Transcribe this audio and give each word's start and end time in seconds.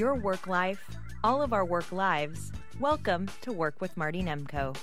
your 0.00 0.14
work 0.14 0.46
life, 0.46 0.82
all 1.22 1.42
of 1.42 1.52
our 1.52 1.62
work 1.62 1.92
lives. 1.92 2.52
Welcome 2.78 3.28
to 3.42 3.52
Work 3.52 3.82
with 3.82 3.94
Marty 3.98 4.22
Nemko. 4.22 4.74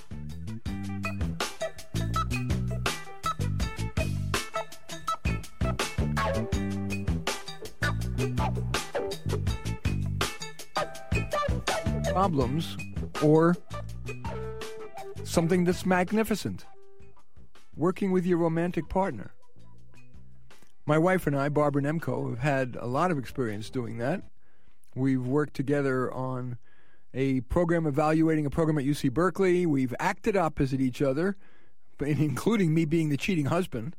Problems 12.12 12.76
or 13.20 13.56
something 15.24 15.64
that's 15.64 15.84
magnificent. 15.84 16.64
Working 17.74 18.12
with 18.12 18.24
your 18.24 18.38
romantic 18.38 18.88
partner. 18.88 19.32
My 20.86 20.96
wife 20.96 21.26
and 21.26 21.34
I, 21.36 21.48
Barbara 21.48 21.82
Nemko, 21.82 22.30
have 22.30 22.38
had 22.38 22.76
a 22.80 22.86
lot 22.86 23.10
of 23.10 23.18
experience 23.18 23.68
doing 23.68 23.98
that. 23.98 24.22
We've 24.98 25.24
worked 25.24 25.54
together 25.54 26.12
on 26.12 26.58
a 27.14 27.40
program 27.42 27.86
evaluating 27.86 28.46
a 28.46 28.50
program 28.50 28.78
at 28.78 28.84
UC 28.84 29.12
Berkeley. 29.12 29.64
We've 29.64 29.94
acted 29.98 30.36
opposite 30.36 30.80
each 30.80 31.00
other, 31.00 31.36
including 32.00 32.74
me 32.74 32.84
being 32.84 33.08
the 33.08 33.16
cheating 33.16 33.46
husband. 33.46 33.96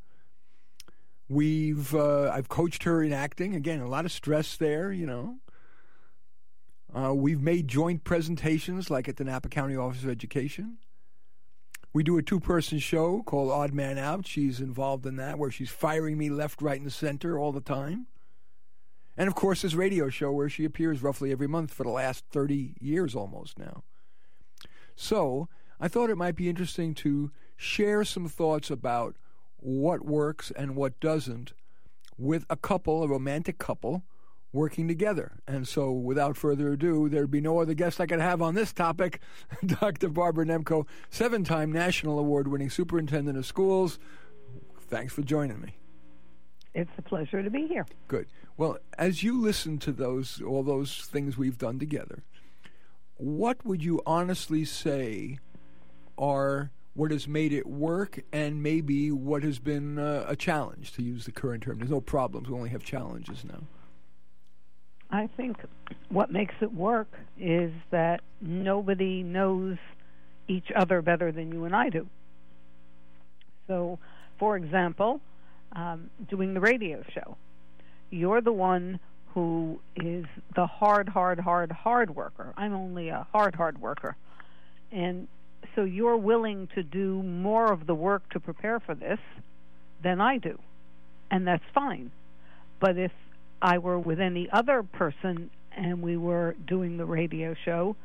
We've 1.29 1.93
uh, 1.95 2.29
I've 2.31 2.49
coached 2.49 2.83
her 2.83 3.01
in 3.03 3.13
acting. 3.13 3.55
Again, 3.55 3.79
a 3.79 3.87
lot 3.87 4.05
of 4.05 4.11
stress 4.11 4.57
there, 4.57 4.91
you 4.91 5.05
know. 5.05 5.37
Uh, 6.93 7.13
we've 7.13 7.41
made 7.41 7.67
joint 7.67 8.03
presentations, 8.03 8.89
like 8.89 9.07
at 9.07 9.17
the 9.17 9.23
Napa 9.23 9.47
County 9.47 9.75
Office 9.75 10.03
of 10.03 10.09
Education. 10.09 10.77
We 11.93 12.03
do 12.03 12.17
a 12.17 12.23
two 12.23 12.39
person 12.39 12.79
show 12.79 13.23
called 13.23 13.51
Odd 13.51 13.73
Man 13.73 13.97
Out. 13.97 14.27
She's 14.27 14.59
involved 14.59 15.05
in 15.05 15.15
that, 15.17 15.37
where 15.37 15.51
she's 15.51 15.69
firing 15.69 16.17
me 16.17 16.29
left, 16.29 16.61
right, 16.61 16.81
and 16.81 16.91
center 16.91 17.37
all 17.39 17.51
the 17.51 17.61
time. 17.61 18.07
And 19.19 19.27
of 19.27 19.35
course, 19.35 19.63
this 19.63 19.73
radio 19.75 20.09
show 20.09 20.31
where 20.31 20.47
she 20.47 20.63
appears 20.63 21.03
roughly 21.03 21.33
every 21.33 21.45
month 21.45 21.73
for 21.73 21.83
the 21.83 21.89
last 21.89 22.23
30 22.31 22.75
years 22.79 23.13
almost 23.13 23.59
now. 23.59 23.83
So 24.95 25.49
I 25.77 25.89
thought 25.89 26.09
it 26.09 26.15
might 26.15 26.37
be 26.37 26.47
interesting 26.47 26.93
to 26.95 27.29
share 27.57 28.05
some 28.05 28.29
thoughts 28.29 28.71
about 28.71 29.17
what 29.57 30.05
works 30.05 30.51
and 30.51 30.73
what 30.73 31.01
doesn't 31.01 31.51
with 32.17 32.45
a 32.49 32.55
couple, 32.55 33.03
a 33.03 33.09
romantic 33.09 33.57
couple, 33.57 34.03
working 34.53 34.87
together. 34.87 35.33
And 35.45 35.67
so, 35.67 35.91
without 35.91 36.37
further 36.37 36.71
ado, 36.71 37.09
there'd 37.09 37.29
be 37.29 37.41
no 37.41 37.59
other 37.59 37.73
guest 37.73 37.99
I 37.99 38.05
could 38.05 38.21
have 38.21 38.41
on 38.41 38.55
this 38.55 38.71
topic. 38.71 39.19
Dr. 39.65 40.07
Barbara 40.07 40.45
Nemko, 40.45 40.87
seven 41.09 41.43
time 41.43 41.73
National 41.73 42.19
Award 42.19 42.47
winning 42.47 42.69
superintendent 42.69 43.37
of 43.37 43.45
schools. 43.45 43.99
Thanks 44.79 45.13
for 45.13 45.23
joining 45.23 45.59
me. 45.59 45.75
It's 46.73 46.91
a 46.97 47.01
pleasure 47.01 47.43
to 47.43 47.49
be 47.49 47.67
here. 47.67 47.85
Good. 48.07 48.27
Well, 48.59 48.77
as 48.97 49.23
you 49.23 49.39
listen 49.39 49.77
to 49.79 49.93
those 49.93 50.41
all 50.45 50.63
those 50.63 51.03
things 51.05 51.37
we've 51.37 51.57
done 51.57 51.79
together, 51.79 52.23
what 53.15 53.65
would 53.65 53.81
you 53.81 54.01
honestly 54.05 54.65
say 54.65 55.39
are 56.17 56.69
what 56.93 57.11
has 57.11 57.25
made 57.25 57.53
it 57.53 57.65
work 57.65 58.19
and 58.33 58.61
maybe 58.61 59.13
what 59.13 59.43
has 59.43 59.59
been 59.59 59.97
uh, 59.97 60.25
a 60.27 60.35
challenge 60.35 60.91
to 60.95 61.01
use 61.01 61.23
the 61.23 61.31
current 61.31 61.63
term? 61.63 61.77
There's 61.77 61.89
no 61.89 62.01
problems, 62.01 62.49
we 62.49 62.55
only 62.55 62.69
have 62.71 62.83
challenges 62.83 63.45
now. 63.45 63.61
I 65.09 65.29
think 65.37 65.55
what 66.09 66.29
makes 66.29 66.55
it 66.59 66.73
work 66.73 67.13
is 67.39 67.71
that 67.91 68.19
nobody 68.41 69.23
knows 69.23 69.77
each 70.49 70.69
other 70.75 71.01
better 71.01 71.31
than 71.31 71.53
you 71.53 71.63
and 71.63 71.73
I 71.73 71.87
do. 71.87 72.09
So, 73.67 73.99
for 74.37 74.57
example, 74.57 75.21
um, 75.71 76.09
doing 76.29 76.53
the 76.53 76.59
radio 76.59 77.05
show, 77.13 77.37
you're 78.09 78.41
the 78.41 78.51
one 78.51 78.99
who 79.33 79.79
is 79.95 80.25
the 80.55 80.65
hard, 80.65 81.09
hard, 81.09 81.39
hard, 81.39 81.71
hard 81.71 82.15
worker. 82.15 82.53
I'm 82.57 82.73
only 82.73 83.09
a 83.09 83.27
hard, 83.31 83.55
hard 83.55 83.79
worker. 83.79 84.15
And 84.91 85.27
so 85.75 85.83
you're 85.83 86.17
willing 86.17 86.67
to 86.75 86.83
do 86.83 87.21
more 87.21 87.71
of 87.71 87.85
the 87.85 87.93
work 87.93 88.27
to 88.31 88.39
prepare 88.39 88.79
for 88.79 88.95
this 88.95 89.19
than 90.03 90.19
I 90.19 90.37
do. 90.37 90.57
And 91.29 91.45
that's 91.45 91.63
fine. 91.73 92.11
But 92.79 92.97
if 92.97 93.11
I 93.61 93.77
were 93.77 93.99
with 93.99 94.19
any 94.19 94.49
other 94.51 94.83
person 94.83 95.51
and 95.75 96.01
we 96.01 96.17
were 96.17 96.55
doing 96.67 96.97
the 96.97 97.05
radio 97.05 97.55
show, 97.65 97.95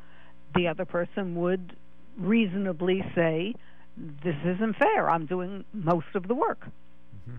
the 0.53 0.67
other 0.67 0.85
person 0.85 1.35
would 1.35 1.75
reasonably 2.17 3.03
say, 3.15 3.55
This 3.97 4.35
isn't 4.45 4.75
fair. 4.77 5.09
I'm 5.09 5.25
doing 5.25 5.65
most 5.73 6.07
of 6.13 6.27
the 6.27 6.35
work. 6.35 6.59
Mm-hmm. 6.61 7.37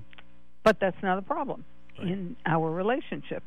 But 0.65 0.81
that's 0.81 1.01
not 1.03 1.19
a 1.19 1.23
problem. 1.23 1.65
In 2.01 2.37
our 2.47 2.71
relationship 2.71 3.43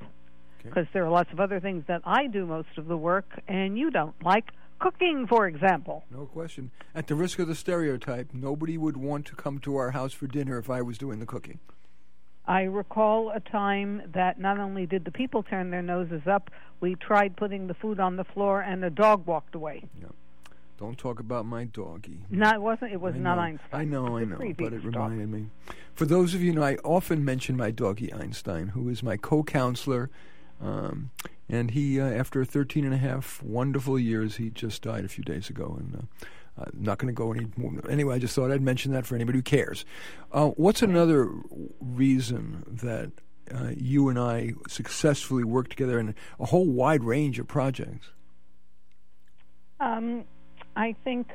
because 0.64 0.84
okay. 0.84 0.90
there 0.94 1.06
are 1.06 1.10
lots 1.10 1.32
of 1.32 1.40
other 1.40 1.60
things 1.60 1.84
that 1.88 2.02
I 2.06 2.28
do 2.28 2.46
most 2.46 2.78
of 2.78 2.88
the 2.88 2.98
work 2.98 3.42
and 3.48 3.78
you 3.78 3.92
don't, 3.92 4.16
like 4.24 4.50
cooking, 4.80 5.26
for 5.28 5.48
example. 5.48 6.04
No 6.12 6.26
question. 6.26 6.72
At 6.96 7.08
the 7.08 7.16
risk 7.16 7.40
of 7.40 7.48
the 7.48 7.56
stereotype, 7.56 8.34
nobody 8.34 8.78
would 8.78 8.98
want 8.98 9.26
to 9.28 9.36
come 9.36 9.60
to 9.60 9.76
our 9.78 9.92
house 9.92 10.14
for 10.14 10.28
dinner 10.28 10.58
if 10.58 10.70
I 10.70 10.82
was 10.82 10.98
doing 10.98 11.20
the 11.20 11.26
cooking. 11.26 11.60
I 12.46 12.64
recall 12.64 13.30
a 13.30 13.40
time 13.40 14.02
that 14.14 14.40
not 14.40 14.60
only 14.60 14.88
did 14.88 15.06
the 15.06 15.12
people 15.12 15.44
turn 15.44 15.70
their 15.70 15.84
noses 15.84 16.24
up, 16.26 16.50
we 16.80 16.96
tried 16.96 17.38
putting 17.38 17.68
the 17.68 17.76
food 17.76 18.00
on 18.00 18.16
the 18.16 18.24
floor 18.24 18.62
and 18.62 18.82
the 18.82 18.90
dog 18.90 19.28
walked 19.28 19.54
away. 19.54 19.84
Yep. 20.02 20.16
Don't 20.80 20.98
talk 20.98 21.20
about 21.20 21.46
my 21.46 21.66
doggie. 21.66 22.24
No, 22.30 22.50
it 22.54 22.62
wasn't. 22.62 22.94
It 22.94 23.02
was 23.02 23.14
I 23.14 23.18
not 23.18 23.36
know, 23.36 23.42
Einstein. 23.42 23.68
I 23.74 23.84
know, 23.84 24.18
I 24.18 24.24
know, 24.24 24.38
but 24.58 24.72
it 24.72 24.82
reminded 24.82 25.28
me. 25.28 25.48
For 25.94 26.06
those 26.06 26.34
of 26.34 26.42
you 26.42 26.54
know, 26.54 26.64
I 26.64 26.76
often 26.86 27.26
mention 27.26 27.58
my 27.58 27.70
doggie 27.70 28.14
Einstein, 28.14 28.70
who 28.70 28.88
is 28.88 29.04
my 29.04 29.18
co-counselor, 29.18 30.10
um, 30.62 31.12
and 31.50 31.72
he, 31.72 32.00
uh, 32.00 32.06
after 32.06 32.46
13 32.46 32.86
and 32.86 32.94
a 32.94 32.98
half 32.98 33.44
wonderful 33.44 34.00
years, 34.00 34.38
he 34.38 34.52
just 34.52 34.82
died 34.82 35.04
a 35.04 35.10
few 35.10 35.24
days 35.24 35.50
ago, 35.50 35.76
and. 35.78 35.96
Uh, 35.96 36.26
I'm 36.58 36.84
not 36.84 36.98
going 36.98 37.08
to 37.08 37.18
go 37.18 37.32
any 37.32 37.48
more. 37.56 37.72
Anyway, 37.90 38.14
I 38.14 38.20
just 38.20 38.36
thought 38.36 38.52
I'd 38.52 38.62
mention 38.62 38.92
that 38.92 39.06
for 39.06 39.16
anybody 39.16 39.38
who 39.38 39.44
cares. 39.44 39.86
Uh, 40.34 40.50
what's 40.50 40.82
another 40.82 41.32
reason 41.80 42.66
that 42.68 43.12
uh, 43.56 43.72
you 43.78 44.10
and 44.10 44.20
I 44.20 44.56
successfully 44.68 45.46
work 45.46 45.70
together 45.70 45.98
in 45.98 46.16
a 46.38 46.48
whole 46.48 46.66
wide 46.66 47.06
range 47.06 47.40
of 47.40 47.48
projects? 47.48 48.10
Um, 49.80 50.26
I 50.76 50.96
think 51.04 51.28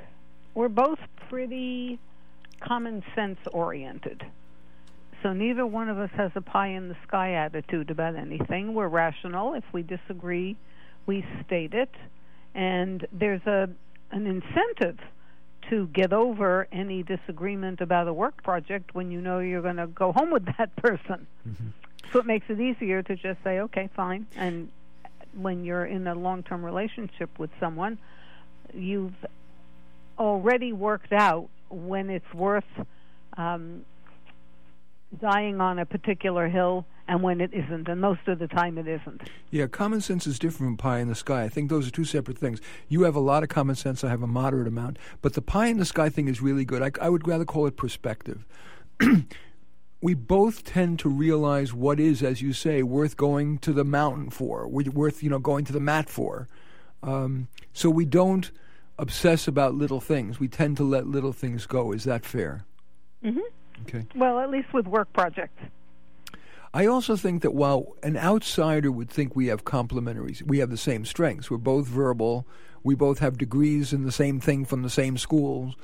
we're 0.55 0.69
both 0.69 0.99
pretty 1.28 1.99
common 2.61 3.03
sense 3.15 3.39
oriented. 3.53 4.25
So 5.22 5.33
neither 5.33 5.67
one 5.67 5.89
of 5.89 5.99
us 5.99 6.11
has 6.17 6.33
a 6.34 6.41
pie 6.41 6.69
in 6.69 6.89
the 6.89 6.97
sky 7.06 7.33
attitude 7.33 7.91
about 7.91 8.15
anything. 8.15 8.75
We're 8.75 8.89
rational. 8.89 9.55
If 9.55 9.65
we 9.72 9.83
disagree, 9.83 10.56
we 11.06 11.25
state 11.45 11.72
it. 11.72 11.91
And 12.55 13.06
there's 13.12 13.45
a 13.47 13.69
an 14.11 14.27
incentive 14.27 14.99
to 15.71 15.87
get 15.89 16.12
over 16.12 16.69
any 16.71 17.03
disagreement 17.03 17.81
about 17.81 18.06
a 18.06 18.12
work 18.12 18.43
project 18.43 18.95
when 18.95 19.11
you 19.11 19.21
know 19.21 19.39
you're 19.39 19.62
going 19.62 19.77
to 19.77 19.87
go 19.87 20.12
home 20.12 20.31
with 20.31 20.45
that 20.59 20.75
person. 20.77 21.27
Mm-hmm. 21.49 21.69
So 22.12 22.19
it 22.21 22.27
makes 22.27 22.47
it 22.49 22.61
easier 22.61 23.03
to 23.03 23.16
just 23.16 23.43
say, 23.43 23.61
okay, 23.61 23.89
fine. 23.97 24.27
And 24.37 24.69
when 25.34 25.65
you're 25.65 25.87
in 25.87 26.06
a 26.06 26.15
long 26.15 26.43
term 26.43 26.65
relationship 26.65 27.39
with 27.39 27.51
someone, 27.59 27.99
you've 28.75 29.15
already 30.19 30.73
worked 30.73 31.12
out 31.12 31.49
when 31.71 32.11
it's 32.11 32.33
worth 32.35 32.65
um, 33.37 33.85
dying 35.21 35.61
on 35.61 35.79
a 35.79 35.87
particular 35.87 36.49
hill 36.49 36.87
and 37.07 37.23
when 37.23 37.41
it 37.41 37.53
isn't, 37.53 37.87
and 37.89 38.01
most 38.01 38.27
of 38.29 38.39
the 38.39 38.49
time 38.49 38.79
it 38.79 38.89
isn't. 38.89 39.23
Yeah, 39.51 39.67
common 39.67 40.01
sense 40.01 40.27
is 40.27 40.39
different 40.39 40.71
from 40.71 40.77
pie 40.79 41.01
in 41.01 41.09
the 41.09 41.15
sky. 41.15 41.43
I 41.43 41.49
think 41.51 41.69
those 41.69 41.87
are 41.87 41.91
two 41.91 42.05
separate 42.05 42.39
things. 42.39 42.61
You 42.89 43.03
have 43.03 43.15
a 43.15 43.21
lot 43.21 43.43
of 43.43 43.51
common 43.51 43.77
sense, 43.77 44.03
I 44.03 44.09
have 44.09 44.23
a 44.23 44.27
moderate 44.27 44.66
amount, 44.66 44.98
but 45.21 45.34
the 45.34 45.43
pie 45.43 45.66
in 45.66 45.78
the 45.78 45.84
sky 45.84 46.09
thing 46.09 46.28
is 46.28 46.41
really 46.41 46.65
good. 46.65 46.83
I, 46.83 46.91
I 47.04 47.10
would 47.10 47.28
rather 47.28 47.45
call 47.45 47.66
it 47.66 47.77
perspective. 47.77 48.47
we 50.01 50.15
both 50.15 50.65
tend 50.65 50.98
to 51.01 51.09
realize 51.10 51.75
what 51.75 52.01
is, 52.01 52.22
as 52.22 52.41
you 52.41 52.54
say, 52.54 52.83
worth 52.83 53.16
going 53.19 53.59
to 53.59 53.72
the 53.72 53.84
mountain 53.84 54.31
for, 54.31 54.66
worth 54.66 55.22
you 55.22 55.28
know 55.28 55.39
going 55.39 55.65
to 55.66 55.72
the 55.72 55.81
mat 55.81 56.09
for. 56.09 56.48
Um, 57.03 57.48
so 57.75 57.91
we 57.91 58.07
don't 58.07 58.51
obsess 58.99 59.49
about 59.49 59.75
little 59.75 60.01
things. 60.01 60.39
We 60.39 60.49
tend 60.49 60.77
to 60.79 60.85
let 60.85 61.07
little 61.07 61.33
things 61.33 61.67
go. 61.67 61.93
Is 61.93 62.05
that 62.05 62.25
fair? 62.25 62.65
Mm-hmm. 63.25 63.41
Okay. 63.83 64.07
Well, 64.15 64.39
at 64.39 64.51
least 64.51 64.73
with 64.73 64.87
work 64.87 65.13
projects. 65.13 65.61
I 66.73 66.87
also 66.87 67.17
think 67.17 67.43
that 67.43 67.55
while 67.55 67.95
an 68.03 68.17
outsider 68.17 68.91
would 68.91 69.09
think 69.09 69.37
we 69.37 69.47
have 69.47 69.65
complementaries, 69.65 70.43
we 70.43 70.59
have 70.59 70.71
the 70.71 70.77
same 70.77 71.05
strengths. 71.05 71.51
We're 71.51 71.59
both 71.59 71.87
verbal. 71.87 72.47
We 72.83 72.97
both 72.97 73.21
have 73.21 73.39
degrees 73.39 73.93
in 73.93 74.05
the 74.05 74.13
same 74.13 74.41
thing 74.41 74.65
from 74.65 74.83
the 74.83 74.91
same 74.91 75.17
schools. 75.17 75.77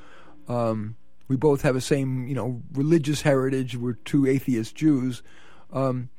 Um, 0.49 0.97
we 1.29 1.37
both 1.37 1.61
have 1.61 1.75
the 1.75 1.81
same, 1.81 2.27
you 2.27 2.35
know, 2.35 2.61
religious 2.73 3.21
heritage. 3.21 3.77
We're 3.77 3.93
two 3.93 4.27
atheist 4.27 4.75
Jews. 4.75 5.23
Um, 5.71 6.09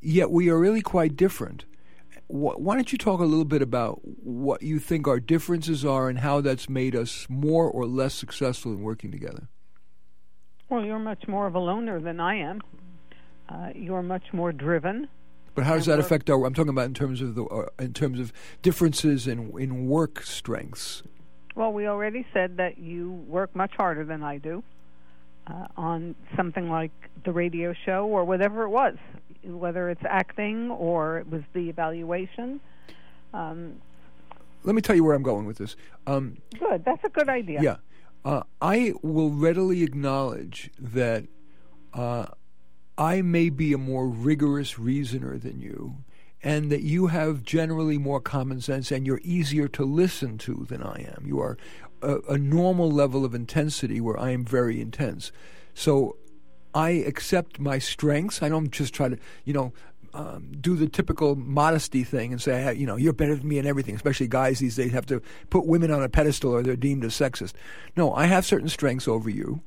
yet 0.00 0.30
we 0.30 0.48
are 0.48 0.58
really 0.58 0.80
quite 0.80 1.14
different. 1.14 1.66
Why 2.34 2.76
don't 2.76 2.90
you 2.90 2.96
talk 2.96 3.20
a 3.20 3.24
little 3.24 3.44
bit 3.44 3.60
about 3.60 4.00
what 4.02 4.62
you 4.62 4.78
think 4.78 5.06
our 5.06 5.20
differences 5.20 5.84
are 5.84 6.08
and 6.08 6.18
how 6.18 6.40
that's 6.40 6.66
made 6.66 6.96
us 6.96 7.26
more 7.28 7.70
or 7.70 7.84
less 7.84 8.14
successful 8.14 8.72
in 8.72 8.80
working 8.80 9.12
together? 9.12 9.50
Well, 10.70 10.82
you're 10.82 10.98
much 10.98 11.28
more 11.28 11.46
of 11.46 11.54
a 11.54 11.58
loner 11.58 12.00
than 12.00 12.20
I 12.20 12.36
am. 12.36 12.62
Uh, 13.50 13.68
you're 13.74 14.02
much 14.02 14.32
more 14.32 14.50
driven. 14.50 15.08
But 15.54 15.64
how 15.64 15.74
does 15.74 15.84
that 15.84 15.98
affect 15.98 16.30
our? 16.30 16.42
I'm 16.46 16.54
talking 16.54 16.70
about 16.70 16.86
in 16.86 16.94
terms 16.94 17.20
of 17.20 17.34
the 17.34 17.44
uh, 17.44 17.66
in 17.78 17.92
terms 17.92 18.18
of 18.18 18.32
differences 18.62 19.26
in 19.26 19.52
in 19.58 19.86
work 19.86 20.22
strengths. 20.22 21.02
Well, 21.54 21.74
we 21.74 21.86
already 21.86 22.26
said 22.32 22.56
that 22.56 22.78
you 22.78 23.12
work 23.28 23.54
much 23.54 23.72
harder 23.76 24.06
than 24.06 24.22
I 24.22 24.38
do 24.38 24.64
uh, 25.46 25.66
on 25.76 26.14
something 26.34 26.70
like 26.70 26.92
the 27.26 27.32
radio 27.32 27.74
show 27.84 28.06
or 28.06 28.24
whatever 28.24 28.62
it 28.62 28.70
was, 28.70 28.96
whether 29.44 29.90
it's 29.90 30.02
acting 30.04 30.70
or 30.70 31.18
it 31.18 31.30
was 31.30 31.42
the 31.52 31.68
evaluation. 31.68 32.60
Um, 33.34 33.80
Let 34.64 34.74
me 34.74 34.82
tell 34.82 34.96
you 34.96 35.04
where 35.04 35.14
I'm 35.14 35.22
going 35.22 35.46
with 35.46 35.58
this. 35.58 35.76
Um, 36.06 36.38
good, 36.58 36.84
that's 36.84 37.04
a 37.04 37.08
good 37.08 37.28
idea. 37.28 37.60
Yeah. 37.62 37.76
Uh, 38.24 38.42
I 38.60 38.94
will 39.02 39.30
readily 39.30 39.82
acknowledge 39.82 40.70
that 40.78 41.24
uh, 41.92 42.26
I 42.96 43.22
may 43.22 43.48
be 43.50 43.72
a 43.72 43.78
more 43.78 44.06
rigorous 44.06 44.78
reasoner 44.78 45.38
than 45.38 45.60
you, 45.60 45.96
and 46.42 46.70
that 46.70 46.82
you 46.82 47.08
have 47.08 47.42
generally 47.42 47.98
more 47.98 48.20
common 48.20 48.60
sense 48.60 48.90
and 48.90 49.06
you're 49.06 49.20
easier 49.22 49.68
to 49.68 49.84
listen 49.84 50.38
to 50.38 50.66
than 50.68 50.82
I 50.82 51.12
am. 51.16 51.24
You 51.26 51.40
are 51.40 51.56
a, 52.00 52.18
a 52.30 52.38
normal 52.38 52.90
level 52.90 53.24
of 53.24 53.34
intensity 53.34 54.00
where 54.00 54.18
I 54.18 54.30
am 54.30 54.44
very 54.44 54.80
intense. 54.80 55.32
So 55.74 56.16
I 56.74 56.90
accept 56.90 57.58
my 57.58 57.78
strengths. 57.78 58.42
I 58.42 58.48
don't 58.48 58.70
just 58.70 58.94
try 58.94 59.08
to, 59.08 59.18
you 59.44 59.52
know, 59.52 59.72
um, 60.14 60.52
do 60.60 60.76
the 60.76 60.88
typical 60.88 61.36
modesty 61.36 62.04
thing 62.04 62.32
and 62.32 62.40
say, 62.40 62.74
you 62.74 62.86
know, 62.86 62.96
you're 62.96 63.12
better 63.12 63.34
than 63.34 63.48
me 63.48 63.58
in 63.58 63.66
everything. 63.66 63.94
Especially 63.94 64.28
guys 64.28 64.58
these 64.58 64.76
days 64.76 64.92
have 64.92 65.06
to 65.06 65.22
put 65.50 65.66
women 65.66 65.90
on 65.90 66.02
a 66.02 66.08
pedestal 66.08 66.52
or 66.52 66.62
they're 66.62 66.76
deemed 66.76 67.04
as 67.04 67.14
sexist. 67.14 67.54
No, 67.96 68.12
I 68.14 68.26
have 68.26 68.44
certain 68.44 68.68
strengths 68.68 69.08
over 69.08 69.30
you, 69.30 69.62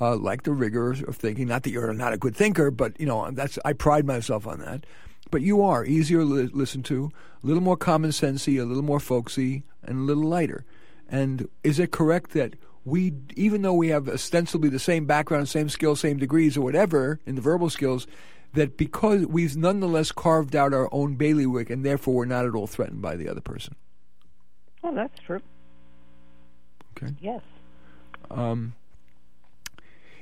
uh, 0.00 0.16
like 0.16 0.44
the 0.44 0.52
rigor 0.52 0.92
of 0.92 1.16
thinking. 1.16 1.48
Not 1.48 1.64
that 1.64 1.70
you're 1.70 1.92
not 1.92 2.12
a 2.12 2.18
good 2.18 2.36
thinker, 2.36 2.70
but 2.70 2.98
you 3.00 3.06
know, 3.06 3.30
that's 3.32 3.58
I 3.64 3.72
pride 3.72 4.06
myself 4.06 4.46
on 4.46 4.60
that. 4.60 4.84
But 5.30 5.42
you 5.42 5.62
are 5.62 5.84
easier 5.84 6.20
to 6.20 6.24
li- 6.24 6.50
listen 6.52 6.82
to, 6.84 7.10
a 7.42 7.46
little 7.46 7.62
more 7.62 7.76
common 7.76 8.10
sensey, 8.10 8.60
a 8.60 8.64
little 8.64 8.84
more 8.84 9.00
folksy, 9.00 9.64
and 9.82 9.98
a 9.98 10.02
little 10.02 10.24
lighter. 10.24 10.64
And 11.08 11.48
is 11.64 11.78
it 11.78 11.90
correct 11.90 12.30
that 12.32 12.54
we, 12.88 13.14
even 13.36 13.62
though 13.62 13.74
we 13.74 13.88
have 13.88 14.08
ostensibly 14.08 14.68
the 14.68 14.78
same 14.78 15.06
background, 15.06 15.48
same 15.48 15.68
skills, 15.68 16.00
same 16.00 16.16
degrees, 16.16 16.56
or 16.56 16.62
whatever 16.62 17.20
in 17.26 17.34
the 17.34 17.40
verbal 17.40 17.70
skills, 17.70 18.06
that 18.54 18.76
because 18.76 19.26
we've 19.26 19.56
nonetheless 19.56 20.12
carved 20.12 20.56
out 20.56 20.72
our 20.72 20.88
own 20.92 21.16
bailiwick 21.16 21.70
and 21.70 21.84
therefore 21.84 22.14
we're 22.14 22.24
not 22.24 22.46
at 22.46 22.54
all 22.54 22.66
threatened 22.66 23.02
by 23.02 23.16
the 23.16 23.28
other 23.28 23.40
person? 23.40 23.74
Oh, 24.82 24.94
that's 24.94 25.18
true. 25.20 25.40
Okay. 26.96 27.14
Yes. 27.20 27.42
Um, 28.30 28.74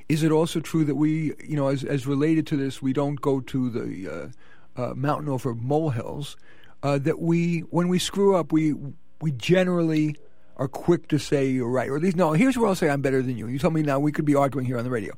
is 0.09 0.23
it 0.23 0.31
also 0.31 0.59
true 0.59 0.85
that 0.85 0.95
we, 0.95 1.33
you 1.43 1.55
know, 1.55 1.67
as, 1.67 1.83
as 1.83 2.07
related 2.07 2.47
to 2.47 2.57
this, 2.57 2.81
we 2.81 2.93
don't 2.93 3.19
go 3.19 3.39
to 3.41 3.69
the 3.69 4.31
uh, 4.77 4.81
uh, 4.81 4.93
mountain 4.93 5.29
over 5.29 5.53
molehills? 5.53 6.37
Uh, 6.83 6.97
that 6.99 7.19
we, 7.19 7.61
when 7.71 7.87
we 7.87 7.97
screw 7.97 8.35
up, 8.35 8.51
we 8.51 8.75
we 9.19 9.31
generally 9.31 10.15
are 10.57 10.67
quick 10.67 11.07
to 11.09 11.19
say 11.19 11.47
you're 11.47 11.69
right, 11.69 11.89
or 11.89 11.95
at 11.95 12.01
least 12.01 12.17
no. 12.17 12.33
Here's 12.33 12.57
where 12.57 12.67
I'll 12.67 12.75
say 12.75 12.89
I'm 12.89 13.01
better 13.01 13.21
than 13.21 13.37
you. 13.37 13.47
You 13.47 13.59
tell 13.59 13.71
me 13.71 13.83
now. 13.83 13.99
We 13.99 14.11
could 14.11 14.25
be 14.25 14.35
arguing 14.35 14.65
here 14.65 14.77
on 14.77 14.83
the 14.83 14.89
radio. 14.89 15.13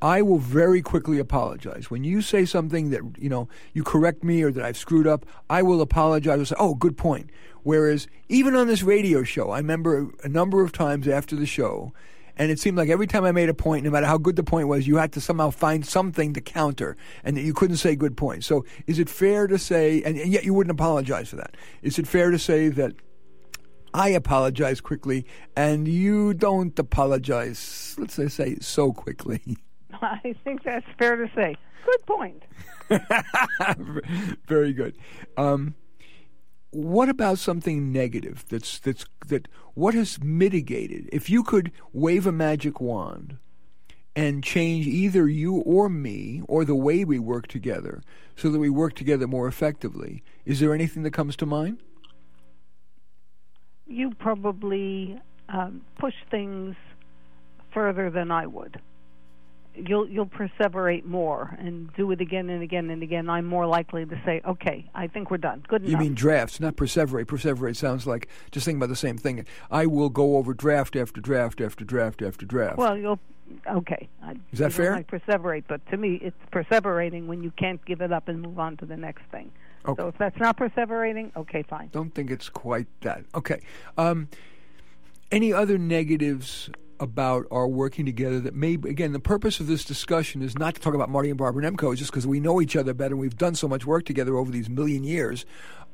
I 0.00 0.20
will 0.20 0.38
very 0.38 0.82
quickly 0.82 1.20
apologize 1.20 1.88
when 1.88 2.02
you 2.02 2.22
say 2.22 2.44
something 2.44 2.90
that 2.90 3.02
you 3.18 3.28
know 3.28 3.48
you 3.72 3.84
correct 3.84 4.24
me 4.24 4.42
or 4.42 4.50
that 4.50 4.64
I've 4.64 4.76
screwed 4.76 5.06
up. 5.06 5.24
I 5.48 5.62
will 5.62 5.80
apologize 5.80 6.38
and 6.38 6.48
say, 6.48 6.56
"Oh, 6.58 6.74
good 6.74 6.96
point." 6.96 7.30
Whereas 7.62 8.08
even 8.28 8.56
on 8.56 8.66
this 8.66 8.82
radio 8.82 9.22
show, 9.22 9.50
I 9.50 9.58
remember 9.58 10.10
a 10.24 10.28
number 10.28 10.62
of 10.62 10.72
times 10.72 11.06
after 11.06 11.36
the 11.36 11.46
show, 11.46 11.92
and 12.36 12.50
it 12.50 12.58
seemed 12.58 12.76
like 12.76 12.88
every 12.88 13.06
time 13.06 13.24
I 13.24 13.30
made 13.30 13.48
a 13.48 13.54
point, 13.54 13.84
no 13.84 13.90
matter 13.90 14.06
how 14.06 14.18
good 14.18 14.34
the 14.34 14.42
point 14.42 14.66
was, 14.66 14.88
you 14.88 14.96
had 14.96 15.12
to 15.12 15.20
somehow 15.20 15.50
find 15.50 15.86
something 15.86 16.32
to 16.34 16.40
counter, 16.40 16.96
and 17.22 17.36
that 17.36 17.42
you 17.42 17.54
couldn't 17.54 17.76
say 17.76 17.94
good 17.94 18.16
point. 18.16 18.42
So, 18.42 18.64
is 18.88 18.98
it 18.98 19.08
fair 19.08 19.46
to 19.46 19.58
say, 19.58 20.02
and, 20.02 20.18
and 20.18 20.32
yet 20.32 20.44
you 20.44 20.52
wouldn't 20.52 20.72
apologize 20.72 21.28
for 21.28 21.36
that? 21.36 21.56
Is 21.82 21.98
it 22.00 22.08
fair 22.08 22.32
to 22.32 22.38
say 22.38 22.68
that 22.70 22.94
I 23.94 24.08
apologize 24.10 24.80
quickly, 24.80 25.26
and 25.56 25.86
you 25.86 26.34
don't 26.34 26.76
apologize, 26.78 27.94
let's 27.98 28.14
say, 28.14 28.28
say 28.28 28.56
so 28.60 28.92
quickly? 28.92 29.58
I 30.02 30.34
think 30.44 30.62
that's 30.62 30.86
fair 30.98 31.16
to 31.16 31.30
say. 31.34 31.56
Good 31.84 32.06
point. 32.06 32.42
Very 34.46 34.72
good. 34.72 34.96
Um, 35.36 35.74
what 36.70 37.08
about 37.08 37.38
something 37.38 37.92
negative? 37.92 38.44
That's 38.48 38.78
that's 38.78 39.04
that. 39.26 39.48
What 39.74 39.94
has 39.94 40.22
mitigated? 40.22 41.08
If 41.12 41.28
you 41.28 41.42
could 41.42 41.70
wave 41.92 42.26
a 42.26 42.32
magic 42.32 42.80
wand 42.80 43.38
and 44.14 44.44
change 44.44 44.86
either 44.86 45.28
you 45.28 45.56
or 45.56 45.88
me 45.88 46.42
or 46.48 46.64
the 46.64 46.74
way 46.74 47.04
we 47.04 47.18
work 47.18 47.46
together, 47.46 48.02
so 48.36 48.50
that 48.50 48.58
we 48.58 48.70
work 48.70 48.94
together 48.94 49.26
more 49.26 49.48
effectively, 49.48 50.22
is 50.46 50.60
there 50.60 50.74
anything 50.74 51.02
that 51.02 51.12
comes 51.12 51.36
to 51.36 51.46
mind? 51.46 51.82
You 53.92 54.14
probably 54.14 55.18
um, 55.48 55.82
push 55.98 56.14
things 56.30 56.76
further 57.74 58.10
than 58.10 58.30
I 58.30 58.46
would. 58.46 58.80
You'll 59.74 60.06
you'll 60.08 60.26
perseverate 60.26 61.04
more 61.06 61.56
and 61.58 61.90
do 61.94 62.10
it 62.10 62.20
again 62.20 62.50
and 62.50 62.62
again 62.62 62.90
and 62.90 63.02
again. 63.02 63.30
I'm 63.30 63.46
more 63.46 63.66
likely 63.66 64.04
to 64.04 64.20
say, 64.24 64.42
"Okay, 64.46 64.84
I 64.94 65.06
think 65.06 65.30
we're 65.30 65.38
done. 65.38 65.64
Good 65.66 65.82
You 65.82 65.90
enough." 65.90 66.00
mean 66.00 66.14
drafts, 66.14 66.60
not 66.60 66.76
perseverate. 66.76 67.24
Perseverate 67.24 67.76
sounds 67.76 68.06
like 68.06 68.28
just 68.50 68.66
thinking 68.66 68.78
about 68.78 68.90
the 68.90 68.96
same 68.96 69.16
thing. 69.16 69.46
I 69.70 69.86
will 69.86 70.10
go 70.10 70.36
over 70.36 70.52
draft 70.52 70.94
after 70.94 71.22
draft 71.22 71.60
after 71.60 71.84
draft 71.86 72.20
after 72.20 72.44
draft. 72.44 72.76
Well, 72.76 72.98
you'll 72.98 73.18
okay. 73.66 74.08
I, 74.22 74.32
Is 74.52 74.58
that 74.58 74.66
you 74.66 74.70
fair? 74.70 74.92
Like 74.96 75.06
perseverate, 75.10 75.64
but 75.68 75.84
to 75.90 75.96
me, 75.96 76.18
it's 76.20 76.36
perseverating 76.52 77.26
when 77.26 77.42
you 77.42 77.50
can't 77.52 77.82
give 77.86 78.02
it 78.02 78.12
up 78.12 78.28
and 78.28 78.42
move 78.42 78.58
on 78.58 78.76
to 78.78 78.84
the 78.86 78.96
next 78.98 79.22
thing. 79.30 79.50
Okay. 79.86 80.02
So 80.02 80.08
if 80.08 80.18
that's 80.18 80.38
not 80.38 80.56
perseverating, 80.56 81.34
okay, 81.36 81.62
fine. 81.62 81.88
don't 81.92 82.14
think 82.14 82.30
it's 82.30 82.48
quite 82.48 82.86
that. 83.00 83.24
Okay. 83.34 83.60
Um, 83.98 84.28
any 85.30 85.52
other 85.52 85.78
negatives 85.78 86.70
about 87.00 87.46
our 87.50 87.66
working 87.66 88.06
together 88.06 88.38
that 88.38 88.54
may, 88.54 88.74
again, 88.74 89.12
the 89.12 89.18
purpose 89.18 89.58
of 89.58 89.66
this 89.66 89.84
discussion 89.84 90.40
is 90.40 90.56
not 90.56 90.76
to 90.76 90.80
talk 90.80 90.94
about 90.94 91.10
Marty 91.10 91.30
and 91.30 91.38
Barbara 91.38 91.68
Nemko, 91.68 91.96
just 91.96 92.12
because 92.12 92.26
we 92.26 92.38
know 92.38 92.60
each 92.60 92.76
other 92.76 92.94
better 92.94 93.14
and 93.14 93.20
we've 93.20 93.36
done 93.36 93.56
so 93.56 93.66
much 93.66 93.84
work 93.84 94.04
together 94.04 94.36
over 94.36 94.52
these 94.52 94.70
million 94.70 95.02
years. 95.02 95.44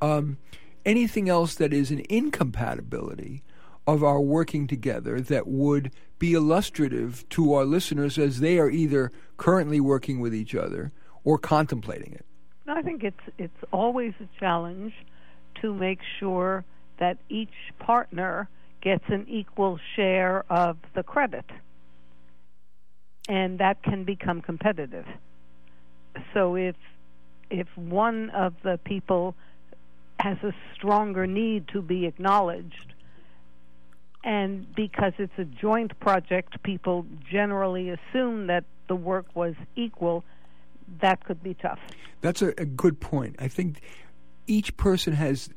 Um, 0.02 0.36
anything 0.84 1.30
else 1.30 1.54
that 1.54 1.72
is 1.72 1.90
an 1.90 2.02
incompatibility 2.10 3.42
of 3.86 4.04
our 4.04 4.20
working 4.20 4.66
together 4.66 5.18
that 5.18 5.46
would 5.46 5.92
be 6.18 6.34
illustrative 6.34 7.26
to 7.30 7.54
our 7.54 7.64
listeners 7.64 8.18
as 8.18 8.40
they 8.40 8.58
are 8.58 8.68
either 8.68 9.10
currently 9.38 9.80
working 9.80 10.20
with 10.20 10.34
each 10.34 10.54
other 10.54 10.92
or 11.24 11.38
contemplating 11.38 12.12
it? 12.12 12.26
I 12.70 12.82
think 12.82 13.04
it's 13.04 13.20
it's 13.38 13.64
always 13.72 14.12
a 14.20 14.40
challenge 14.40 14.92
to 15.62 15.74
make 15.74 16.00
sure 16.18 16.64
that 16.98 17.18
each 17.28 17.54
partner 17.78 18.48
gets 18.80 19.04
an 19.08 19.26
equal 19.28 19.78
share 19.96 20.44
of 20.50 20.76
the 20.94 21.02
credit. 21.02 21.44
And 23.28 23.58
that 23.58 23.82
can 23.82 24.04
become 24.04 24.40
competitive. 24.40 25.06
So 26.34 26.56
if 26.56 26.76
if 27.50 27.66
one 27.76 28.30
of 28.30 28.54
the 28.62 28.78
people 28.84 29.34
has 30.20 30.36
a 30.42 30.52
stronger 30.74 31.26
need 31.26 31.68
to 31.68 31.80
be 31.80 32.06
acknowledged 32.06 32.94
and 34.24 34.74
because 34.74 35.12
it's 35.18 35.38
a 35.38 35.44
joint 35.44 35.98
project 36.00 36.62
people 36.62 37.06
generally 37.30 37.90
assume 37.90 38.48
that 38.48 38.64
the 38.88 38.96
work 38.96 39.26
was 39.34 39.54
equal 39.76 40.24
that 41.00 41.24
could 41.24 41.42
be 41.42 41.54
tough. 41.54 41.80
That's 42.20 42.42
a, 42.42 42.48
a 42.58 42.64
good 42.64 43.00
point. 43.00 43.36
I 43.38 43.48
think 43.48 43.80
each 44.46 44.76
person 44.76 45.12
has 45.12 45.50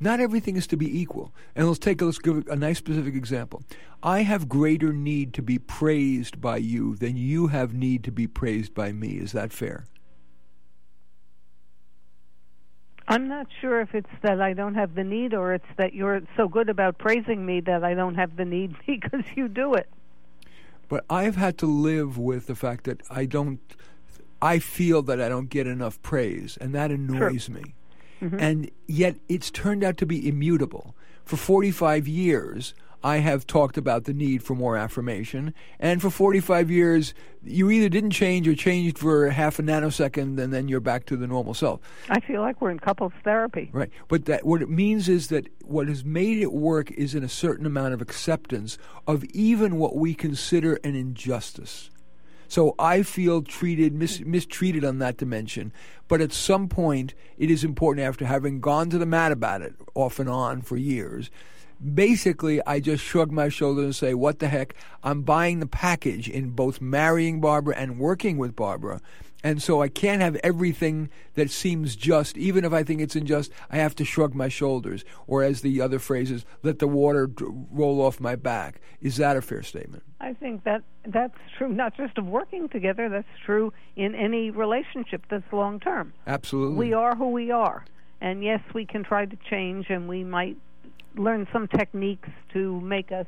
not 0.00 0.20
everything 0.20 0.56
is 0.56 0.66
to 0.68 0.76
be 0.76 1.00
equal. 1.00 1.34
And 1.54 1.66
let's 1.66 1.78
take 1.78 2.00
let's 2.00 2.18
give 2.18 2.46
a 2.48 2.56
nice 2.56 2.78
specific 2.78 3.14
example. 3.14 3.62
I 4.02 4.22
have 4.22 4.48
greater 4.48 4.92
need 4.92 5.34
to 5.34 5.42
be 5.42 5.58
praised 5.58 6.40
by 6.40 6.58
you 6.58 6.96
than 6.96 7.16
you 7.16 7.48
have 7.48 7.74
need 7.74 8.04
to 8.04 8.12
be 8.12 8.26
praised 8.26 8.74
by 8.74 8.92
me. 8.92 9.18
Is 9.18 9.32
that 9.32 9.52
fair? 9.52 9.86
I'm 13.10 13.26
not 13.26 13.46
sure 13.60 13.80
if 13.80 13.94
it's 13.94 14.10
that 14.22 14.40
I 14.40 14.52
don't 14.52 14.74
have 14.74 14.94
the 14.94 15.02
need 15.02 15.32
or 15.32 15.54
it's 15.54 15.64
that 15.78 15.94
you're 15.94 16.20
so 16.36 16.46
good 16.46 16.68
about 16.68 16.98
praising 16.98 17.44
me 17.44 17.60
that 17.62 17.82
I 17.82 17.94
don't 17.94 18.16
have 18.16 18.36
the 18.36 18.44
need 18.44 18.76
because 18.86 19.24
you 19.34 19.48
do 19.48 19.74
it. 19.74 19.88
But 20.88 21.04
I've 21.10 21.36
had 21.36 21.58
to 21.58 21.66
live 21.66 22.18
with 22.18 22.46
the 22.46 22.54
fact 22.54 22.84
that 22.84 23.02
I 23.10 23.26
don't 23.26 23.60
I 24.40 24.58
feel 24.58 25.02
that 25.02 25.20
I 25.20 25.28
don't 25.28 25.48
get 25.48 25.66
enough 25.66 26.00
praise 26.02 26.56
and 26.60 26.74
that 26.74 26.90
annoys 26.90 27.48
me. 27.48 27.74
Mm-hmm. 28.22 28.40
And 28.40 28.70
yet 28.86 29.16
it's 29.28 29.50
turned 29.50 29.84
out 29.84 29.96
to 29.98 30.06
be 30.06 30.28
immutable. 30.28 30.94
For 31.24 31.36
45 31.36 32.08
years, 32.08 32.74
I 33.02 33.18
have 33.18 33.46
talked 33.46 33.76
about 33.76 34.04
the 34.04 34.12
need 34.12 34.42
for 34.42 34.54
more 34.54 34.76
affirmation. 34.76 35.54
And 35.78 36.02
for 36.02 36.10
45 36.10 36.70
years, 36.70 37.14
you 37.44 37.70
either 37.70 37.88
didn't 37.88 38.10
change 38.10 38.48
or 38.48 38.54
changed 38.54 38.98
for 38.98 39.30
half 39.30 39.58
a 39.58 39.62
nanosecond 39.62 40.40
and 40.40 40.52
then 40.52 40.68
you're 40.68 40.80
back 40.80 41.06
to 41.06 41.16
the 41.16 41.26
normal 41.26 41.54
self. 41.54 41.80
I 42.10 42.20
feel 42.20 42.40
like 42.40 42.60
we're 42.60 42.70
in 42.70 42.80
couples 42.80 43.12
therapy. 43.22 43.70
Right. 43.72 43.90
But 44.08 44.24
that 44.24 44.44
what 44.44 44.62
it 44.62 44.68
means 44.68 45.08
is 45.08 45.28
that 45.28 45.46
what 45.62 45.86
has 45.86 46.04
made 46.04 46.38
it 46.38 46.52
work 46.52 46.90
is 46.92 47.14
in 47.14 47.22
a 47.22 47.28
certain 47.28 47.66
amount 47.66 47.94
of 47.94 48.02
acceptance 48.02 48.78
of 49.06 49.24
even 49.26 49.76
what 49.76 49.96
we 49.96 50.14
consider 50.14 50.74
an 50.82 50.96
injustice. 50.96 51.90
So 52.48 52.74
I 52.78 53.02
feel 53.02 53.42
treated, 53.42 53.92
mis- 53.92 54.20
mistreated 54.20 54.84
on 54.84 54.98
that 54.98 55.18
dimension. 55.18 55.72
But 56.08 56.22
at 56.22 56.32
some 56.32 56.68
point, 56.68 57.14
it 57.36 57.50
is 57.50 57.62
important 57.62 58.06
after 58.06 58.24
having 58.24 58.60
gone 58.60 58.88
to 58.90 58.98
the 58.98 59.06
mat 59.06 59.30
about 59.30 59.62
it 59.62 59.74
off 59.94 60.18
and 60.18 60.28
on 60.28 60.62
for 60.62 60.76
years. 60.76 61.30
Basically, 61.94 62.60
I 62.66 62.80
just 62.80 63.04
shrug 63.04 63.30
my 63.30 63.50
shoulders 63.50 63.84
and 63.84 63.94
say, 63.94 64.14
what 64.14 64.40
the 64.40 64.48
heck? 64.48 64.74
I'm 65.04 65.22
buying 65.22 65.60
the 65.60 65.66
package 65.66 66.28
in 66.28 66.50
both 66.50 66.80
marrying 66.80 67.40
Barbara 67.40 67.76
and 67.76 67.98
working 67.98 68.36
with 68.38 68.56
Barbara. 68.56 69.00
And 69.44 69.62
so 69.62 69.80
I 69.80 69.88
can't 69.88 70.20
have 70.20 70.34
everything 70.42 71.10
that 71.34 71.50
seems 71.50 71.94
just, 71.94 72.36
even 72.36 72.64
if 72.64 72.72
I 72.72 72.82
think 72.82 73.00
it's 73.00 73.14
unjust, 73.14 73.52
I 73.70 73.76
have 73.76 73.94
to 73.96 74.04
shrug 74.04 74.34
my 74.34 74.48
shoulders. 74.48 75.04
Or 75.26 75.44
as 75.44 75.60
the 75.60 75.80
other 75.80 76.00
phrase 76.00 76.30
is, 76.30 76.44
let 76.62 76.80
the 76.80 76.88
water 76.88 77.28
d- 77.28 77.44
roll 77.70 78.00
off 78.00 78.18
my 78.18 78.34
back. 78.34 78.80
Is 79.00 79.16
that 79.18 79.36
a 79.36 79.42
fair 79.42 79.62
statement? 79.62 80.02
I 80.20 80.32
think 80.32 80.64
that 80.64 80.82
that's 81.06 81.38
true, 81.56 81.68
not 81.68 81.96
just 81.96 82.18
of 82.18 82.26
working 82.26 82.68
together, 82.68 83.08
that's 83.08 83.28
true 83.46 83.72
in 83.94 84.16
any 84.16 84.50
relationship 84.50 85.22
that's 85.30 85.52
long 85.52 85.78
term. 85.78 86.12
Absolutely. 86.26 86.76
We 86.76 86.92
are 86.92 87.14
who 87.14 87.30
we 87.30 87.52
are. 87.52 87.84
And 88.20 88.42
yes, 88.42 88.60
we 88.74 88.84
can 88.84 89.04
try 89.04 89.26
to 89.26 89.38
change, 89.48 89.86
and 89.88 90.08
we 90.08 90.24
might 90.24 90.56
learn 91.14 91.46
some 91.52 91.68
techniques 91.68 92.28
to 92.52 92.80
make 92.80 93.12
us 93.12 93.26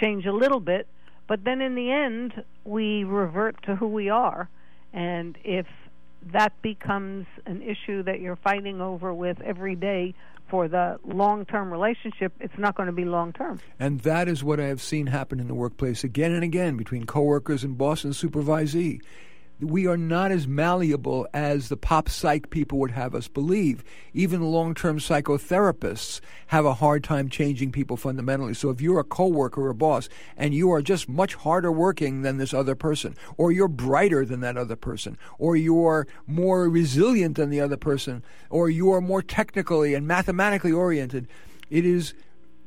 change 0.00 0.26
a 0.26 0.32
little 0.32 0.58
bit. 0.58 0.88
But 1.28 1.44
then 1.44 1.60
in 1.60 1.76
the 1.76 1.92
end, 1.92 2.42
we 2.64 3.04
revert 3.04 3.62
to 3.64 3.76
who 3.76 3.86
we 3.86 4.08
are 4.08 4.48
and 4.92 5.36
if 5.44 5.66
that 6.32 6.60
becomes 6.62 7.26
an 7.46 7.62
issue 7.62 8.02
that 8.02 8.20
you're 8.20 8.36
fighting 8.36 8.80
over 8.80 9.14
with 9.14 9.40
every 9.40 9.76
day 9.76 10.14
for 10.50 10.68
the 10.68 10.98
long 11.04 11.44
term 11.44 11.70
relationship, 11.70 12.32
it's 12.40 12.58
not 12.58 12.74
going 12.74 12.86
to 12.86 12.92
be 12.92 13.04
long 13.04 13.32
term. 13.32 13.60
And 13.78 14.00
that 14.00 14.28
is 14.28 14.42
what 14.42 14.58
I 14.58 14.64
have 14.64 14.82
seen 14.82 15.06
happen 15.06 15.40
in 15.40 15.48
the 15.48 15.54
workplace 15.54 16.04
again 16.04 16.32
and 16.32 16.42
again 16.42 16.76
between 16.76 17.04
coworkers 17.04 17.64
and 17.64 17.76
boss 17.76 18.04
and 18.04 18.14
supervisee 18.14 19.00
we 19.60 19.86
are 19.86 19.96
not 19.96 20.30
as 20.30 20.46
malleable 20.46 21.26
as 21.34 21.68
the 21.68 21.76
pop 21.76 22.08
psych 22.08 22.50
people 22.50 22.78
would 22.78 22.92
have 22.92 23.14
us 23.14 23.26
believe. 23.26 23.82
Even 24.12 24.42
long 24.42 24.74
term 24.74 24.98
psychotherapists 24.98 26.20
have 26.48 26.64
a 26.64 26.74
hard 26.74 27.02
time 27.02 27.28
changing 27.28 27.72
people 27.72 27.96
fundamentally. 27.96 28.54
So 28.54 28.70
if 28.70 28.80
you're 28.80 29.00
a 29.00 29.04
coworker 29.04 29.62
or 29.62 29.70
a 29.70 29.74
boss 29.74 30.08
and 30.36 30.54
you 30.54 30.70
are 30.70 30.82
just 30.82 31.08
much 31.08 31.34
harder 31.34 31.72
working 31.72 32.22
than 32.22 32.38
this 32.38 32.54
other 32.54 32.74
person, 32.74 33.16
or 33.36 33.50
you're 33.50 33.68
brighter 33.68 34.24
than 34.24 34.40
that 34.40 34.56
other 34.56 34.76
person, 34.76 35.18
or 35.38 35.56
you're 35.56 36.06
more 36.26 36.68
resilient 36.68 37.36
than 37.36 37.50
the 37.50 37.60
other 37.60 37.76
person, 37.76 38.22
or 38.50 38.70
you 38.70 38.92
are 38.92 39.00
more 39.00 39.22
technically 39.22 39.94
and 39.94 40.06
mathematically 40.06 40.72
oriented, 40.72 41.26
it 41.68 41.84
is 41.84 42.14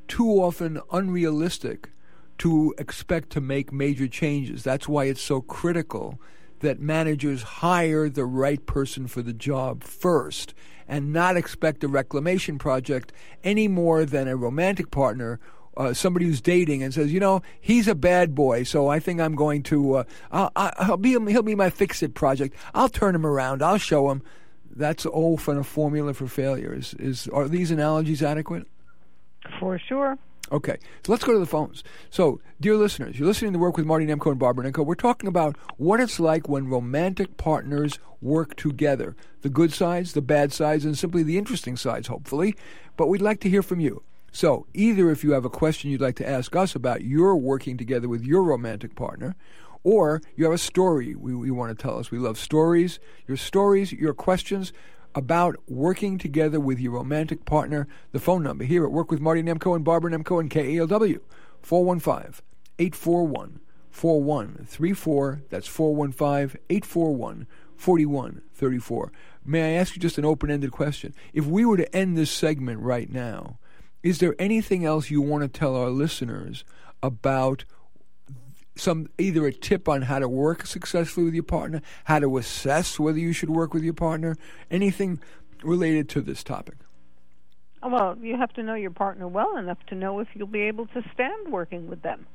too 0.08 0.28
often 0.28 0.82
unrealistic 0.92 1.90
to 2.38 2.74
expect 2.78 3.30
to 3.30 3.40
make 3.40 3.72
major 3.72 4.08
changes. 4.08 4.64
That's 4.64 4.88
why 4.88 5.06
it's 5.06 5.22
so 5.22 5.42
critical 5.42 6.20
that 6.62 6.80
managers 6.80 7.44
hire 7.44 8.10
the 8.10 8.26
right 8.26 8.66
person 8.66 9.08
for 9.08 9.22
the 9.22 9.34
job 9.34 9.84
first 9.84 10.54
and 10.88 11.14
not 11.14 11.38
expect 11.38 11.84
a 11.84 11.88
reclamation 11.88 12.58
project 12.58 13.12
any 13.44 13.68
more 13.68 14.06
than 14.06 14.28
a 14.28 14.36
romantic 14.36 14.92
partner 14.92 15.40
uh, 15.78 15.94
somebody 15.94 16.26
who's 16.26 16.42
dating 16.42 16.84
and 16.84 16.94
says, 16.94 17.14
you 17.14 17.20
know, 17.20 17.42
he's 17.60 17.88
a 17.88 17.96
bad 17.96 18.36
boy, 18.36 18.64
so 18.64 18.88
I 18.88 19.00
think 19.00 19.22
I'm 19.22 19.36
going 19.36 19.64
to, 19.64 19.96
uh, 19.96 20.04
I'll, 20.32 20.52
I'll 20.56 20.98
be, 20.98 21.12
he'll 21.12 21.44
be 21.44 21.56
my 21.56 21.70
fix-it 21.70 22.14
project. 22.14 22.56
I'll 22.74 22.90
turn 22.90 23.16
him 23.16 23.26
around. 23.26 23.62
I'll 23.64 23.78
show 23.78 24.12
him. 24.12 24.22
That's 24.74 25.06
often 25.06 25.58
a 25.58 25.64
formula 25.64 26.14
for 26.14 26.28
failure. 26.28 26.74
Is, 26.74 26.94
is 26.96 27.28
are 27.30 27.48
these 27.48 27.72
analogies 27.72 28.22
adequate? 28.24 28.68
For 29.60 29.80
sure. 29.80 30.18
Okay, 30.52 30.78
so 31.06 31.14
let's 31.14 31.24
go 31.24 31.32
to 31.32 31.40
the 31.40 31.46
phones. 31.46 31.82
So, 32.10 32.42
dear 32.60 32.76
listeners, 32.76 33.18
you're 33.18 33.28
listening 33.28 33.54
to 33.54 33.60
Work 33.60 33.78
with 33.78 33.86
Marty 33.86 34.06
Nemko 34.06 34.32
and 34.32 34.40
Barbara 34.40 34.70
Nemko. 34.70 34.86
We're 34.86 34.96
talking 34.96 35.30
about 35.30 35.56
what 35.78 36.02
it's 36.02 36.20
like 36.20 36.50
when 36.50 36.68
romantic 36.68 37.38
partners 37.38 38.00
work 38.22 38.58
together 38.58 39.16
the 39.44 39.50
good 39.50 39.72
sides, 39.72 40.12
the 40.12 40.22
bad 40.22 40.52
sides, 40.52 40.84
and 40.84 40.98
simply 40.98 41.24
the 41.24 41.38
interesting 41.38 41.78
sides, 41.78 42.10
hopefully. 42.10 42.54
But 42.98 43.08
we'd 43.08 43.22
like 43.22 43.40
to 43.42 43.50
hear 43.50 43.64
from 43.64 43.80
you. 43.80 44.04
So, 44.34 44.68
either 44.74 45.10
if 45.10 45.24
you 45.24 45.32
have 45.32 45.46
a 45.46 45.50
question 45.50 45.90
you'd 45.90 46.02
like 46.02 46.18
to 46.18 46.28
ask 46.28 46.54
us 46.54 46.76
about 46.76 47.06
your 47.06 47.38
working 47.38 47.78
together 47.78 48.10
with 48.10 48.26
your 48.26 48.44
romantic 48.44 48.94
partner, 48.94 49.38
or 49.86 50.22
you 50.36 50.44
have 50.44 50.54
a 50.54 50.58
story 50.58 51.16
we, 51.16 51.32
you 51.32 51.56
want 51.56 51.78
to 51.78 51.82
tell 51.82 51.98
us. 51.98 52.12
We 52.12 52.20
love 52.20 52.38
stories. 52.38 53.00
Your 53.26 53.38
stories, 53.38 53.94
your 53.94 54.14
questions 54.14 54.74
about 55.16 55.58
working 55.68 56.18
together 56.18 56.60
with 56.60 56.80
your 56.80 56.94
romantic 56.94 57.46
partner. 57.46 57.88
The 58.12 58.20
phone 58.20 58.44
number 58.44 58.64
here 58.64 58.86
at 58.86 58.92
Work 58.92 59.12
with 59.12 59.20
Marty 59.20 59.44
Nemko 59.44 59.76
and 59.76 59.86
Barbara 59.86 60.12
Nemko 60.12 60.40
and 60.40 60.50
KALW, 60.50 61.20
415 61.62 62.44
841 62.80 63.60
4134. 63.90 65.44
That's 65.50 65.68
415 65.68 66.60
841 66.70 67.48
4134. 67.76 69.12
May 69.44 69.76
I 69.76 69.80
ask 69.80 69.96
you 69.96 70.02
just 70.02 70.18
an 70.18 70.26
open 70.26 70.52
ended 70.52 70.72
question? 70.72 71.14
If 71.34 71.46
we 71.46 71.66
were 71.66 71.78
to 71.78 71.96
end 71.96 72.18
this 72.18 72.32
segment 72.32 72.80
right 72.82 73.12
now, 73.12 73.58
is 74.04 74.20
there 74.20 74.36
anything 74.40 74.86
else 74.86 75.10
you 75.10 75.22
want 75.22 75.44
to 75.44 75.48
tell 75.48 75.76
our 75.76 75.90
listeners 75.90 76.64
about 77.04 77.66
some 78.82 79.10
either 79.18 79.46
a 79.46 79.54
tip 79.54 79.88
on 79.88 80.04
how 80.04 80.20
to 80.20 80.28
work 80.28 80.66
successfully 80.66 81.26
with 81.26 81.34
your 81.34 81.44
partner, 81.44 81.82
how 82.06 82.20
to 82.20 82.38
assess 82.38 83.00
whether 83.00 83.20
you 83.20 83.32
should 83.32 83.50
work 83.50 83.74
with 83.74 83.84
your 83.84 83.94
partner, 83.94 84.36
anything 84.70 85.20
related 85.64 86.10
to 86.10 86.22
this 86.22 86.44
topic? 86.44 86.76
Well, 87.84 88.18
you 88.22 88.38
have 88.38 88.54
to 88.54 88.64
know 88.64 88.74
your 88.74 88.92
partner 88.92 89.28
well 89.28 89.58
enough 89.58 89.80
to 89.88 89.96
know 89.96 90.20
if 90.20 90.28
you'll 90.34 90.48
be 90.48 90.62
able 90.62 90.88
to 90.88 91.04
stand 91.14 91.52
working 91.52 91.88
with 91.88 92.02
them. 92.02 92.26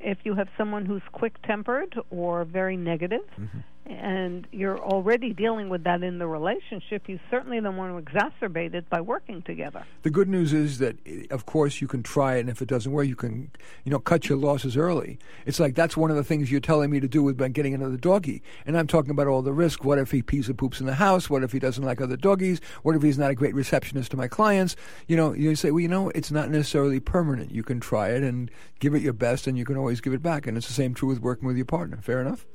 If 0.00 0.18
you 0.24 0.34
have 0.34 0.48
someone 0.56 0.86
who's 0.86 1.02
quick 1.12 1.40
tempered 1.42 1.98
or 2.10 2.44
very 2.44 2.76
negative, 2.76 3.22
mm-hmm 3.38 3.58
and 3.88 4.46
you're 4.52 4.78
already 4.78 5.32
dealing 5.32 5.68
with 5.68 5.84
that 5.84 6.02
in 6.02 6.18
the 6.18 6.26
relationship, 6.26 7.08
you 7.08 7.18
certainly 7.30 7.60
don't 7.60 7.76
want 7.76 7.96
to 7.96 8.12
exacerbate 8.12 8.74
it 8.74 8.88
by 8.90 9.00
working 9.00 9.42
together. 9.42 9.84
The 10.02 10.10
good 10.10 10.28
news 10.28 10.52
is 10.52 10.78
that, 10.78 10.96
eh, 11.06 11.24
of 11.30 11.46
course, 11.46 11.80
you 11.80 11.88
can 11.88 12.02
try 12.02 12.36
it, 12.36 12.40
and 12.40 12.50
if 12.50 12.60
it 12.60 12.68
doesn't 12.68 12.92
work, 12.92 13.06
you 13.06 13.16
can, 13.16 13.50
you 13.84 13.90
know, 13.90 13.98
cut 13.98 14.28
your 14.28 14.36
losses 14.36 14.76
early. 14.76 15.18
It's 15.46 15.58
like 15.58 15.74
that's 15.74 15.96
one 15.96 16.10
of 16.10 16.16
the 16.16 16.24
things 16.24 16.50
you're 16.50 16.60
telling 16.60 16.90
me 16.90 17.00
to 17.00 17.08
do 17.08 17.22
with 17.22 17.38
getting 17.52 17.74
another 17.74 17.96
doggy, 17.96 18.42
and 18.66 18.76
I'm 18.76 18.86
talking 18.86 19.10
about 19.10 19.26
all 19.26 19.42
the 19.42 19.52
risk. 19.52 19.84
What 19.84 19.98
if 19.98 20.10
he 20.10 20.22
pees 20.22 20.48
and 20.48 20.58
poops 20.58 20.80
in 20.80 20.86
the 20.86 20.94
house? 20.94 21.30
What 21.30 21.42
if 21.42 21.52
he 21.52 21.58
doesn't 21.58 21.84
like 21.84 22.00
other 22.00 22.16
doggies? 22.16 22.60
What 22.82 22.94
if 22.94 23.02
he's 23.02 23.18
not 23.18 23.30
a 23.30 23.34
great 23.34 23.54
receptionist 23.54 24.10
to 24.10 24.16
my 24.16 24.28
clients? 24.28 24.76
You 25.06 25.16
know, 25.16 25.32
you 25.32 25.54
say, 25.56 25.70
well, 25.70 25.80
you 25.80 25.88
know, 25.88 26.10
it's 26.10 26.30
not 26.30 26.50
necessarily 26.50 27.00
permanent. 27.00 27.52
You 27.52 27.62
can 27.62 27.80
try 27.80 28.10
it 28.10 28.22
and 28.22 28.50
give 28.80 28.94
it 28.94 29.02
your 29.02 29.14
best, 29.14 29.46
and 29.46 29.56
you 29.56 29.64
can 29.64 29.76
always 29.76 30.00
give 30.00 30.12
it 30.12 30.22
back. 30.22 30.46
And 30.46 30.58
it's 30.58 30.66
the 30.66 30.74
same 30.74 30.92
true 30.92 31.08
with 31.08 31.20
working 31.20 31.46
with 31.46 31.56
your 31.56 31.66
partner. 31.66 31.98
Fair 32.02 32.20
enough 32.20 32.46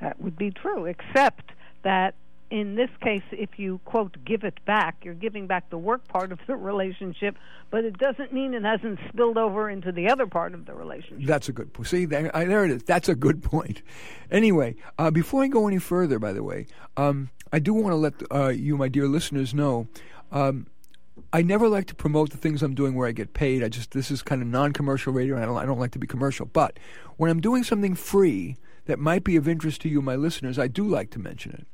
that 0.00 0.20
would 0.20 0.36
be 0.36 0.50
true, 0.50 0.86
except 0.86 1.52
that 1.82 2.14
in 2.50 2.76
this 2.76 2.90
case, 3.02 3.22
if 3.30 3.58
you 3.58 3.78
quote 3.84 4.16
give 4.24 4.42
it 4.42 4.58
back, 4.64 4.96
you're 5.02 5.14
giving 5.14 5.46
back 5.46 5.68
the 5.70 5.78
work 5.78 6.06
part 6.08 6.32
of 6.32 6.38
the 6.46 6.56
relationship, 6.56 7.36
but 7.70 7.84
it 7.84 7.98
doesn't 7.98 8.32
mean 8.32 8.54
it 8.54 8.62
hasn't 8.62 8.98
spilled 9.08 9.36
over 9.36 9.68
into 9.68 9.92
the 9.92 10.08
other 10.08 10.26
part 10.26 10.54
of 10.54 10.64
the 10.64 10.74
relationship. 10.74 11.26
That's 11.26 11.48
a 11.48 11.52
good 11.52 11.72
point. 11.72 11.88
See, 11.88 12.04
there, 12.06 12.34
I, 12.34 12.44
there 12.44 12.64
it 12.64 12.70
is. 12.70 12.82
That's 12.84 13.08
a 13.08 13.14
good 13.14 13.42
point. 13.42 13.82
Anyway, 14.30 14.76
uh, 14.98 15.10
before 15.10 15.42
I 15.42 15.48
go 15.48 15.68
any 15.68 15.78
further, 15.78 16.18
by 16.18 16.32
the 16.32 16.42
way, 16.42 16.66
um, 16.96 17.30
I 17.52 17.58
do 17.58 17.74
want 17.74 17.92
to 17.92 17.96
let 17.96 18.14
uh, 18.30 18.48
you, 18.48 18.76
my 18.76 18.88
dear 18.88 19.08
listeners, 19.08 19.52
know. 19.52 19.88
Um, 20.32 20.66
I 21.32 21.42
never 21.42 21.68
like 21.68 21.86
to 21.88 21.94
promote 21.94 22.30
the 22.30 22.38
things 22.38 22.62
I'm 22.62 22.74
doing 22.74 22.94
where 22.94 23.06
I 23.06 23.12
get 23.12 23.34
paid. 23.34 23.62
I 23.62 23.68
just 23.68 23.90
this 23.90 24.10
is 24.10 24.22
kind 24.22 24.40
of 24.40 24.48
non-commercial 24.48 25.12
radio, 25.12 25.34
and 25.34 25.44
I 25.44 25.46
don't, 25.46 25.56
I 25.58 25.66
don't 25.66 25.78
like 25.78 25.90
to 25.92 25.98
be 25.98 26.06
commercial. 26.06 26.46
But 26.46 26.78
when 27.16 27.30
I'm 27.30 27.40
doing 27.40 27.64
something 27.64 27.94
free 27.94 28.56
that 28.88 28.98
might 28.98 29.22
be 29.22 29.36
of 29.36 29.46
interest 29.46 29.82
to 29.82 29.88
you, 29.88 30.00
my 30.00 30.16
listeners, 30.16 30.58
I 30.58 30.66
do 30.66 30.82
like 30.82 31.10
to 31.10 31.18
mention 31.18 31.52
it. 31.52 31.66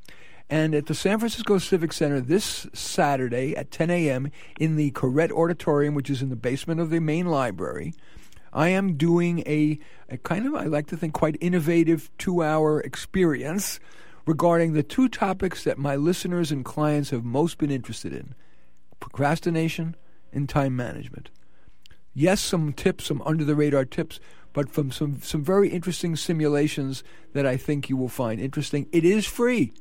And 0.50 0.74
at 0.74 0.86
the 0.86 0.94
San 0.94 1.20
Francisco 1.20 1.58
Civic 1.58 1.92
Center 1.92 2.20
this 2.20 2.66
Saturday 2.74 3.56
at 3.56 3.70
10 3.70 3.88
a.m. 3.88 4.30
in 4.58 4.74
the 4.74 4.90
Koret 4.90 5.30
Auditorium, 5.30 5.94
which 5.94 6.10
is 6.10 6.20
in 6.20 6.28
the 6.28 6.36
basement 6.36 6.80
of 6.80 6.90
the 6.90 6.98
main 6.98 7.26
library, 7.26 7.94
I 8.52 8.70
am 8.70 8.96
doing 8.96 9.44
a, 9.46 9.78
a 10.08 10.18
kind 10.18 10.44
of, 10.44 10.56
I 10.56 10.64
like 10.64 10.88
to 10.88 10.96
think, 10.96 11.14
quite 11.14 11.38
innovative 11.40 12.10
two 12.18 12.42
hour 12.42 12.80
experience 12.80 13.78
regarding 14.26 14.72
the 14.72 14.82
two 14.82 15.08
topics 15.08 15.62
that 15.62 15.78
my 15.78 15.94
listeners 15.94 16.50
and 16.50 16.64
clients 16.64 17.10
have 17.10 17.24
most 17.24 17.58
been 17.58 17.70
interested 17.70 18.12
in 18.12 18.34
procrastination 18.98 19.94
and 20.32 20.48
time 20.48 20.74
management. 20.74 21.30
Yes, 22.12 22.40
some 22.40 22.72
tips, 22.72 23.04
some 23.04 23.22
under 23.24 23.44
the 23.44 23.54
radar 23.54 23.84
tips, 23.84 24.18
but 24.54 24.70
from 24.70 24.90
some, 24.90 25.20
some 25.20 25.44
very 25.44 25.68
interesting 25.68 26.16
simulations 26.16 27.04
that 27.34 27.44
I 27.44 27.58
think 27.58 27.90
you 27.90 27.98
will 27.98 28.08
find 28.08 28.40
interesting. 28.40 28.88
It 28.92 29.04
is 29.04 29.26
free. 29.26 29.74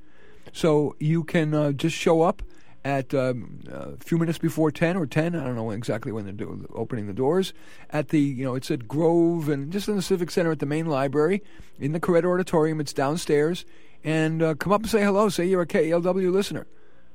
So 0.52 0.98
you 1.00 1.24
can 1.24 1.54
uh, 1.54 1.72
just 1.72 1.96
show 1.96 2.24
up 2.24 2.44
at 2.84 3.14
um, 3.14 3.62
a 3.72 3.96
few 4.04 4.18
minutes 4.18 4.38
before 4.38 4.70
10 4.70 4.98
or 4.98 5.06
10, 5.06 5.36
I 5.36 5.44
don't 5.46 5.56
know 5.56 5.72
exactly 5.72 6.12
when 6.12 6.26
they're 6.26 6.34
do- 6.34 6.68
opening 6.74 7.08
the 7.08 7.14
doors, 7.14 7.54
at 7.92 8.10
the, 8.10 8.20
you 8.20 8.44
know, 8.44 8.56
it's 8.56 8.70
at 8.70 8.90
Grove 8.90 9.48
and 9.48 9.72
just 9.72 9.88
in 9.88 9.96
the 9.96 10.02
Civic 10.02 10.30
Center 10.30 10.52
at 10.52 10.60
the 10.60 10.66
main 10.66 10.88
library 10.88 11.42
in 11.80 11.94
the 11.94 12.00
Koret 12.02 12.26
Auditorium. 12.26 12.82
It's 12.82 12.92
downstairs. 12.92 13.64
And 14.04 14.44
uh, 14.44 14.56
come 14.56 14.74
up 14.74 14.82
and 14.82 14.90
say 14.90 15.02
hello. 15.02 15.30
Say 15.30 15.46
you're 15.46 15.62
a 15.62 15.68
KALW 15.68 16.30
listener. 16.30 16.68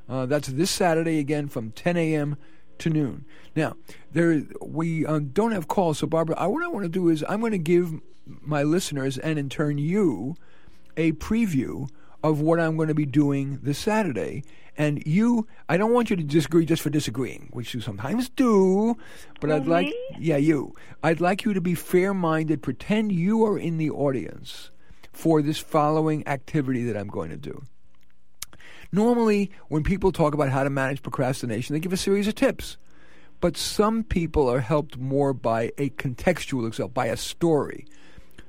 Uh, 0.09 0.25
that's 0.25 0.49
this 0.49 0.71
Saturday 0.71 1.19
again 1.19 1.49
from 1.49 1.73
10 1.73 1.99
a.m 1.99 2.39
to 2.81 2.91
noon. 2.91 3.25
Now, 3.55 3.77
there 4.13 4.43
we 4.61 5.05
um, 5.07 5.29
don't 5.29 5.53
have 5.53 5.69
calls, 5.69 5.99
so 5.99 6.07
Barbara, 6.07 6.37
I, 6.39 6.47
what 6.47 6.63
I 6.63 6.69
want 6.69 6.85
to 6.85 6.89
do 6.89 7.09
is 7.09 7.25
I'm 7.29 7.41
going 7.41 7.53
to 7.53 7.59
give 7.59 8.01
my 8.27 8.63
listeners 8.63 9.19
and 9.19 9.39
in 9.39 9.49
turn 9.49 9.79
you 9.79 10.37
a 10.97 11.13
preview 11.13 11.89
of 12.23 12.41
what 12.41 12.61
I'm 12.61 12.77
going 12.77 12.89
to 12.89 12.95
be 12.95 13.07
doing 13.07 13.61
this 13.63 13.79
Saturday. 13.79 14.43
And 14.77 15.03
you, 15.05 15.47
I 15.69 15.77
don't 15.77 15.93
want 15.93 16.09
you 16.09 16.17
to 16.17 16.23
disagree 16.23 16.65
just 16.65 16.83
for 16.83 16.91
disagreeing, 16.91 17.49
which 17.53 17.75
you 17.75 17.81
sometimes 17.81 18.29
do, 18.29 18.97
but 19.41 19.51
I'd 19.51 19.67
like, 19.67 19.93
yeah, 20.19 20.37
you. 20.37 20.75
I'd 21.03 21.21
like 21.21 21.45
you 21.45 21.53
to 21.53 21.61
be 21.61 21.75
fair 21.75 22.15
minded, 22.15 22.63
pretend 22.63 23.11
you 23.11 23.45
are 23.45 23.59
in 23.59 23.79
the 23.79 23.91
audience 23.91 24.71
for 25.13 25.43
this 25.43 25.59
following 25.59 26.27
activity 26.29 26.85
that 26.85 26.97
I'm 26.97 27.09
going 27.09 27.31
to 27.31 27.37
do. 27.37 27.65
Normally, 28.91 29.51
when 29.69 29.83
people 29.83 30.13
talk 30.13 30.35
about 30.35 30.49
how 30.49 30.65
to 30.65 30.71
manage 30.71 31.03
procrastination, 31.03 31.75
they 31.75 31.81
give 31.81 31.93
a 31.93 31.97
series 31.97 32.29
of 32.29 32.35
tips. 32.35 32.77
But 33.41 33.57
some 33.57 34.03
people 34.03 34.51
are 34.51 34.61
helped 34.61 34.99
more 34.99 35.33
by 35.33 35.73
a 35.79 35.91
contextual 35.91 36.67
example, 36.67 36.89
by 36.89 37.07
a 37.07 37.17
story. 37.17 37.87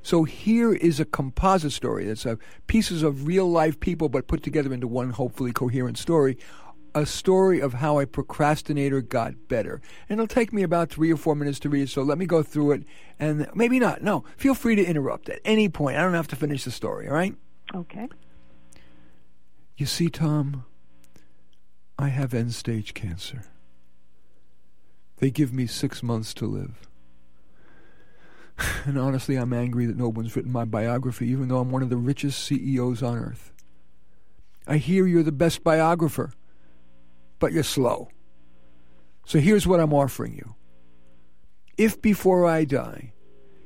So 0.02 0.24
here 0.24 0.74
is 0.74 1.00
a 1.00 1.06
composite 1.06 1.74
story 1.74 2.06
that's 2.06 2.26
a 2.26 2.40
pieces 2.68 3.04
of 3.04 3.28
real 3.28 3.50
life 3.52 3.80
people 3.80 4.10
but 4.10 4.28
put 4.28 4.42
together 4.42 4.74
into 4.74 4.88
one 4.88 5.12
hopefully 5.12 5.52
coherent 5.52 5.98
story. 5.98 6.38
A 6.96 7.06
story 7.06 7.60
of 7.60 7.74
how 7.74 8.00
a 8.00 8.08
procrastinator 8.08 9.02
got 9.02 9.48
better. 9.48 9.82
And 10.08 10.20
it'll 10.20 10.28
take 10.28 10.52
me 10.52 10.64
about 10.64 10.90
three 10.90 11.14
or 11.14 11.18
four 11.18 11.36
minutes 11.36 11.60
to 11.60 11.70
read 11.70 11.84
it, 11.84 11.90
so 11.90 12.02
let 12.02 12.18
me 12.18 12.26
go 12.26 12.42
through 12.42 12.72
it 12.72 12.84
and 13.20 13.48
maybe 13.54 13.78
not. 13.78 14.02
No, 14.02 14.24
feel 14.38 14.56
free 14.56 14.76
to 14.76 14.84
interrupt 14.84 15.30
at 15.30 15.40
any 15.46 15.70
point. 15.70 15.98
I 15.98 16.02
don't 16.02 16.14
have 16.14 16.30
to 16.30 16.36
finish 16.36 16.64
the 16.64 16.72
story, 16.72 17.08
all 17.08 17.14
right? 17.14 17.36
Okay. 17.76 18.08
You 19.80 19.86
see, 19.86 20.10
Tom, 20.10 20.66
I 21.98 22.10
have 22.10 22.34
end 22.34 22.54
stage 22.54 22.94
cancer. 22.94 23.46
They 25.20 25.32
give 25.32 25.54
me 25.54 25.68
six 25.68 26.04
months 26.04 26.34
to 26.34 26.46
live. 26.46 26.86
And 28.86 29.00
honestly, 29.00 29.38
I'm 29.38 29.54
angry 29.54 29.86
that 29.86 29.96
no 29.96 30.10
one's 30.10 30.36
written 30.36 30.52
my 30.52 30.66
biography, 30.66 31.30
even 31.30 31.48
though 31.48 31.60
I'm 31.60 31.72
one 31.72 31.82
of 31.82 31.90
the 31.90 31.96
richest 31.96 32.44
CEOs 32.44 33.02
on 33.02 33.18
earth. 33.18 33.54
I 34.68 34.76
hear 34.76 35.08
you're 35.08 35.24
the 35.24 35.32
best 35.32 35.64
biographer, 35.64 36.34
but 37.40 37.54
you're 37.54 37.64
slow. 37.64 38.10
So 39.26 39.40
here's 39.40 39.66
what 39.66 39.80
I'm 39.80 39.94
offering 39.94 40.34
you. 40.34 40.56
If 41.78 42.02
before 42.02 42.46
I 42.46 42.66
die, 42.66 43.14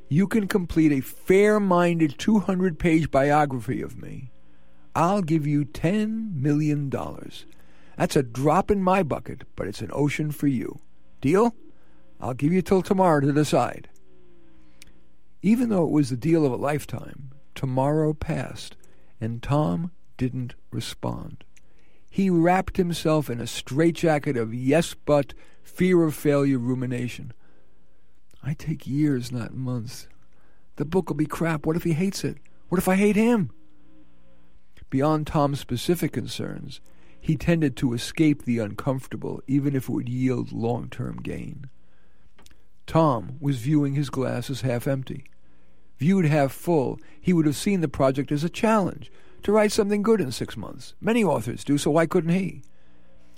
you 0.09 0.27
can 0.27 0.47
complete 0.47 0.91
a 0.91 1.01
fair 1.01 1.59
minded 1.59 2.19
200 2.19 2.77
page 2.77 3.09
biography 3.09 3.81
of 3.81 3.97
me, 3.99 4.32
I'll 4.95 5.21
give 5.21 5.47
you 5.47 5.65
$10 5.65 6.35
million. 6.35 6.89
That's 7.97 8.15
a 8.15 8.23
drop 8.23 8.69
in 8.69 8.81
my 8.83 9.03
bucket, 9.03 9.43
but 9.55 9.67
it's 9.67 9.81
an 9.81 9.89
ocean 9.91 10.31
for 10.31 10.47
you. 10.47 10.79
Deal? 11.21 11.55
I'll 12.21 12.33
give 12.33 12.53
you 12.53 12.61
till 12.61 12.81
tomorrow 12.81 13.19
to 13.21 13.31
decide. 13.31 13.89
Even 15.41 15.69
though 15.69 15.83
it 15.83 15.91
was 15.91 16.09
the 16.09 16.17
deal 16.17 16.45
of 16.45 16.51
a 16.51 16.57
lifetime, 16.57 17.31
tomorrow 17.55 18.13
passed, 18.13 18.75
and 19.19 19.41
Tom 19.41 19.91
didn't 20.17 20.55
respond. 20.71 21.43
He 22.09 22.29
wrapped 22.29 22.77
himself 22.77 23.29
in 23.29 23.41
a 23.41 23.47
straitjacket 23.47 24.37
of 24.37 24.53
yes 24.53 24.93
but, 24.93 25.33
fear 25.63 26.03
of 26.03 26.13
failure 26.13 26.59
rumination. 26.59 27.33
I 28.43 28.53
take 28.53 28.85
years, 28.85 29.31
not 29.31 29.53
months. 29.53 30.07
The 30.75 30.85
book 30.85 31.09
will 31.09 31.15
be 31.15 31.25
crap. 31.25 31.65
What 31.65 31.75
if 31.75 31.83
he 31.83 31.93
hates 31.93 32.23
it? 32.23 32.37
What 32.69 32.77
if 32.77 32.87
I 32.87 32.95
hate 32.95 33.15
him? 33.15 33.51
Beyond 34.93 35.25
Tom's 35.25 35.59
specific 35.59 36.11
concerns, 36.11 36.79
he 37.19 37.35
tended 37.35 37.75
to 37.77 37.93
escape 37.93 38.43
the 38.43 38.59
uncomfortable, 38.59 39.41
even 39.47 39.75
if 39.75 39.89
it 39.89 39.91
would 39.91 40.07
yield 40.07 40.51
long 40.51 40.87
term 40.87 41.17
gain. 41.17 41.65
Tom 42.85 43.37
was 43.41 43.57
viewing 43.57 43.95
his 43.95 44.11
glass 44.11 44.51
as 44.51 44.61
half 44.61 44.87
empty. 44.87 45.23
Viewed 45.97 46.25
half 46.25 46.51
full, 46.51 46.99
he 47.19 47.33
would 47.33 47.47
have 47.47 47.55
seen 47.55 47.81
the 47.81 47.87
project 47.87 48.31
as 48.31 48.43
a 48.43 48.49
challenge 48.49 49.11
to 49.41 49.51
write 49.51 49.71
something 49.71 50.03
good 50.03 50.21
in 50.21 50.31
six 50.31 50.55
months. 50.55 50.93
Many 51.01 51.23
authors 51.23 51.63
do, 51.63 51.79
so 51.79 51.89
why 51.89 52.05
couldn't 52.05 52.29
he? 52.29 52.61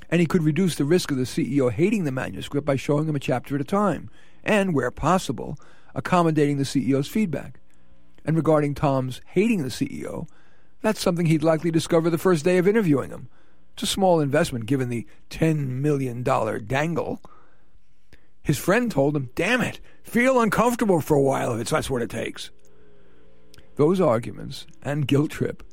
And 0.10 0.20
he 0.20 0.28
could 0.28 0.44
reduce 0.44 0.76
the 0.76 0.84
risk 0.84 1.10
of 1.10 1.15
the 1.15 1.24
CEO 1.24 1.72
hating 1.72 2.04
the 2.04 2.12
manuscript 2.12 2.68
by 2.68 2.76
showing 2.76 3.08
him 3.08 3.15
a 3.15 3.20
chapter 3.20 3.56
at 3.56 3.62
a 3.62 3.63
time, 3.63 4.10
and, 4.44 4.76
where 4.76 4.91
possible, 4.91 5.58
accommodating 5.94 6.58
the 6.58 6.65
CEO's 6.65 7.08
feedback. 7.08 7.62
And 8.26 8.36
regarding 8.36 8.76
Tom's 8.76 9.22
hating 9.28 9.63
the 9.63 9.70
CEO, 9.70 10.28
that's 10.86 11.02
something 11.02 11.26
he'd 11.26 11.41
likely 11.41 11.71
discover 11.71 12.12
the 12.12 12.17
first 12.19 12.45
day 12.45 12.60
of 12.60 12.67
interviewing 12.67 13.10
him. 13.10 13.28
It's 13.74 13.82
a 13.82 13.88
small 13.88 14.19
investment 14.19 14.67
given 14.67 14.89
the 14.89 15.08
$10 15.32 15.67
million 15.67 16.21
dangle. 16.21 17.19
His 18.43 18.60
friend 18.60 18.91
told 18.91 19.15
him, 19.15 19.32
Damn 19.34 19.62
it, 19.62 19.80
feel 20.04 20.39
uncomfortable 20.39 21.02
for 21.02 21.17
a 21.17 21.21
while 21.21 21.56
if 21.56 21.62
it's 21.62 21.71
that's 21.71 21.89
what 21.89 22.04
it 22.04 22.12
takes. 22.12 22.52
Those 23.78 24.00
arguments 24.00 24.67
and 24.84 25.08
guilt 25.08 25.32
trip 25.32 25.63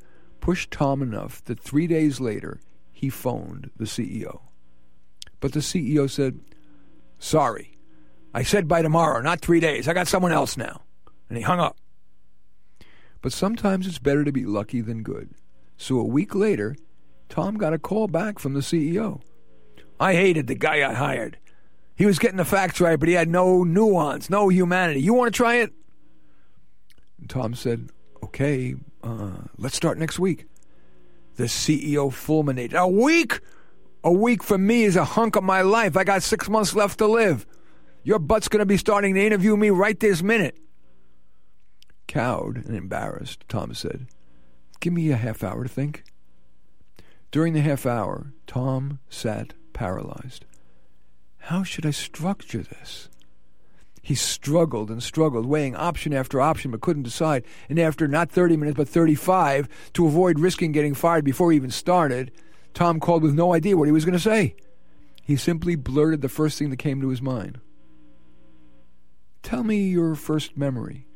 pushed 0.41 0.71
Tom 0.71 1.03
enough 1.03 1.45
that 1.45 1.61
three 1.61 1.87
days 1.87 2.19
later 2.19 2.59
he 2.91 3.11
phoned 3.11 3.71
the 3.77 3.85
CEO. 3.85 4.41
But 5.41 5.53
the 5.53 5.61
CEO 5.61 6.09
said, 6.09 6.41
Sorry, 7.19 7.77
I 8.33 8.45
said 8.45 8.67
by 8.67 8.81
tomorrow, 8.81 9.21
not 9.21 9.43
three 9.43 9.61
days. 9.61 9.89
I 9.89 9.93
got 9.93 10.09
someone 10.09 10.33
else 10.33 10.57
now. 10.57 10.81
And 11.29 11.37
he 11.37 11.45
hung 11.45 11.61
up. 11.61 11.77
But 13.23 13.33
sometimes 13.33 13.87
it's 13.87 13.99
better 13.99 14.25
to 14.25 14.33
be 14.33 14.45
lucky 14.45 14.81
than 14.81 15.03
good. 15.03 15.31
So 15.77 15.99
a 15.99 16.05
week 16.05 16.35
later, 16.35 16.77
Tom 17.29 17.57
got 17.57 17.73
a 17.73 17.79
call 17.79 18.09
back 18.09 18.39
from 18.39 18.53
the 18.53 18.61
CEO. 18.61 19.23
I 19.99 20.15
hated 20.15 20.49
the 20.49 20.55
guy 20.57 20.89
I 20.89 20.93
hired. 20.93 21.39
He 21.95 22.05
was 22.05 22.19
getting 22.19 22.37
the 22.37 22.45
facts 22.45 22.81
right, 22.81 22.99
but 22.99 23.09
he 23.09 23.15
had 23.15 23.29
no 23.29 23.63
nuance, 23.63 24.29
no 24.29 24.49
humanity. 24.49 25.01
You 25.01 25.15
want 25.15 25.33
to 25.33 25.37
try 25.37 25.57
it? 25.57 25.73
And 27.21 27.31
Tom 27.31 27.55
said, 27.55 27.91
Okay, 28.25 28.75
uh, 29.03 29.43
let's 29.57 29.77
start 29.77 29.99
next 29.99 30.19
week. 30.19 30.47
The 31.37 31.45
CEO 31.45 32.13
fulminated. 32.13 32.77
A 32.77 32.89
week? 32.89 33.41
A 34.05 34.13
week 34.13 34.43
for 34.43 34.59
me 34.59 34.83
is 34.83 34.97
a 34.97 35.05
hunk 35.05 35.37
of 35.37 35.45
my 35.45 35.63
life. 35.63 35.97
I 35.97 36.05
got 36.05 36.23
six 36.23 36.49
months 36.49 36.75
left 36.75 36.99
to 36.99 37.07
live. 37.07 37.47
Your 38.03 38.19
butt's 38.19 38.49
going 38.49 38.59
to 38.59 38.67
be 38.67 38.77
starting 38.77 39.15
to 39.15 39.25
interview 39.25 39.57
me 39.57 39.71
right 39.71 39.99
this 39.99 40.23
minute. 40.23 40.57
Cowed 42.13 42.67
and 42.67 42.77
embarrassed, 42.77 43.43
Tom 43.49 43.73
said, 43.73 44.07
Give 44.81 44.93
me 44.93 45.11
a 45.11 45.17
half 45.17 45.43
hour 45.43 45.63
to 45.63 45.69
think. 45.69 46.05
During 47.31 47.55
the 47.55 47.63
half 47.63 47.87
hour, 47.87 48.35
Tom 48.47 48.99
sat 49.09 49.55
paralyzed. 49.73 50.45
How 51.39 51.63
should 51.63 51.87
I 51.87 51.91
structure 51.91 52.63
this? 52.63 53.09
He 54.03 54.15
struggled 54.15 54.91
and 54.91 55.03
struggled, 55.03 55.47
weighing 55.47 55.75
option 55.75 56.13
after 56.13 56.39
option, 56.39 56.71
but 56.71 56.83
couldn't 56.83 57.05
decide. 57.05 57.47
And 57.71 57.79
after 57.79 58.07
not 58.07 58.31
30 58.31 58.59
minutes, 58.59 58.77
but 58.77 58.91
35, 58.91 59.67
to 59.95 60.07
avoid 60.07 60.39
risking 60.39 60.73
getting 60.73 60.93
fired 60.93 61.25
before 61.25 61.51
he 61.51 61.57
even 61.57 61.71
started, 61.71 62.31
Tom 62.75 63.01
called 63.01 63.23
with 63.23 63.33
no 63.33 63.55
idea 63.55 63.79
what 63.79 63.89
he 63.89 63.93
was 63.93 64.05
going 64.05 64.13
to 64.13 64.21
say. 64.21 64.55
He 65.23 65.37
simply 65.37 65.77
blurted 65.77 66.21
the 66.21 66.29
first 66.29 66.59
thing 66.59 66.69
that 66.69 66.77
came 66.77 67.01
to 67.01 67.09
his 67.09 67.23
mind. 67.23 67.59
Tell 69.43 69.65
me 69.65 69.89
your 69.89 70.15
first 70.15 70.59
memory. 70.59 71.07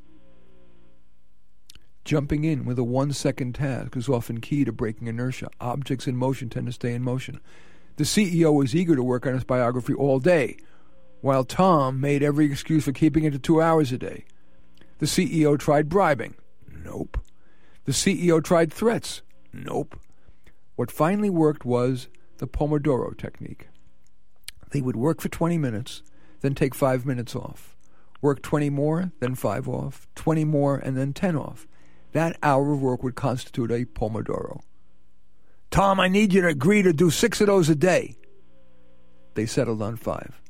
Jumping 2.07 2.45
in 2.45 2.65
with 2.65 2.79
a 2.79 2.85
one 2.85 3.13
second 3.13 3.57
task 3.57 3.97
is 3.97 4.09
often 4.09 4.41
key 4.41 4.65
to 4.65 4.71
breaking 4.71 5.09
inertia. 5.09 5.49
Objects 5.61 6.07
in 6.07 6.17
motion 6.17 6.49
tend 6.49 6.67
to 6.67 6.73
stay 6.73 6.95
in 6.95 7.03
motion. 7.03 7.41
The 7.97 8.05
CEO 8.05 8.55
was 8.55 8.77
eager 8.77 8.95
to 8.95 9.03
work 9.03 9.27
on 9.27 9.35
his 9.35 9.43
biography 9.43 9.93
all 9.93 10.21
day, 10.21 10.57
while 11.21 11.43
Tom 11.43 12.01
made 12.01 12.23
every 12.23 12.47
excuse 12.47 12.85
for 12.85 12.93
keeping 12.93 13.25
it 13.25 13.33
to 13.33 13.41
two 13.41 13.61
hours 13.61 13.91
a 13.91 13.99
day. 13.99 14.25
The 14.99 15.07
CEO 15.07 15.59
tried 15.59 15.89
bribing. 15.89 16.37
Nope. 16.85 17.19
The 17.87 17.93
CEO 17.93 18.43
tried 18.43 18.73
threats. 18.73 19.23
Nope. 19.53 19.99
What 20.77 20.93
finally 20.93 21.29
worked 21.29 21.65
was 21.65 22.07
the 22.39 22.47
Pomodoro 22.47 23.19
technique. 23.19 23.67
They 24.71 24.81
would 24.81 24.95
work 24.95 25.21
for 25.21 25.29
20 25.29 25.59
minutes, 25.59 26.05
then 26.41 26.55
take 26.55 26.77
five 26.77 27.05
minutes 27.05 27.35
off. 27.35 27.77
Work 28.21 28.43
20 28.43 28.71
more, 28.71 29.11
then 29.19 29.35
five 29.35 29.69
off, 29.69 30.07
20 30.15 30.45
more, 30.45 30.77
and 30.77 30.97
then 30.97 31.13
10 31.13 31.35
off. 31.35 31.67
That 32.17 32.39
hour 32.43 32.73
of 32.73 32.81
work 32.81 33.03
would 33.03 33.15
constitute 33.15 33.71
a 33.71 33.85
Pomodoro. 33.85 34.63
Tom, 35.71 36.01
I 36.01 36.09
need 36.09 36.33
you 36.33 36.41
to 36.41 36.49
agree 36.49 36.81
to 36.81 36.95
do 36.95 37.11
six 37.11 37.43
of 37.43 37.49
those 37.49 37.69
a 37.69 37.75
day. 37.75 38.17
They 39.35 39.45
settled 39.45 39.83
on 39.83 39.97
five. 39.97 40.41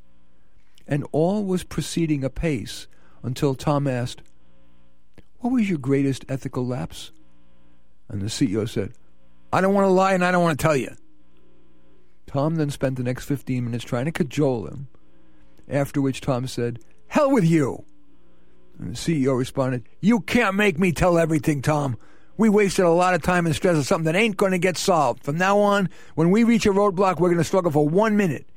And 0.87 1.05
all 1.11 1.43
was 1.43 1.65
proceeding 1.65 2.23
apace 2.23 2.87
until 3.21 3.53
Tom 3.53 3.85
asked, 3.85 4.21
What 5.39 5.51
was 5.51 5.67
your 5.67 5.77
greatest 5.77 6.23
ethical 6.29 6.65
lapse? 6.65 7.11
And 8.07 8.21
the 8.21 8.27
CEO 8.27 8.69
said, 8.69 8.93
I 9.51 9.59
don't 9.59 9.73
want 9.73 9.87
to 9.87 9.91
lie 9.91 10.13
and 10.13 10.23
I 10.23 10.31
don't 10.31 10.43
want 10.43 10.57
to 10.57 10.63
tell 10.63 10.77
you. 10.77 10.95
Tom 12.27 12.55
then 12.55 12.69
spent 12.69 12.95
the 12.95 13.03
next 13.03 13.25
15 13.25 13.65
minutes 13.65 13.83
trying 13.83 14.05
to 14.05 14.13
cajole 14.13 14.67
him, 14.67 14.87
after 15.67 15.99
which 15.99 16.21
Tom 16.21 16.47
said, 16.47 16.79
Hell 17.07 17.29
with 17.29 17.43
you! 17.43 17.83
And 18.79 18.95
the 18.95 18.97
CEO 18.97 19.37
responded, 19.37 19.87
You 20.01 20.19
can't 20.21 20.55
make 20.55 20.77
me 20.77 20.91
tell 20.91 21.17
everything, 21.17 21.61
Tom. 21.61 21.97
We 22.37 22.49
wasted 22.49 22.85
a 22.85 22.89
lot 22.91 23.15
of 23.15 23.23
time 23.23 23.47
and 23.47 23.55
stress 23.55 23.75
on 23.75 23.83
something 23.83 24.11
that 24.11 24.15
ain't 24.15 24.37
going 24.37 24.51
to 24.51 24.59
get 24.59 24.77
solved. 24.77 25.23
From 25.23 25.37
now 25.37 25.57
on, 25.57 25.89
when 26.13 26.29
we 26.29 26.43
reach 26.43 26.67
a 26.67 26.71
roadblock, 26.71 27.19
we're 27.19 27.29
going 27.29 27.37
to 27.37 27.43
struggle 27.43 27.71
for 27.71 27.87
one 27.87 28.15
minute. 28.15 28.47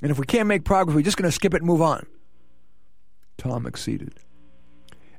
And 0.00 0.10
if 0.10 0.18
we 0.18 0.24
can't 0.24 0.46
make 0.46 0.64
progress, 0.64 0.94
we're 0.94 1.02
just 1.02 1.18
going 1.18 1.28
to 1.28 1.34
skip 1.34 1.52
it 1.52 1.58
and 1.58 1.66
move 1.66 1.82
on. 1.82 2.06
Tom 3.36 3.66
acceded. 3.66 4.14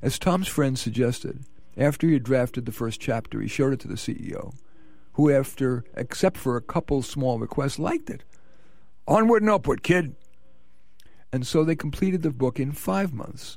As 0.02 0.18
Tom's 0.18 0.48
friend 0.48 0.78
suggested, 0.78 1.44
after 1.76 2.06
he 2.06 2.14
had 2.14 2.24
drafted 2.24 2.66
the 2.66 2.72
first 2.72 3.00
chapter, 3.00 3.40
he 3.40 3.48
showed 3.48 3.72
it 3.72 3.80
to 3.80 3.88
the 3.88 3.94
CEO, 3.94 4.54
who, 5.12 5.30
after, 5.30 5.84
except 5.96 6.36
for 6.36 6.56
a 6.56 6.62
couple 6.62 7.02
small 7.02 7.38
requests, 7.38 7.78
liked 7.78 8.10
it. 8.10 8.24
Onward 9.06 9.42
and 9.42 9.50
upward, 9.50 9.82
kid. 9.82 10.16
And 11.32 11.46
so 11.46 11.62
they 11.62 11.76
completed 11.76 12.22
the 12.22 12.30
book 12.30 12.58
in 12.58 12.72
five 12.72 13.12
months, 13.12 13.56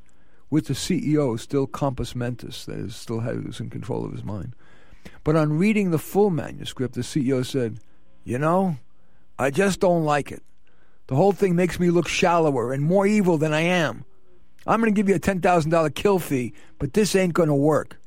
with 0.53 0.67
the 0.67 0.75
CEO 0.75 1.39
still 1.39 1.65
compos 1.65 2.13
mentis, 2.13 2.67
that 2.67 2.77
is, 2.77 2.95
still 2.95 3.21
was 3.21 3.59
in 3.59 3.71
control 3.71 4.05
of 4.05 4.11
his 4.11 4.23
mind. 4.23 4.53
But 5.23 5.35
on 5.35 5.57
reading 5.57 5.89
the 5.89 5.97
full 5.97 6.29
manuscript, 6.29 6.93
the 6.93 7.01
CEO 7.01 7.43
said, 7.43 7.79
You 8.23 8.37
know, 8.37 8.77
I 9.39 9.49
just 9.49 9.79
don't 9.79 10.03
like 10.03 10.31
it. 10.31 10.43
The 11.07 11.15
whole 11.15 11.31
thing 11.31 11.55
makes 11.55 11.79
me 11.79 11.89
look 11.89 12.07
shallower 12.07 12.71
and 12.71 12.83
more 12.83 13.07
evil 13.07 13.39
than 13.39 13.51
I 13.51 13.61
am. 13.61 14.05
I'm 14.67 14.79
going 14.79 14.93
to 14.93 14.95
give 14.95 15.09
you 15.09 15.15
a 15.15 15.19
$10,000 15.19 15.95
kill 15.95 16.19
fee, 16.19 16.53
but 16.77 16.93
this 16.93 17.15
ain't 17.15 17.33
going 17.33 17.49
to 17.49 17.55
work. 17.55 17.99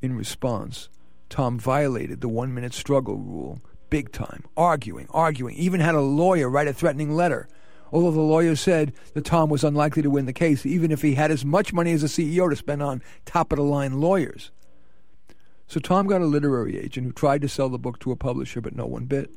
In 0.00 0.16
response, 0.16 0.88
Tom 1.28 1.58
violated 1.58 2.22
the 2.22 2.28
one 2.30 2.54
minute 2.54 2.72
struggle 2.72 3.16
rule 3.16 3.60
big 3.90 4.12
time, 4.12 4.44
arguing, 4.56 5.08
arguing, 5.10 5.56
even 5.56 5.80
had 5.80 5.94
a 5.94 6.00
lawyer 6.00 6.48
write 6.48 6.68
a 6.68 6.72
threatening 6.72 7.14
letter. 7.14 7.48
Although 7.92 8.10
the 8.10 8.20
lawyer 8.20 8.56
said 8.56 8.92
that 9.14 9.24
Tom 9.24 9.48
was 9.48 9.64
unlikely 9.64 10.02
to 10.02 10.10
win 10.10 10.26
the 10.26 10.32
case, 10.32 10.66
even 10.66 10.90
if 10.90 11.02
he 11.02 11.14
had 11.14 11.30
as 11.30 11.44
much 11.44 11.72
money 11.72 11.92
as 11.92 12.02
a 12.02 12.06
CEO 12.06 12.50
to 12.50 12.56
spend 12.56 12.82
on 12.82 13.02
top 13.24 13.52
of 13.52 13.56
the 13.56 13.64
line 13.64 14.00
lawyers. 14.00 14.50
So 15.66 15.80
Tom 15.80 16.06
got 16.06 16.22
a 16.22 16.26
literary 16.26 16.78
agent 16.78 17.06
who 17.06 17.12
tried 17.12 17.42
to 17.42 17.48
sell 17.48 17.68
the 17.68 17.78
book 17.78 17.98
to 18.00 18.12
a 18.12 18.16
publisher, 18.16 18.60
but 18.60 18.74
no 18.74 18.86
one 18.86 19.04
bit. 19.04 19.30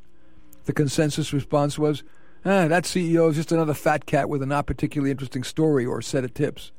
The 0.64 0.72
consensus 0.72 1.32
response 1.32 1.78
was, 1.78 2.02
ah, 2.44 2.68
that 2.68 2.84
CEO 2.84 3.30
is 3.30 3.36
just 3.36 3.52
another 3.52 3.74
fat 3.74 4.06
cat 4.06 4.28
with 4.28 4.42
a 4.42 4.46
not 4.46 4.66
particularly 4.66 5.10
interesting 5.10 5.44
story 5.44 5.84
or 5.84 6.00
set 6.00 6.24
of 6.24 6.34
tips. 6.34 6.72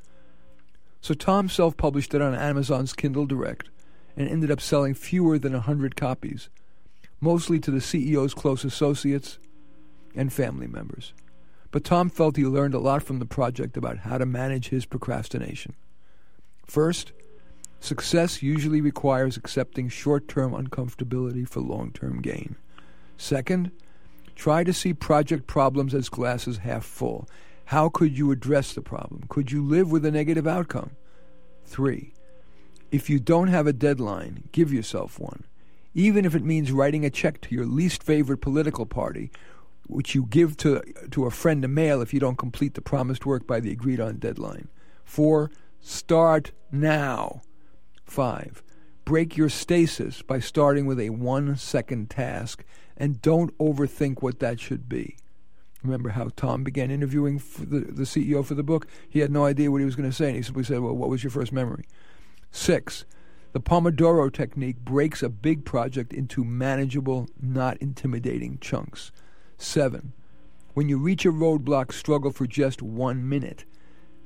So 1.01 1.13
Tom 1.13 1.49
self 1.49 1.75
published 1.75 2.13
it 2.13 2.21
on 2.21 2.33
Amazon's 2.33 2.93
Kindle 2.93 3.25
Direct 3.25 3.69
and 4.15 4.29
ended 4.29 4.49
up 4.49 4.61
selling 4.61 4.93
fewer 4.93 5.37
than 5.37 5.53
a 5.53 5.59
hundred 5.59 5.95
copies, 5.95 6.49
mostly 7.19 7.59
to 7.59 7.71
the 7.71 7.79
CEO's 7.79 8.33
close 8.33 8.63
associates 8.63 9.37
and 10.15 10.31
family 10.31 10.67
members. 10.67 11.13
But 11.73 11.83
Tom 11.83 12.09
felt 12.09 12.37
he 12.37 12.45
learned 12.45 12.75
a 12.75 12.79
lot 12.79 13.01
from 13.01 13.17
the 13.17 13.25
project 13.25 13.75
about 13.75 13.97
how 13.97 14.19
to 14.19 14.27
manage 14.27 14.69
his 14.69 14.85
procrastination. 14.85 15.73
First, 16.67 17.13
success 17.79 18.43
usually 18.43 18.79
requires 18.79 19.37
accepting 19.37 19.89
short 19.89 20.27
term 20.27 20.53
uncomfortability 20.53 21.49
for 21.49 21.61
long 21.61 21.91
term 21.91 22.21
gain. 22.21 22.57
Second, 23.17 23.71
try 24.35 24.63
to 24.63 24.71
see 24.71 24.93
project 24.93 25.47
problems 25.47 25.95
as 25.95 26.09
glasses 26.09 26.57
half 26.57 26.85
full. 26.85 27.27
How 27.65 27.89
could 27.89 28.15
you 28.15 28.29
address 28.29 28.73
the 28.73 28.83
problem? 28.83 29.23
Could 29.27 29.51
you 29.51 29.65
live 29.65 29.91
with 29.91 30.05
a 30.05 30.11
negative 30.11 30.45
outcome? 30.45 30.91
Three, 31.65 32.13
if 32.91 33.09
you 33.09 33.19
don't 33.19 33.47
have 33.47 33.65
a 33.65 33.73
deadline, 33.73 34.43
give 34.51 34.71
yourself 34.71 35.19
one. 35.19 35.43
Even 35.95 36.23
if 36.23 36.35
it 36.35 36.43
means 36.43 36.71
writing 36.71 37.03
a 37.03 37.09
check 37.09 37.41
to 37.41 37.55
your 37.55 37.65
least 37.65 38.03
favorite 38.03 38.41
political 38.41 38.85
party, 38.85 39.31
which 39.87 40.15
you 40.15 40.25
give 40.29 40.57
to, 40.57 40.81
to 41.11 41.25
a 41.25 41.31
friend 41.31 41.61
to 41.61 41.67
mail 41.67 42.01
if 42.01 42.13
you 42.13 42.19
don't 42.19 42.37
complete 42.37 42.73
the 42.73 42.81
promised 42.81 43.25
work 43.25 43.45
by 43.45 43.59
the 43.59 43.71
agreed 43.71 43.99
on 43.99 44.17
deadline. 44.17 44.67
Four, 45.03 45.51
start 45.79 46.51
now. 46.71 47.41
Five, 48.05 48.63
break 49.05 49.37
your 49.37 49.49
stasis 49.49 50.21
by 50.21 50.39
starting 50.39 50.85
with 50.85 50.99
a 50.99 51.09
one 51.09 51.55
second 51.55 52.09
task 52.09 52.63
and 52.97 53.21
don't 53.21 53.57
overthink 53.57 54.21
what 54.21 54.39
that 54.39 54.59
should 54.59 54.87
be. 54.87 55.17
Remember 55.83 56.09
how 56.09 56.29
Tom 56.35 56.63
began 56.63 56.91
interviewing 56.91 57.41
the, 57.59 57.79
the 57.81 58.03
CEO 58.03 58.45
for 58.45 58.55
the 58.55 58.63
book? 58.63 58.87
He 59.09 59.19
had 59.19 59.31
no 59.31 59.45
idea 59.45 59.69
what 59.69 59.79
he 59.79 59.85
was 59.85 59.97
going 59.97 60.09
to 60.09 60.15
say, 60.15 60.27
and 60.27 60.35
he 60.37 60.41
simply 60.41 60.63
said, 60.63 60.79
Well, 60.79 60.95
what 60.95 61.09
was 61.09 61.23
your 61.23 61.31
first 61.31 61.51
memory? 61.51 61.83
Six, 62.51 63.03
the 63.51 63.59
Pomodoro 63.59 64.31
technique 64.31 64.79
breaks 64.79 65.21
a 65.21 65.29
big 65.29 65.65
project 65.65 66.13
into 66.13 66.45
manageable, 66.45 67.27
not 67.41 67.77
intimidating 67.77 68.59
chunks. 68.59 69.11
Seven, 69.63 70.11
when 70.73 70.89
you 70.89 70.97
reach 70.97 71.25
a 71.25 71.31
roadblock, 71.31 71.93
struggle 71.93 72.31
for 72.31 72.45
just 72.45 72.81
one 72.81 73.27
minute. 73.27 73.63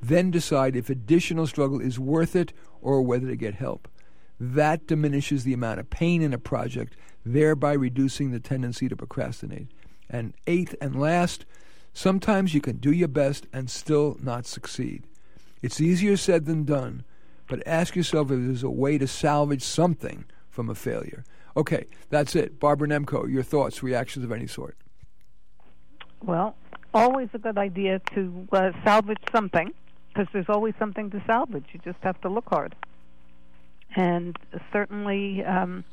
Then 0.02 0.32
decide 0.32 0.76
if 0.76 0.90
additional 0.90 1.46
struggle 1.46 1.80
is 1.80 2.00
worth 2.00 2.36
it 2.36 2.54
or 2.82 3.04
whether 3.04 3.28
to 3.28 3.36
get 3.36 3.54
help. 3.54 3.88
That 4.40 4.88
diminishes 4.88 5.44
the 5.44 5.54
amount 5.54 5.80
of 5.80 5.92
pain 5.92 6.24
in 6.24 6.34
a 6.34 6.40
project, 6.40 6.96
thereby 7.24 7.74
reducing 7.74 8.32
the 8.32 8.40
tendency 8.40 8.90
to 8.90 8.96
procrastinate. 8.96 9.68
And 10.10 10.34
eighth 10.48 10.76
and 10.82 11.00
last, 11.00 11.46
sometimes 11.94 12.56
you 12.56 12.60
can 12.60 12.78
do 12.78 12.92
your 12.92 13.08
best 13.08 13.46
and 13.54 13.70
still 13.70 14.18
not 14.20 14.48
succeed. 14.48 15.04
It's 15.62 15.80
easier 15.80 16.18
said 16.18 16.46
than 16.46 16.64
done, 16.64 17.04
but 17.48 17.66
ask 17.68 17.96
yourself 17.96 18.32
if 18.32 18.40
there's 18.40 18.64
a 18.64 18.70
way 18.72 18.98
to 18.98 19.08
salvage 19.08 19.64
something 19.64 20.26
from 20.50 20.68
a 20.68 20.76
failure. 20.76 21.24
Okay, 21.56 21.86
that's 22.10 22.36
it. 22.36 22.60
Barbara 22.60 22.88
Nemko, 22.88 23.32
your 23.32 23.44
thoughts, 23.44 23.84
reactions 23.84 24.26
of 24.26 24.32
any 24.32 24.48
sort. 24.48 24.76
Well, 26.24 26.56
always 26.94 27.30
a 27.34 27.38
good 27.38 27.58
idea 27.58 28.00
to 28.16 28.48
uh, 28.52 28.72
salvage 28.84 29.22
something 29.32 29.74
because 30.10 30.28
there's 30.34 30.50
always 30.50 30.74
something 30.80 31.10
to 31.12 31.24
salvage. 31.26 31.66
You 31.74 31.80
just 31.84 32.00
have 32.02 32.20
to 32.22 32.30
look 32.30 32.50
hard. 32.50 32.76
And 33.96 34.38
certainly, 34.72 35.44
um, 35.44 35.84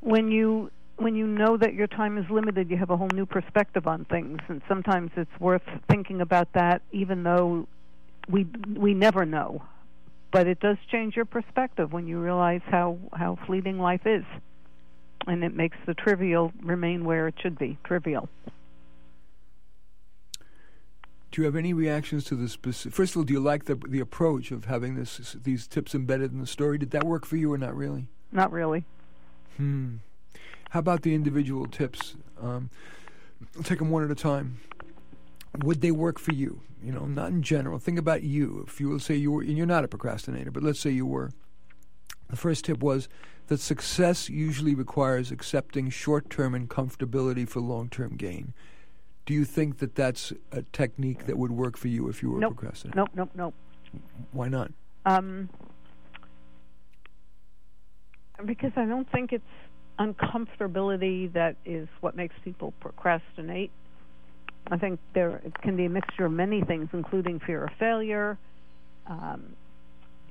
when 0.00 0.30
you 0.30 0.70
when 0.96 1.16
you 1.16 1.26
know 1.26 1.56
that 1.56 1.74
your 1.74 1.86
time 1.86 2.18
is 2.18 2.28
limited, 2.30 2.70
you 2.70 2.76
have 2.76 2.90
a 2.90 2.96
whole 2.96 3.10
new 3.12 3.26
perspective 3.26 3.86
on 3.86 4.04
things, 4.04 4.40
and 4.48 4.62
sometimes 4.68 5.10
it's 5.16 5.40
worth 5.40 5.62
thinking 5.88 6.20
about 6.20 6.52
that, 6.52 6.82
even 6.92 7.22
though 7.22 7.66
we 8.28 8.46
we 8.76 8.94
never 8.94 9.24
know. 9.24 9.62
But 10.30 10.46
it 10.46 10.60
does 10.60 10.78
change 10.90 11.16
your 11.16 11.24
perspective 11.24 11.92
when 11.92 12.06
you 12.06 12.18
realize 12.18 12.62
how 12.66 12.98
how 13.12 13.38
fleeting 13.46 13.78
life 13.78 14.06
is, 14.06 14.24
and 15.26 15.44
it 15.44 15.54
makes 15.54 15.76
the 15.86 15.94
trivial 15.94 16.52
remain 16.62 17.04
where 17.04 17.28
it 17.28 17.34
should 17.40 17.58
be 17.58 17.78
trivial. 17.84 18.28
Do 21.30 21.40
you 21.40 21.46
have 21.46 21.56
any 21.56 21.72
reactions 21.72 22.24
to 22.24 22.36
the 22.36 22.46
specific? 22.46 22.94
First 22.94 23.12
of 23.12 23.18
all, 23.18 23.24
do 23.24 23.32
you 23.32 23.40
like 23.40 23.64
the 23.64 23.74
the 23.74 24.00
approach 24.00 24.50
of 24.50 24.66
having 24.66 24.96
this 24.96 25.34
these 25.42 25.66
tips 25.66 25.94
embedded 25.94 26.30
in 26.32 26.40
the 26.40 26.46
story? 26.46 26.76
Did 26.76 26.90
that 26.90 27.04
work 27.04 27.24
for 27.24 27.36
you 27.36 27.50
or 27.52 27.58
not 27.58 27.74
really? 27.74 28.06
Not 28.30 28.52
really. 28.52 28.84
Hmm. 29.56 29.96
How 30.70 30.80
about 30.80 31.02
the 31.02 31.14
individual 31.14 31.66
tips? 31.66 32.16
Um, 32.40 32.70
will 33.54 33.62
take 33.62 33.78
them 33.78 33.90
one 33.90 34.04
at 34.04 34.10
a 34.10 34.14
time. 34.14 34.60
Would 35.62 35.80
they 35.80 35.90
work 35.90 36.18
for 36.18 36.32
you? 36.32 36.60
You 36.82 36.92
know, 36.92 37.06
not 37.06 37.30
in 37.30 37.42
general. 37.42 37.78
Think 37.78 37.98
about 37.98 38.22
you. 38.22 38.64
If 38.66 38.80
you 38.80 38.88
will 38.88 38.98
say 38.98 39.14
you 39.14 39.32
were, 39.32 39.42
and 39.42 39.56
you're 39.56 39.66
not 39.66 39.84
a 39.84 39.88
procrastinator, 39.88 40.50
but 40.50 40.62
let's 40.62 40.80
say 40.80 40.90
you 40.90 41.06
were. 41.06 41.30
The 42.28 42.36
first 42.36 42.64
tip 42.64 42.80
was 42.80 43.08
that 43.52 43.60
success 43.60 44.30
usually 44.30 44.74
requires 44.74 45.30
accepting 45.30 45.90
short-term 45.90 46.54
uncomfortability 46.54 47.46
for 47.46 47.60
long-term 47.60 48.16
gain. 48.16 48.54
Do 49.26 49.34
you 49.34 49.44
think 49.44 49.76
that 49.80 49.94
that's 49.94 50.32
a 50.52 50.62
technique 50.72 51.26
that 51.26 51.36
would 51.36 51.52
work 51.52 51.76
for 51.76 51.88
you 51.88 52.08
if 52.08 52.22
you 52.22 52.30
were 52.30 52.40
nope. 52.40 52.52
a 52.52 52.54
procrastinator? 52.54 52.96
Nope, 52.96 53.10
nope, 53.14 53.30
nope. 53.34 53.54
Why 54.32 54.48
not? 54.48 54.72
Um, 55.04 55.50
because 58.46 58.72
I 58.74 58.86
don't 58.86 59.10
think 59.12 59.34
it's 59.34 59.44
uncomfortability 59.98 61.30
that 61.34 61.56
is 61.66 61.88
what 62.00 62.16
makes 62.16 62.34
people 62.42 62.72
procrastinate. 62.80 63.70
I 64.70 64.78
think 64.78 64.98
there 65.12 65.42
it 65.44 65.60
can 65.60 65.76
be 65.76 65.84
a 65.84 65.90
mixture 65.90 66.24
of 66.24 66.32
many 66.32 66.62
things, 66.62 66.88
including 66.94 67.38
fear 67.40 67.64
of 67.64 67.70
failure, 67.78 68.38
um, 69.06 69.42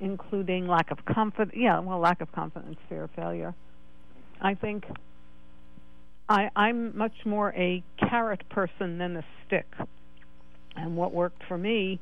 including 0.02 0.66
lack 0.66 0.90
of 0.90 0.98
confidence. 1.06 1.56
Yeah, 1.56 1.78
well, 1.78 2.00
lack 2.00 2.20
of 2.20 2.30
confidence, 2.32 2.76
fear 2.88 3.04
of 3.04 3.10
failure. 3.12 3.54
I 4.40 4.54
think 4.54 4.84
I, 6.28 6.50
I'm 6.56 6.96
much 6.98 7.14
more 7.24 7.54
a 7.56 7.82
carrot 7.98 8.46
person 8.50 8.98
than 8.98 9.16
a 9.16 9.24
stick. 9.46 9.66
And 10.76 10.96
what 10.96 11.12
worked 11.12 11.42
for 11.46 11.56
me 11.56 12.00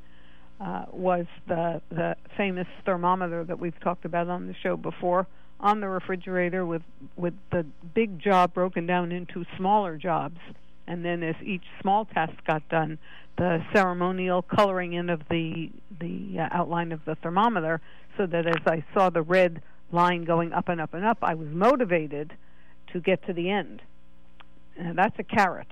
uh, 0.60 0.86
was 0.92 1.26
the 1.46 1.82
the 1.90 2.16
famous 2.36 2.66
thermometer 2.84 3.44
that 3.44 3.58
we've 3.58 3.78
talked 3.80 4.04
about 4.04 4.28
on 4.28 4.46
the 4.46 4.54
show 4.62 4.76
before 4.76 5.26
on 5.58 5.80
the 5.80 5.88
refrigerator 5.88 6.64
with 6.64 6.82
with 7.16 7.34
the 7.50 7.66
big 7.94 8.18
job 8.18 8.54
broken 8.54 8.86
down 8.86 9.12
into 9.12 9.44
smaller 9.56 9.96
jobs 9.96 10.38
and 10.86 11.04
then 11.04 11.22
as 11.22 11.36
each 11.42 11.64
small 11.80 12.04
task 12.04 12.32
got 12.46 12.68
done 12.68 12.98
the 13.36 13.64
ceremonial 13.72 14.42
coloring 14.42 14.92
in 14.92 15.08
of 15.08 15.22
the 15.30 15.70
the 16.00 16.38
uh, 16.38 16.48
outline 16.50 16.92
of 16.92 17.04
the 17.04 17.14
thermometer 17.16 17.80
so 18.16 18.26
that 18.26 18.46
as 18.46 18.62
I 18.66 18.84
saw 18.92 19.10
the 19.10 19.22
red 19.22 19.62
line 19.92 20.24
going 20.24 20.52
up 20.52 20.68
and 20.68 20.80
up 20.80 20.94
and 20.94 21.04
up 21.04 21.18
I 21.22 21.34
was 21.34 21.48
motivated 21.48 22.34
to 22.92 23.00
get 23.00 23.24
to 23.26 23.32
the 23.32 23.50
end 23.50 23.82
and 24.76 24.96
that's 24.96 25.18
a 25.18 25.22
carrot. 25.22 25.68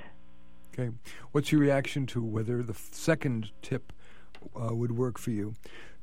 Okay. 0.73 0.90
What's 1.33 1.51
your 1.51 1.61
reaction 1.61 2.07
to 2.09 2.23
whether 2.23 2.62
the 2.62 2.75
second 2.75 3.51
tip 3.62 3.92
uh, 4.55 4.75
would 4.75 4.92
work 4.92 5.18
for 5.18 5.31
you? 5.31 5.55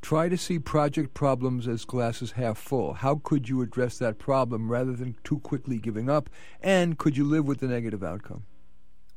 Try 0.01 0.29
to 0.29 0.37
see 0.37 0.59
project 0.59 1.13
problems 1.13 1.67
as 1.67 1.85
glasses 1.85 2.33
half 2.33 2.57
full. 2.57 2.93
How 2.93 3.21
could 3.23 3.49
you 3.49 3.61
address 3.61 3.97
that 3.97 4.19
problem 4.19 4.69
rather 4.69 4.93
than 4.93 5.15
too 5.23 5.39
quickly 5.39 5.79
giving 5.79 6.09
up? 6.09 6.29
And 6.61 6.97
could 6.97 7.17
you 7.17 7.23
live 7.23 7.47
with 7.47 7.59
the 7.59 7.67
negative 7.67 8.03
outcome? 8.03 8.43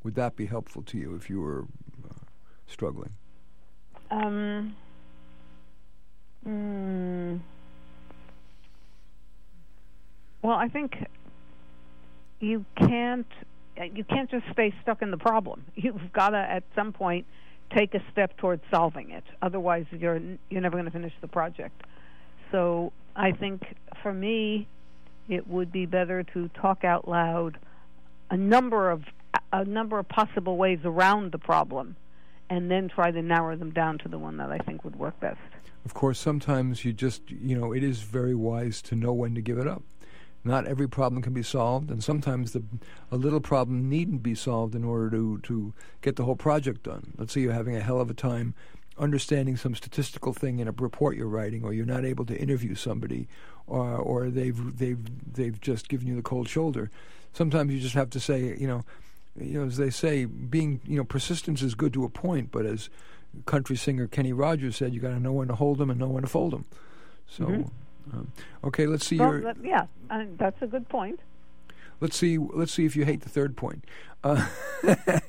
Would 0.03 0.15
that 0.15 0.35
be 0.35 0.45
helpful 0.45 0.81
to 0.83 0.97
you 0.97 1.15
if 1.15 1.29
you 1.29 1.41
were 1.41 1.65
uh, 2.09 2.25
struggling? 2.67 3.11
Um, 4.11 4.75
Mm. 6.47 7.39
Well, 10.41 10.55
I 10.55 10.69
think 10.69 10.95
you 12.39 12.65
can't 12.77 13.27
you 13.93 14.03
can't 14.03 14.29
just 14.29 14.43
stay 14.51 14.73
stuck 14.81 15.01
in 15.01 15.11
the 15.11 15.17
problem. 15.17 15.63
You've 15.75 16.11
got 16.13 16.29
to 16.29 16.37
at 16.37 16.63
some 16.75 16.93
point 16.93 17.25
take 17.75 17.93
a 17.93 18.01
step 18.11 18.35
towards 18.37 18.61
solving 18.71 19.11
it. 19.11 19.23
Otherwise, 19.41 19.85
you're 19.91 20.19
you're 20.49 20.61
never 20.61 20.75
going 20.75 20.85
to 20.85 20.91
finish 20.91 21.13
the 21.21 21.27
project. 21.27 21.83
So, 22.51 22.91
I 23.15 23.31
think 23.31 23.75
for 24.01 24.11
me, 24.11 24.67
it 25.27 25.47
would 25.47 25.71
be 25.71 25.85
better 25.85 26.23
to 26.23 26.49
talk 26.49 26.83
out 26.83 27.07
loud 27.07 27.59
a 28.31 28.37
number 28.37 28.89
of 28.89 29.03
a 29.51 29.65
number 29.65 29.99
of 29.99 30.07
possible 30.07 30.57
ways 30.57 30.79
around 30.83 31.31
the 31.31 31.37
problem 31.37 31.95
and 32.49 32.69
then 32.69 32.89
try 32.89 33.11
to 33.11 33.21
narrow 33.21 33.55
them 33.55 33.71
down 33.71 33.97
to 33.99 34.09
the 34.09 34.17
one 34.17 34.37
that 34.37 34.51
I 34.51 34.57
think 34.59 34.83
would 34.83 34.97
work 34.97 35.19
best. 35.19 35.39
Of 35.85 35.93
course, 35.93 36.19
sometimes 36.19 36.83
you 36.83 36.93
just, 36.93 37.29
you 37.29 37.57
know, 37.57 37.73
it 37.73 37.83
is 37.83 38.01
very 38.01 38.35
wise 38.35 38.81
to 38.83 38.95
know 38.95 39.13
when 39.13 39.35
to 39.35 39.41
give 39.41 39.57
it 39.57 39.67
up. 39.67 39.83
Not 40.43 40.67
every 40.67 40.87
problem 40.87 41.21
can 41.21 41.33
be 41.33 41.43
solved, 41.43 41.91
and 41.91 42.03
sometimes 42.03 42.53
the, 42.53 42.63
a 43.11 43.17
little 43.17 43.41
problem 43.41 43.89
needn't 43.89 44.23
be 44.23 44.35
solved 44.35 44.73
in 44.73 44.83
order 44.83 45.09
to, 45.11 45.39
to 45.39 45.73
get 46.01 46.15
the 46.15 46.23
whole 46.23 46.35
project 46.35 46.83
done. 46.83 47.13
Let's 47.17 47.33
say 47.33 47.41
you're 47.41 47.53
having 47.53 47.75
a 47.75 47.81
hell 47.81 47.99
of 47.99 48.09
a 48.09 48.13
time 48.13 48.53
understanding 48.97 49.57
some 49.57 49.75
statistical 49.75 50.33
thing 50.33 50.59
in 50.59 50.67
a 50.67 50.71
report 50.71 51.17
you're 51.17 51.27
writing, 51.27 51.63
or 51.63 51.73
you're 51.73 51.85
not 51.85 52.05
able 52.05 52.25
to 52.25 52.37
interview 52.37 52.73
somebody, 52.75 53.27
or, 53.67 53.95
or 53.95 54.29
they've, 54.29 54.77
they've, 54.77 55.33
they've 55.33 55.59
just 55.59 55.89
given 55.89 56.07
you 56.07 56.15
the 56.15 56.21
cold 56.21 56.47
shoulder. 56.47 56.89
Sometimes 57.33 57.73
you 57.73 57.79
just 57.79 57.95
have 57.95 58.09
to 58.11 58.19
say, 58.19 58.55
you 58.57 58.67
know, 58.67 58.83
you 59.41 59.59
know, 59.59 59.65
as 59.65 59.77
they 59.77 59.89
say, 59.89 60.25
being 60.25 60.81
you 60.85 60.97
know, 60.97 61.03
persistence 61.03 61.61
is 61.61 61.75
good 61.75 61.93
to 61.93 62.03
a 62.03 62.09
point, 62.09 62.51
but 62.51 62.65
as 62.65 62.89
country 63.45 63.75
singer 63.75 64.07
Kenny 64.07 64.33
Rogers 64.33 64.75
said, 64.75 64.93
you 64.93 64.99
got 64.99 65.09
to 65.09 65.19
know 65.19 65.33
when 65.33 65.47
to 65.47 65.55
hold 65.55 65.77
them 65.77 65.89
and 65.89 65.99
know 65.99 66.07
when 66.07 66.23
to 66.23 66.29
fold 66.29 66.53
them. 66.53 66.65
So, 67.27 67.45
mm-hmm. 67.45 68.17
um, 68.17 68.31
okay, 68.63 68.87
let's 68.87 69.05
see 69.05 69.19
well, 69.19 69.39
your. 69.39 69.53
Yeah, 69.63 69.85
uh, 70.09 70.25
that's 70.37 70.61
a 70.61 70.67
good 70.67 70.89
point. 70.89 71.19
Let's 71.99 72.17
see. 72.17 72.37
Let's 72.37 72.71
see 72.71 72.85
if 72.85 72.95
you 72.95 73.05
hate 73.05 73.21
the 73.21 73.29
third 73.29 73.57
point. 73.57 73.85
Uh, 74.23 74.47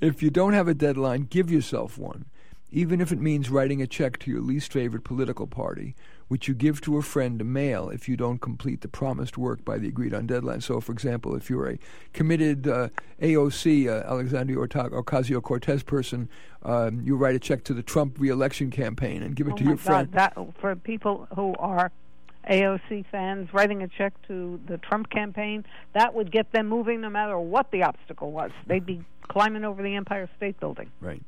if 0.00 0.22
you 0.22 0.30
don't 0.30 0.52
have 0.52 0.68
a 0.68 0.74
deadline, 0.74 1.22
give 1.22 1.50
yourself 1.50 1.98
one, 1.98 2.26
even 2.70 3.00
if 3.00 3.12
it 3.12 3.20
means 3.20 3.50
writing 3.50 3.82
a 3.82 3.86
check 3.86 4.18
to 4.20 4.30
your 4.30 4.40
least 4.40 4.72
favorite 4.72 5.04
political 5.04 5.46
party 5.46 5.94
which 6.30 6.46
you 6.46 6.54
give 6.54 6.80
to 6.80 6.96
a 6.96 7.02
friend 7.02 7.40
to 7.40 7.44
mail 7.44 7.90
if 7.90 8.08
you 8.08 8.16
don't 8.16 8.40
complete 8.40 8.82
the 8.82 8.88
promised 8.88 9.36
work 9.36 9.64
by 9.64 9.78
the 9.78 9.88
agreed 9.88 10.14
on 10.14 10.28
deadline. 10.28 10.60
So, 10.60 10.80
for 10.80 10.92
example, 10.92 11.34
if 11.34 11.50
you're 11.50 11.68
a 11.68 11.78
committed 12.12 12.68
uh, 12.68 12.90
AOC, 13.20 13.88
uh, 13.88 14.08
Alexandria 14.08 14.56
Ocasio 14.56 15.42
Cortez 15.42 15.82
person, 15.82 16.28
um, 16.62 17.00
you 17.00 17.16
write 17.16 17.34
a 17.34 17.40
check 17.40 17.64
to 17.64 17.74
the 17.74 17.82
Trump 17.82 18.20
reelection 18.20 18.70
campaign 18.70 19.24
and 19.24 19.34
give 19.34 19.48
it 19.48 19.54
oh 19.54 19.56
to 19.56 19.64
your 19.64 19.74
God, 19.74 19.80
friend. 19.80 20.12
That, 20.12 20.38
for 20.60 20.76
people 20.76 21.26
who 21.34 21.52
are 21.58 21.90
AOC 22.48 23.06
fans, 23.10 23.52
writing 23.52 23.82
a 23.82 23.88
check 23.88 24.12
to 24.28 24.60
the 24.68 24.78
Trump 24.78 25.10
campaign, 25.10 25.64
that 25.94 26.14
would 26.14 26.30
get 26.30 26.52
them 26.52 26.68
moving 26.68 27.00
no 27.00 27.10
matter 27.10 27.40
what 27.40 27.72
the 27.72 27.82
obstacle 27.82 28.30
was. 28.30 28.52
They'd 28.68 28.86
be 28.86 29.04
climbing 29.26 29.64
over 29.64 29.82
the 29.82 29.96
Empire 29.96 30.30
State 30.36 30.60
Building. 30.60 30.92
Right. 31.00 31.24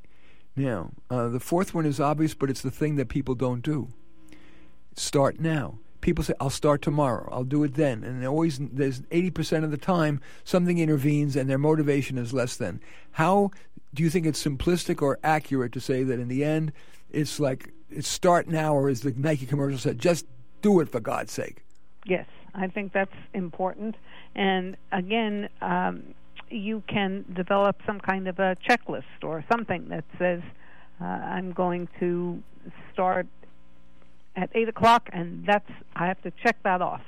Now, 0.55 0.93
uh, 1.11 1.27
the 1.27 1.41
fourth 1.41 1.75
one 1.75 1.87
is 1.87 1.99
obvious, 1.99 2.35
but 2.35 2.51
it's 2.51 2.63
the 2.63 2.71
thing 2.71 2.95
that 2.97 3.09
people 3.09 3.35
don't 3.35 3.63
do. 3.63 3.89
Start 4.97 5.41
now. 5.41 5.79
People 6.01 6.25
say, 6.25 6.35
I'll 6.41 6.51
start 6.51 6.83
tomorrow. 6.83 7.29
I'll 7.33 7.45
do 7.45 7.63
it 7.63 7.75
then. 7.75 8.03
And 8.03 8.27
always, 8.27 8.59
there's 8.59 9.03
80% 9.03 9.63
of 9.63 9.71
the 9.71 9.77
time, 9.77 10.21
something 10.43 10.79
intervenes 10.79 11.37
and 11.37 11.49
their 11.49 11.59
motivation 11.59 12.19
is 12.19 12.33
less 12.33 12.57
than. 12.57 12.81
How 13.13 13.53
do 13.95 14.03
you 14.03 14.11
think 14.11 14.27
it's 14.27 14.43
simplistic 14.43 15.01
or 15.01 15.19
accurate 15.23 15.73
to 15.73 15.81
say 15.81 16.03
that 16.03 16.19
in 16.19 16.29
the 16.29 16.45
end, 16.45 16.73
it's 17.11 17.39
like, 17.39 17.73
it's 17.89 18.09
start 18.09 18.49
now, 18.49 18.75
or 18.75 18.89
as 18.89 19.03
the 19.03 19.13
Nike 19.17 19.47
commercial 19.47 19.79
said, 19.79 19.99
just 19.99 20.27
do 20.61 20.81
it 20.81 20.89
for 20.89 20.99
God's 20.99 21.31
sake? 21.31 21.65
Yes, 22.05 22.27
I 22.55 22.67
think 22.67 22.93
that's 22.93 23.15
important. 23.35 23.97
And 24.35 24.77
again, 24.91 25.49
um, 25.61 26.15
you 26.51 26.83
can 26.89 27.25
develop 27.35 27.77
some 27.87 28.01
kind 28.01 28.29
of 28.29 28.39
a 28.39 28.57
checklist 28.69 29.23
or 29.23 29.45
something 29.51 29.89
that 29.89 30.05
says, 30.19 30.43
uh, 31.01 31.05
I'm 31.05 31.53
going 31.53 31.89
to 32.01 32.43
start 32.93 33.27
at 34.37 34.51
eight 34.55 34.69
o'clock, 34.69 35.09
and 35.13 35.45
that's 35.47 35.71
I 35.95 36.07
have 36.07 36.21
to 36.23 36.31
check 36.43 36.63
that 36.63 36.81
off. 36.83 37.03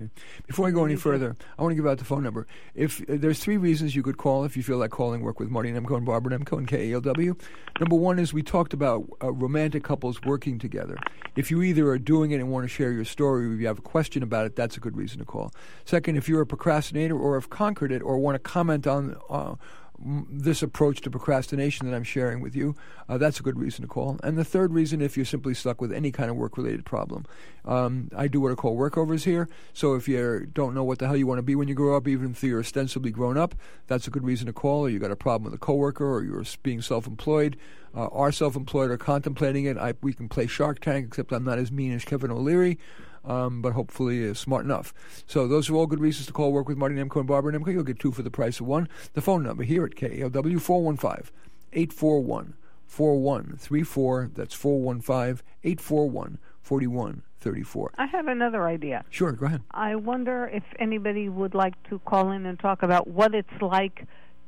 Okay. 0.00 0.10
Before 0.46 0.66
I 0.66 0.70
go 0.70 0.86
any 0.86 0.96
further, 0.96 1.36
I 1.58 1.62
want 1.62 1.72
to 1.72 1.76
give 1.76 1.86
out 1.86 1.98
the 1.98 2.04
phone 2.04 2.22
number. 2.22 2.46
If 2.74 3.02
uh, 3.02 3.16
there's 3.18 3.38
three 3.38 3.58
reasons 3.58 3.94
you 3.94 4.02
could 4.02 4.16
call 4.16 4.44
if 4.44 4.56
you 4.56 4.62
feel 4.62 4.78
like 4.78 4.90
calling, 4.90 5.20
work 5.20 5.38
with 5.38 5.50
Marty 5.50 5.70
Nemko 5.70 5.96
and 5.96 6.06
Barbara 6.06 6.38
Nemko 6.38 6.56
and 6.56 6.66
KALW. 6.66 7.38
Number 7.78 7.96
one 7.96 8.18
is 8.18 8.32
we 8.32 8.42
talked 8.42 8.72
about 8.72 9.04
uh, 9.22 9.30
romantic 9.30 9.84
couples 9.84 10.22
working 10.22 10.58
together. 10.58 10.96
If 11.36 11.50
you 11.50 11.62
either 11.62 11.86
are 11.88 11.98
doing 11.98 12.30
it 12.30 12.36
and 12.36 12.50
want 12.50 12.64
to 12.64 12.68
share 12.68 12.92
your 12.92 13.04
story, 13.04 13.46
or 13.46 13.52
if 13.52 13.60
you 13.60 13.66
have 13.66 13.78
a 13.78 13.82
question 13.82 14.22
about 14.22 14.46
it, 14.46 14.56
that's 14.56 14.76
a 14.76 14.80
good 14.80 14.96
reason 14.96 15.18
to 15.18 15.26
call. 15.26 15.52
Second, 15.84 16.16
if 16.16 16.28
you're 16.28 16.40
a 16.40 16.46
procrastinator 16.46 17.18
or 17.18 17.34
have 17.34 17.50
conquered 17.50 17.92
it 17.92 18.00
or 18.00 18.18
want 18.18 18.36
to 18.36 18.38
comment 18.38 18.86
on 18.86 19.16
uh, 19.28 19.54
this 20.02 20.62
approach 20.62 21.00
to 21.02 21.10
procrastination 21.10 21.88
that 21.88 21.94
I'm 21.94 22.04
sharing 22.04 22.40
with 22.40 22.56
you, 22.56 22.74
uh, 23.08 23.18
that's 23.18 23.38
a 23.40 23.42
good 23.42 23.58
reason 23.58 23.82
to 23.82 23.88
call. 23.88 24.18
And 24.22 24.38
the 24.38 24.44
third 24.44 24.72
reason, 24.72 25.02
if 25.02 25.16
you're 25.16 25.26
simply 25.26 25.54
stuck 25.54 25.80
with 25.80 25.92
any 25.92 26.10
kind 26.10 26.30
of 26.30 26.36
work 26.36 26.56
related 26.56 26.84
problem, 26.84 27.26
um, 27.64 28.08
I 28.16 28.28
do 28.28 28.40
what 28.40 28.52
I 28.52 28.54
call 28.54 28.76
workovers 28.76 29.24
here. 29.24 29.48
So 29.72 29.94
if 29.94 30.08
you 30.08 30.48
don't 30.52 30.74
know 30.74 30.84
what 30.84 30.98
the 30.98 31.06
hell 31.06 31.16
you 31.16 31.26
want 31.26 31.38
to 31.38 31.42
be 31.42 31.54
when 31.54 31.68
you 31.68 31.74
grow 31.74 31.96
up, 31.96 32.08
even 32.08 32.30
if 32.30 32.42
you're 32.42 32.60
ostensibly 32.60 33.10
grown 33.10 33.36
up, 33.36 33.54
that's 33.86 34.06
a 34.06 34.10
good 34.10 34.24
reason 34.24 34.46
to 34.46 34.52
call. 34.52 34.86
Or 34.86 34.88
you 34.88 34.98
got 34.98 35.10
a 35.10 35.16
problem 35.16 35.50
with 35.50 35.54
a 35.54 35.62
coworker, 35.62 36.06
or 36.06 36.22
you're 36.22 36.44
being 36.62 36.80
self 36.80 37.06
employed, 37.06 37.56
uh, 37.94 38.06
are 38.06 38.32
self 38.32 38.56
employed, 38.56 38.90
or 38.90 38.96
contemplating 38.96 39.66
it. 39.66 39.76
I, 39.76 39.94
we 40.00 40.12
can 40.12 40.28
play 40.28 40.46
Shark 40.46 40.80
Tank, 40.80 41.08
except 41.08 41.32
I'm 41.32 41.44
not 41.44 41.58
as 41.58 41.70
mean 41.70 41.92
as 41.92 42.04
Kevin 42.04 42.30
O'Leary 42.30 42.78
um, 43.24 43.62
but 43.62 43.72
hopefully 43.72 44.22
is 44.22 44.38
smart 44.38 44.64
enough. 44.64 44.94
So 45.26 45.46
those 45.46 45.68
are 45.70 45.74
all 45.74 45.86
good 45.86 46.00
reasons 46.00 46.26
to 46.26 46.32
call 46.32 46.52
work 46.52 46.68
with 46.68 46.78
Marty 46.78 46.94
Nemko 46.94 47.16
and 47.16 47.26
Barbara 47.26 47.52
Nemko. 47.52 47.72
You'll 47.72 47.84
get 47.84 47.98
two 47.98 48.12
for 48.12 48.22
the 48.22 48.30
price 48.30 48.60
of 48.60 48.66
one. 48.66 48.88
The 49.14 49.20
phone 49.20 49.42
number 49.42 49.62
here 49.62 49.84
at 49.84 49.94
KALW 49.94 50.60
415 50.60 51.30
841 51.72 52.54
4134. 52.86 54.30
That's 54.34 54.54
415 54.54 55.44
841 55.64 56.38
4134. 56.62 57.92
I 57.98 58.06
have 58.06 58.26
another 58.26 58.66
idea. 58.66 59.04
Sure, 59.10 59.32
go 59.32 59.46
ahead. 59.46 59.62
I 59.70 59.94
wonder 59.96 60.50
if 60.52 60.64
anybody 60.78 61.28
would 61.28 61.54
like 61.54 61.80
to 61.88 61.98
call 62.00 62.30
in 62.32 62.46
and 62.46 62.58
talk 62.58 62.82
about 62.82 63.06
what 63.08 63.34
it's 63.34 63.60
like 63.60 64.06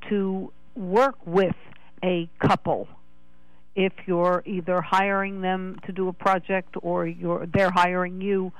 to 0.08 0.52
work 0.74 1.16
with 1.26 1.54
a 2.04 2.28
couple 2.40 2.88
if 3.74 3.92
you're 4.06 4.44
either 4.46 4.80
hiring 4.80 5.40
them 5.40 5.76
to 5.86 5.92
do 5.92 6.08
a 6.08 6.12
project 6.12 6.76
or 6.82 7.06
you're 7.06 7.46
they're 7.46 7.70
hiring 7.70 8.20
you 8.20 8.52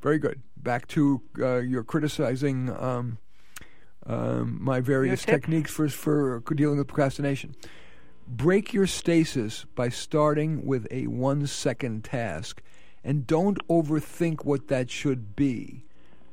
Very 0.01 0.19
good. 0.19 0.41
Back 0.55 0.87
to 0.89 1.21
uh, 1.39 1.55
your 1.57 1.83
criticizing 1.83 2.69
um, 2.69 3.17
um, 4.05 4.59
my 4.61 4.79
various 4.79 5.23
techniques 5.23 5.71
for, 5.71 5.89
for 5.89 6.41
dealing 6.55 6.77
with 6.77 6.87
procrastination. 6.87 7.55
Break 8.27 8.73
your 8.73 8.87
stasis 8.87 9.65
by 9.75 9.89
starting 9.89 10.65
with 10.65 10.87
a 10.91 11.07
one 11.07 11.47
second 11.47 12.03
task 12.03 12.61
and 13.03 13.25
don't 13.25 13.65
overthink 13.67 14.45
what 14.45 14.67
that 14.67 14.89
should 14.89 15.35
be. 15.35 15.83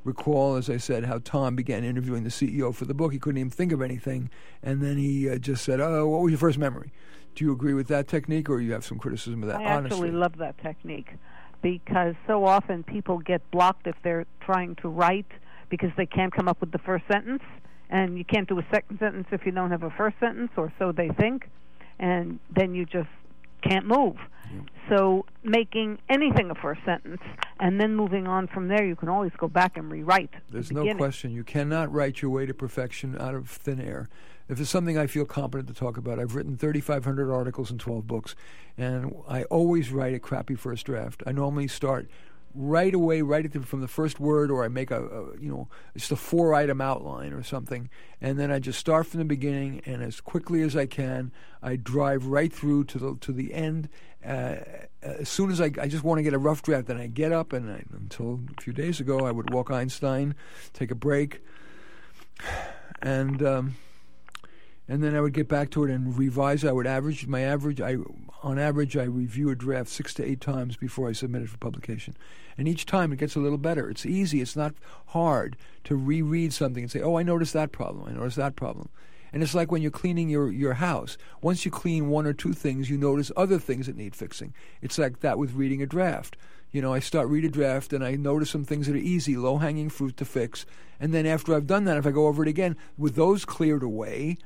Recall, 0.05 0.55
as 0.55 0.71
I 0.71 0.77
said, 0.77 1.05
how 1.05 1.19
Tom 1.19 1.57
began 1.57 1.83
interviewing 1.83 2.23
the 2.23 2.31
CEO 2.31 2.73
for 2.73 2.85
the 2.85 2.95
book. 2.95 3.13
He 3.13 3.19
couldn't 3.19 3.39
even 3.39 3.51
think 3.51 3.73
of 3.73 3.83
anything, 3.83 4.31
and 4.63 4.81
then 4.81 4.99
he 4.99 5.29
uh, 5.29 5.37
just 5.39 5.65
said, 5.65 5.81
"Oh, 5.81 6.07
what 6.07 6.23
was 6.23 6.31
your 6.31 6.39
first 6.39 6.59
memory?" 6.59 6.93
Do 7.35 7.45
you 7.45 7.53
agree 7.53 7.75
with 7.75 7.89
that 7.89 8.07
technique, 8.07 8.49
or 8.49 8.61
you 8.61 8.73
have 8.73 8.85
some 8.85 8.99
criticism 8.99 9.43
of 9.43 9.49
that? 9.49 9.61
I 9.61 9.77
honestly? 9.77 9.97
actually 9.97 10.11
love 10.13 10.37
that 10.39 10.57
technique 10.63 11.09
because 11.61 12.15
so 12.27 12.45
often 12.45 12.85
people 12.85 13.19
get 13.19 13.43
blocked 13.51 13.89
if 13.89 13.97
they're 14.05 14.27
trying 14.41 14.77
to 14.77 14.89
write 14.89 15.27
because 15.69 15.91
they 15.97 16.07
can't 16.07 16.33
come 16.33 16.49
up 16.49 16.61
with 16.61 16.71
the 16.71 16.79
first 16.79 17.05
sentence, 17.11 17.43
and 17.91 18.17
you 18.17 18.25
can't 18.25 18.49
do 18.49 18.59
a 18.61 18.67
second 18.73 19.01
sentence 19.01 19.27
if 19.33 19.45
you 19.45 19.51
don't 19.51 19.73
have 19.73 19.83
a 19.83 19.91
first 19.91 20.17
sentence, 20.21 20.53
or 20.57 20.73
so 20.79 20.93
they 20.93 21.09
think, 21.09 21.49
and 21.99 22.39
then 22.55 22.75
you 22.75 22.85
just 22.85 23.09
can't 23.69 23.87
move. 23.87 24.17
So 24.89 25.27
making 25.43 25.99
anything 26.09 26.51
a 26.51 26.55
first 26.55 26.81
sentence 26.85 27.21
and 27.59 27.81
then 27.81 27.97
moving 27.97 28.29
on 28.29 28.47
from 28.47 28.69
there, 28.69 28.85
you 28.85 28.95
can 28.95 29.09
always 29.09 29.33
go 29.37 29.49
back 29.49 29.77
and 29.77 29.91
rewrite. 29.91 30.31
There's 30.51 30.69
the 30.69 30.85
no 30.85 30.95
question. 30.95 31.33
You 31.33 31.43
cannot 31.43 31.93
write 31.93 32.23
your 32.23 32.31
way 32.31 32.47
to 32.47 32.55
perfection 32.55 33.17
out 33.21 33.35
of 33.35 33.51
thin 33.51 33.81
air. 33.81 34.09
If 34.49 34.61
it's 34.61 34.71
something 34.71 34.97
I 34.97 35.09
feel 35.09 35.25
competent 35.25 35.67
to 35.69 35.75
talk 35.75 35.97
about, 35.97 36.21
I've 36.21 36.37
written 36.37 36.57
3,500 36.57 37.33
articles 37.33 37.73
and 37.73 37.81
12 37.81 38.07
books, 38.07 38.37
and 38.79 39.13
I 39.29 39.43
always 39.45 39.91
write 39.91 40.15
a 40.15 40.21
crappy 40.21 40.55
first 40.55 40.87
draft. 40.87 41.25
I 41.27 41.33
normally 41.33 41.67
start 41.67 42.09
right 42.57 42.95
away, 42.95 43.23
right 43.23 43.51
the, 43.53 43.61
from 43.61 43.81
the 43.83 43.89
first 43.89 44.19
word, 44.19 44.51
or 44.51 44.65
I 44.65 44.69
make 44.69 44.91
a, 44.91 45.05
a 45.05 45.39
you 45.39 45.51
know 45.51 45.69
just 45.97 46.11
a 46.11 46.17
four 46.17 46.55
item 46.55 46.81
outline 46.81 47.33
or 47.33 47.43
something, 47.43 47.91
and 48.21 48.39
then 48.39 48.51
I 48.51 48.59
just 48.59 48.79
start 48.79 49.07
from 49.07 49.19
the 49.19 49.25
beginning, 49.25 49.83
and 49.85 50.03
as 50.03 50.21
quickly 50.21 50.63
as 50.63 50.77
I 50.77 50.87
can, 50.87 51.33
I 51.63 51.77
drive 51.77 52.27
right 52.27 52.53
through 52.53 52.85
to 52.85 52.99
the 52.99 53.17
to 53.21 53.33
the 53.33 53.53
end, 53.55 53.89
uh, 54.27 54.57
as 55.03 55.29
soon 55.29 55.51
as 55.51 55.61
I, 55.61 55.71
I 55.81 55.87
just 55.87 56.03
want 56.03 56.19
to 56.19 56.23
get 56.23 56.35
a 56.35 56.39
rough 56.39 56.63
draft, 56.63 56.89
then 56.89 56.97
I 56.97 57.07
get 57.07 57.31
up 57.31 57.53
and 57.53 57.71
I, 57.71 57.85
until 57.93 58.41
a 58.59 58.61
few 58.61 58.73
days 58.73 58.99
ago, 58.99 59.21
I 59.21 59.31
would 59.31 59.53
walk 59.53 59.71
Einstein, 59.71 60.35
take 60.73 60.91
a 60.91 60.97
break, 60.97 61.43
and 63.01 63.43
um, 63.43 63.77
and 64.89 65.03
then 65.03 65.15
I 65.15 65.21
would 65.21 65.33
get 65.33 65.49
back 65.49 65.71
to 65.71 65.85
it 65.85 65.91
and 65.91 66.17
revise. 66.19 66.65
I 66.65 66.73
would 66.73 66.87
average 66.87 67.27
my 67.27 67.41
average. 67.41 67.81
I 67.81 67.97
on 68.43 68.59
average 68.59 68.97
I 68.97 69.05
review 69.05 69.51
a 69.51 69.55
draft 69.55 69.91
six 69.91 70.13
to 70.15 70.25
eight 70.25 70.41
times 70.41 70.77
before 70.77 71.09
I 71.09 71.13
submit 71.13 71.43
it 71.43 71.49
for 71.49 71.59
publication, 71.59 72.17
and 72.59 72.67
each 72.69 72.87
time 72.87 73.13
it 73.13 73.19
gets 73.19 73.37
a 73.37 73.41
little 73.41 73.59
better. 73.59 73.91
It's 73.91 74.07
easy. 74.07 74.41
It's 74.41 74.57
not 74.57 74.75
hard 75.09 75.57
to 75.85 75.97
reread 75.97 76.53
something 76.53 76.85
and 76.85 76.91
say, 76.91 77.01
"Oh, 77.01 77.17
I 77.17 77.23
noticed 77.23 77.53
that 77.53 77.73
problem. 77.73 78.05
I 78.09 78.13
noticed 78.13 78.37
that 78.37 78.57
problem." 78.57 78.89
And 79.33 79.43
it's 79.43 79.55
like 79.55 79.71
when 79.71 79.83
you're 79.83 79.91
cleaning 79.91 80.31
your, 80.31 80.51
your 80.51 80.75
house. 80.75 81.19
Once 81.43 81.65
you 81.65 81.71
clean 81.71 82.09
one 82.09 82.27
or 82.27 82.33
two 82.33 82.55
things, 82.55 82.89
you 82.89 82.97
notice 82.97 83.31
other 83.37 83.59
things 83.59 83.87
that 83.87 83.97
need 83.97 84.17
fixing. 84.17 84.55
It's 84.81 84.99
like 84.99 85.21
that 85.21 85.37
with 85.37 85.53
reading 85.53 85.83
a 85.83 85.87
draft. 85.87 86.37
You 86.71 86.81
know, 86.81 86.95
I 86.95 87.01
start 87.01 87.29
read 87.29 87.45
a 87.45 87.51
draft 87.51 87.93
and 87.93 88.05
I 88.05 88.13
notice 88.17 88.51
some 88.51 88.65
things 88.65 88.87
that 88.87 88.95
are 88.95 88.99
easy, 88.99 89.37
low 89.37 89.59
hanging 89.59 89.91
fruit 89.91 90.17
to 90.19 90.25
fix. 90.25 90.65
And 90.99 91.13
then 91.13 91.27
after 91.27 91.55
I've 91.55 91.67
done 91.67 91.85
that, 91.85 91.99
if 91.99 92.07
I 92.07 92.13
go 92.13 92.27
over 92.29 92.43
it 92.43 92.49
again, 92.49 92.77
with 92.97 93.15
those 93.15 93.45
cleared 93.45 93.83
away, 93.83 94.39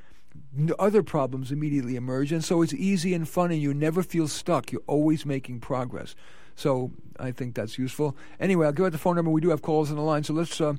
other 0.78 1.02
problems 1.02 1.52
immediately 1.52 1.96
emerge. 1.96 2.32
And 2.32 2.44
so 2.44 2.62
it's 2.62 2.74
easy 2.74 3.14
and 3.14 3.28
fun, 3.28 3.50
and 3.50 3.60
you 3.60 3.72
never 3.72 4.02
feel 4.02 4.28
stuck. 4.28 4.72
You're 4.72 4.82
always 4.86 5.24
making 5.24 5.60
progress. 5.60 6.14
So 6.56 6.92
I 7.20 7.32
think 7.32 7.54
that's 7.54 7.78
useful. 7.78 8.16
Anyway, 8.38 8.66
I'll 8.66 8.72
give 8.72 8.86
out 8.86 8.92
the 8.92 8.98
phone 8.98 9.16
number. 9.16 9.30
We 9.30 9.40
do 9.40 9.50
have 9.50 9.62
calls 9.62 9.90
on 9.90 9.96
the 9.96 10.02
line. 10.02 10.24
So 10.24 10.32
let's, 10.32 10.60
uh, 10.60 10.74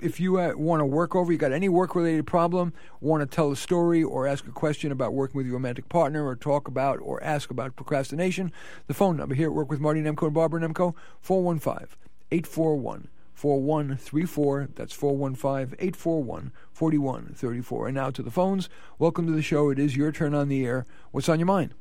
if 0.00 0.18
you 0.18 0.40
uh, 0.40 0.54
want 0.56 0.80
to 0.80 0.86
work 0.86 1.14
over, 1.14 1.30
you 1.30 1.38
got 1.38 1.52
any 1.52 1.68
work 1.68 1.94
related 1.94 2.26
problem, 2.26 2.72
want 3.00 3.20
to 3.20 3.34
tell 3.34 3.52
a 3.52 3.56
story 3.56 4.02
or 4.02 4.26
ask 4.26 4.46
a 4.46 4.52
question 4.52 4.90
about 4.90 5.12
working 5.12 5.36
with 5.36 5.46
your 5.46 5.54
romantic 5.54 5.88
partner 5.88 6.26
or 6.26 6.34
talk 6.34 6.68
about 6.68 6.98
or 7.02 7.22
ask 7.22 7.50
about 7.50 7.76
procrastination, 7.76 8.52
the 8.86 8.94
phone 8.94 9.16
number 9.16 9.34
here 9.34 9.48
at 9.48 9.54
Work 9.54 9.70
with 9.70 9.80
Marty 9.80 10.00
Nemko 10.00 10.24
and 10.24 10.34
Barbara 10.34 10.60
Nemko 10.60 10.94
415 11.20 11.88
841 12.30 13.08
4134. 13.34 14.68
That's 14.74 14.92
415 14.92 15.76
841 15.78 16.52
4134. 16.72 17.86
And 17.88 17.94
now 17.94 18.10
to 18.10 18.22
the 18.22 18.30
phones. 18.30 18.68
Welcome 18.98 19.26
to 19.26 19.32
the 19.32 19.42
show. 19.42 19.70
It 19.70 19.78
is 19.78 19.96
your 19.96 20.12
turn 20.12 20.34
on 20.34 20.48
the 20.48 20.64
air. 20.64 20.86
What's 21.10 21.28
on 21.28 21.38
your 21.38 21.46
mind? 21.46 21.74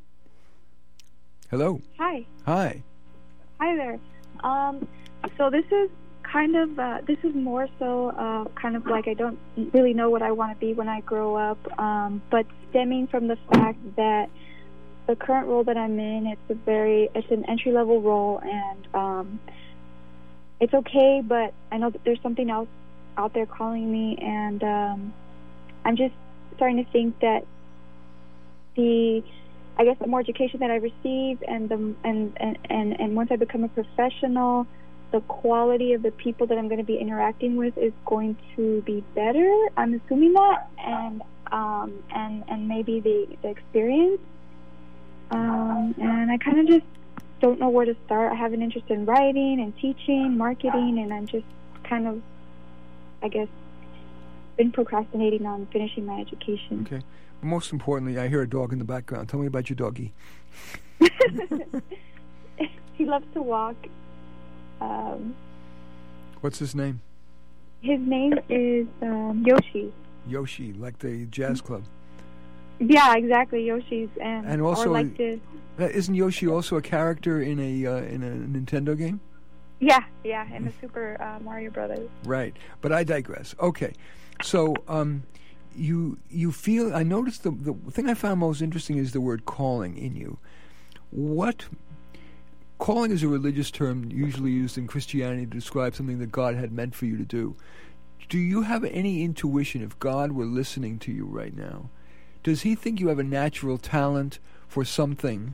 Hello. 1.50 1.82
Hi. 2.00 2.26
Hi. 2.46 2.84
Hi 3.62 3.76
there. 3.76 4.00
Um, 4.44 4.88
so 5.38 5.52
this 5.52 5.66
is 5.66 5.92
kind 6.24 6.56
of 6.56 6.80
uh, 6.80 6.98
this 7.06 7.20
is 7.22 7.36
more 7.36 7.68
so 7.78 8.10
uh, 8.10 8.46
kind 8.60 8.76
of 8.76 8.88
like 8.88 9.08
I 9.08 9.14
don't 9.14 9.38
really 9.72 9.94
know 9.94 10.10
what 10.10 10.24
I 10.24 10.32
want 10.32 10.60
to 10.60 10.66
be 10.66 10.74
when 10.74 10.90
I 10.90 11.02
grow 11.02 11.36
up, 11.36 11.60
um, 11.80 12.24
but 12.32 12.48
stemming 12.72 13.06
from 13.06 13.28
the 13.28 13.38
fact 13.54 13.78
that 13.98 14.32
the 15.06 15.16
current 15.16 15.48
role 15.48 15.64
that 15.66 15.78
I'm 15.78 16.00
in, 16.00 16.26
it's 16.26 16.42
a 16.50 16.56
very 16.56 17.12
it's 17.14 17.30
an 17.30 17.46
entry 17.48 17.72
level 17.72 18.02
role, 18.02 18.42
and 18.44 18.88
um, 18.96 19.40
it's 20.60 20.74
okay, 20.74 21.22
but 21.24 21.54
I 21.72 21.78
know 21.78 21.92
that 21.92 22.04
there's 22.04 22.22
something 22.24 22.50
else 22.50 22.70
out 23.16 23.36
there 23.36 23.46
calling 23.46 23.92
me, 23.92 24.18
and 24.20 24.64
um, 24.64 25.14
I'm 25.86 25.98
just 25.98 26.16
starting 26.56 26.84
to 26.84 26.92
think 26.92 27.20
that 27.20 27.46
the 28.76 29.24
I 29.78 29.86
guess 29.86 29.98
the 30.00 30.08
more 30.08 30.20
education 30.20 30.60
that 30.60 30.72
I 30.72 30.76
receive 30.76 31.44
and 31.48 31.70
the 31.70 31.76
and, 32.04 32.34
and, 32.38 32.58
and, 32.70 33.00
and 33.00 33.16
once 33.16 33.30
I 33.32 33.36
become 33.36 33.64
a 33.64 33.70
professional, 33.70 34.68
the 35.12 35.22
quality 35.22 35.94
of 35.94 36.02
the 36.02 36.12
people 36.12 36.48
that 36.48 36.58
I'm 36.58 36.68
going 36.68 36.80
to 36.80 36.86
be 36.86 36.98
interacting 36.98 37.56
with 37.56 37.78
is 37.78 37.94
going 38.06 38.38
to 38.56 38.82
be 38.82 39.04
better. 39.16 39.50
I'm 39.78 39.94
assuming 39.94 40.34
that, 40.34 40.70
and 40.78 41.22
um, 41.52 42.04
and 42.14 42.44
and 42.48 42.68
maybe 42.68 43.00
the, 43.00 43.28
the 43.42 43.50
experience. 43.50 44.22
Um, 45.32 45.96
and 45.98 46.30
I 46.30 46.38
kind 46.38 46.60
of 46.60 46.68
just 46.68 46.86
don't 47.40 47.60
know 47.60 47.70
where 47.70 47.86
to 47.86 47.96
start. 48.06 48.32
I 48.32 48.36
have 48.36 48.54
an 48.54 48.62
interest 48.62 48.88
in 48.90 49.06
writing 49.06 49.60
and 49.62 49.76
teaching, 49.78 50.38
marketing, 50.38 51.00
and 51.00 51.14
I'm 51.14 51.26
just 51.26 51.46
kind 51.84 52.08
of, 52.08 52.22
I 53.24 53.30
guess, 53.30 53.48
been 54.58 54.72
procrastinating 54.72 55.46
on 55.46 55.68
finishing 55.72 56.06
my 56.06 56.20
education. 56.20 56.86
Okay. 56.86 57.02
Most 57.42 57.72
importantly, 57.72 58.20
I 58.20 58.28
hear 58.28 58.42
a 58.42 58.50
dog 58.50 58.72
in 58.72 58.80
the 58.80 58.86
background. 58.86 59.30
Tell 59.30 59.40
me 59.40 59.48
about 59.48 59.70
your 59.70 59.76
doggy. 59.76 60.14
he 62.94 63.06
loves 63.06 63.26
to 63.34 63.42
walk. 63.42 63.76
Um, 64.80 65.36
What's 66.42 66.60
his 66.60 66.76
name? 66.76 67.02
His 67.82 68.00
name 68.00 68.40
is 68.50 68.88
um, 69.02 69.44
Yoshi. 69.46 69.92
Yoshi, 70.28 70.74
like 70.74 71.00
the 71.00 71.26
jazz 71.26 71.62
club. 71.62 71.84
Yeah, 72.80 73.16
exactly. 73.16 73.66
Yoshi's 73.66 74.10
and 74.22 74.46
and 74.46 74.62
also, 74.62 74.92
like 74.92 75.20
uh, 75.20 75.86
isn't 75.86 76.16
Yoshi 76.16 76.48
also 76.48 76.78
a 76.78 76.82
character 76.82 77.42
in 77.42 77.60
a 77.60 77.86
uh, 77.86 77.98
in 78.04 78.24
a 78.24 78.60
Nintendo 78.60 78.98
game? 78.98 79.20
Yeah, 79.80 80.04
yeah, 80.24 80.46
in 80.56 80.66
the 80.66 80.74
Super 80.80 81.20
uh, 81.20 81.40
Mario 81.44 81.72
Brothers. 81.72 82.10
Right, 82.24 82.56
but 82.82 82.92
I 82.92 83.04
digress. 83.04 83.56
Okay, 83.60 83.94
so 84.44 84.76
um, 84.88 85.24
you 85.76 86.18
you 86.30 86.52
feel. 86.52 86.96
I 86.96 87.04
noticed 87.04 87.44
the 87.44 87.52
the 87.52 87.74
thing 87.92 88.10
I 88.10 88.14
found 88.14 88.40
most 88.40 88.62
interesting 88.62 88.98
is 88.98 89.12
the 89.12 89.22
word 89.22 89.46
calling 89.46 89.98
in 89.98 90.16
you. 90.16 90.38
What 91.12 91.66
calling 92.78 93.12
is 93.12 93.22
a 93.22 93.28
religious 93.28 93.70
term 93.70 94.10
usually 94.12 94.52
used 94.52 94.78
in 94.78 94.88
Christianity 94.88 95.46
to 95.46 95.52
describe 95.52 95.96
something 95.96 96.20
that 96.20 96.32
God 96.32 96.56
had 96.56 96.72
meant 96.72 96.96
for 96.96 97.06
you 97.06 97.16
to 97.18 97.24
do. 97.24 97.56
Do 98.28 98.40
you 98.40 98.64
have 98.64 98.84
any 98.84 99.24
intuition 99.24 99.84
if 99.84 100.00
God 100.00 100.32
were 100.32 100.46
listening 100.46 100.98
to 101.00 101.12
you 101.12 101.26
right 101.26 101.56
now? 101.56 101.90
Does 102.44 102.64
he 102.64 102.76
think 102.76 103.00
you 103.00 103.10
have 103.10 103.20
a 103.20 103.24
natural 103.24 103.78
talent 103.78 104.40
for 104.68 104.84
something? 104.84 105.54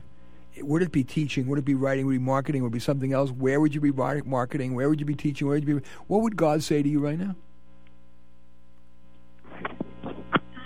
Would 0.60 0.82
it 0.82 0.90
be 0.90 1.04
teaching? 1.04 1.46
Would 1.48 1.58
it 1.58 1.64
be 1.64 1.74
writing? 1.74 2.06
Would 2.06 2.14
it 2.14 2.18
be 2.18 2.24
marketing? 2.24 2.62
Would 2.62 2.68
it 2.68 2.72
be 2.72 2.80
something 2.80 3.12
else? 3.12 3.30
Where 3.30 3.60
would 3.60 3.74
you 3.74 3.80
be 3.80 3.92
marketing? 3.92 4.74
Where 4.74 4.88
would 4.88 5.00
you 5.00 5.06
be 5.06 5.14
teaching? 5.14 5.46
Where 5.46 5.56
would 5.56 5.68
you 5.68 5.80
be? 5.80 5.86
What 6.06 6.22
would 6.22 6.36
God 6.36 6.62
say 6.62 6.82
to 6.82 6.88
you 6.88 6.98
right 6.98 7.18
now? 7.18 7.36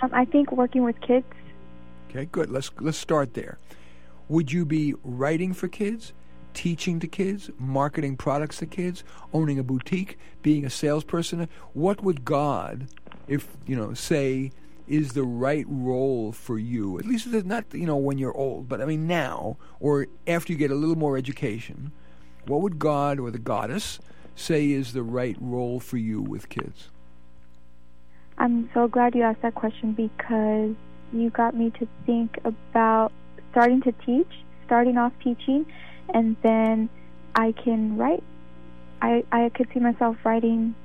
Um, 0.01 0.02
I 0.13 0.25
think 0.25 0.51
working 0.51 0.83
with 0.83 0.99
kids. 1.01 1.25
Okay, 2.09 2.25
good. 2.31 2.49
Let's 2.49 2.69
let's 2.79 2.97
start 2.97 3.33
there. 3.33 3.57
Would 4.29 4.51
you 4.51 4.65
be 4.65 4.93
writing 5.03 5.53
for 5.53 5.67
kids, 5.67 6.13
teaching 6.53 6.99
to 6.99 7.07
kids, 7.07 7.49
marketing 7.57 8.17
products 8.17 8.57
to 8.57 8.65
kids, 8.65 9.03
owning 9.33 9.59
a 9.59 9.63
boutique, 9.63 10.17
being 10.41 10.65
a 10.65 10.69
salesperson? 10.69 11.49
What 11.73 12.03
would 12.03 12.23
God, 12.23 12.87
if 13.27 13.47
you 13.65 13.75
know, 13.75 13.93
say 13.93 14.51
is 14.87 15.13
the 15.13 15.23
right 15.23 15.65
role 15.67 16.31
for 16.31 16.59
you? 16.59 16.99
At 16.99 17.05
least 17.05 17.27
not 17.27 17.65
you 17.73 17.87
know 17.87 17.97
when 17.97 18.17
you're 18.17 18.37
old, 18.37 18.69
but 18.69 18.81
I 18.81 18.85
mean 18.85 19.07
now 19.07 19.57
or 19.79 20.07
after 20.27 20.53
you 20.53 20.59
get 20.59 20.71
a 20.71 20.75
little 20.75 20.97
more 20.97 21.17
education. 21.17 21.91
What 22.45 22.61
would 22.61 22.77
God 22.77 23.19
or 23.19 23.31
the 23.31 23.39
goddess 23.39 23.99
say 24.35 24.71
is 24.71 24.93
the 24.93 25.03
right 25.03 25.37
role 25.39 25.79
for 25.79 25.97
you 25.97 26.21
with 26.21 26.49
kids? 26.49 26.89
I'm 28.37 28.69
so 28.73 28.87
glad 28.87 29.15
you 29.15 29.23
asked 29.23 29.41
that 29.41 29.55
question 29.55 29.93
because 29.93 30.75
you 31.11 31.29
got 31.29 31.55
me 31.55 31.69
to 31.71 31.87
think 32.05 32.39
about 32.43 33.11
starting 33.51 33.81
to 33.83 33.91
teach, 33.91 34.29
starting 34.65 34.97
off 34.97 35.13
teaching, 35.23 35.65
and 36.13 36.35
then 36.41 36.89
I 37.35 37.51
can 37.51 37.97
write. 37.97 38.23
I 39.01 39.23
I 39.31 39.49
could 39.49 39.67
see 39.73 39.79
myself 39.79 40.17
writing 40.23 40.75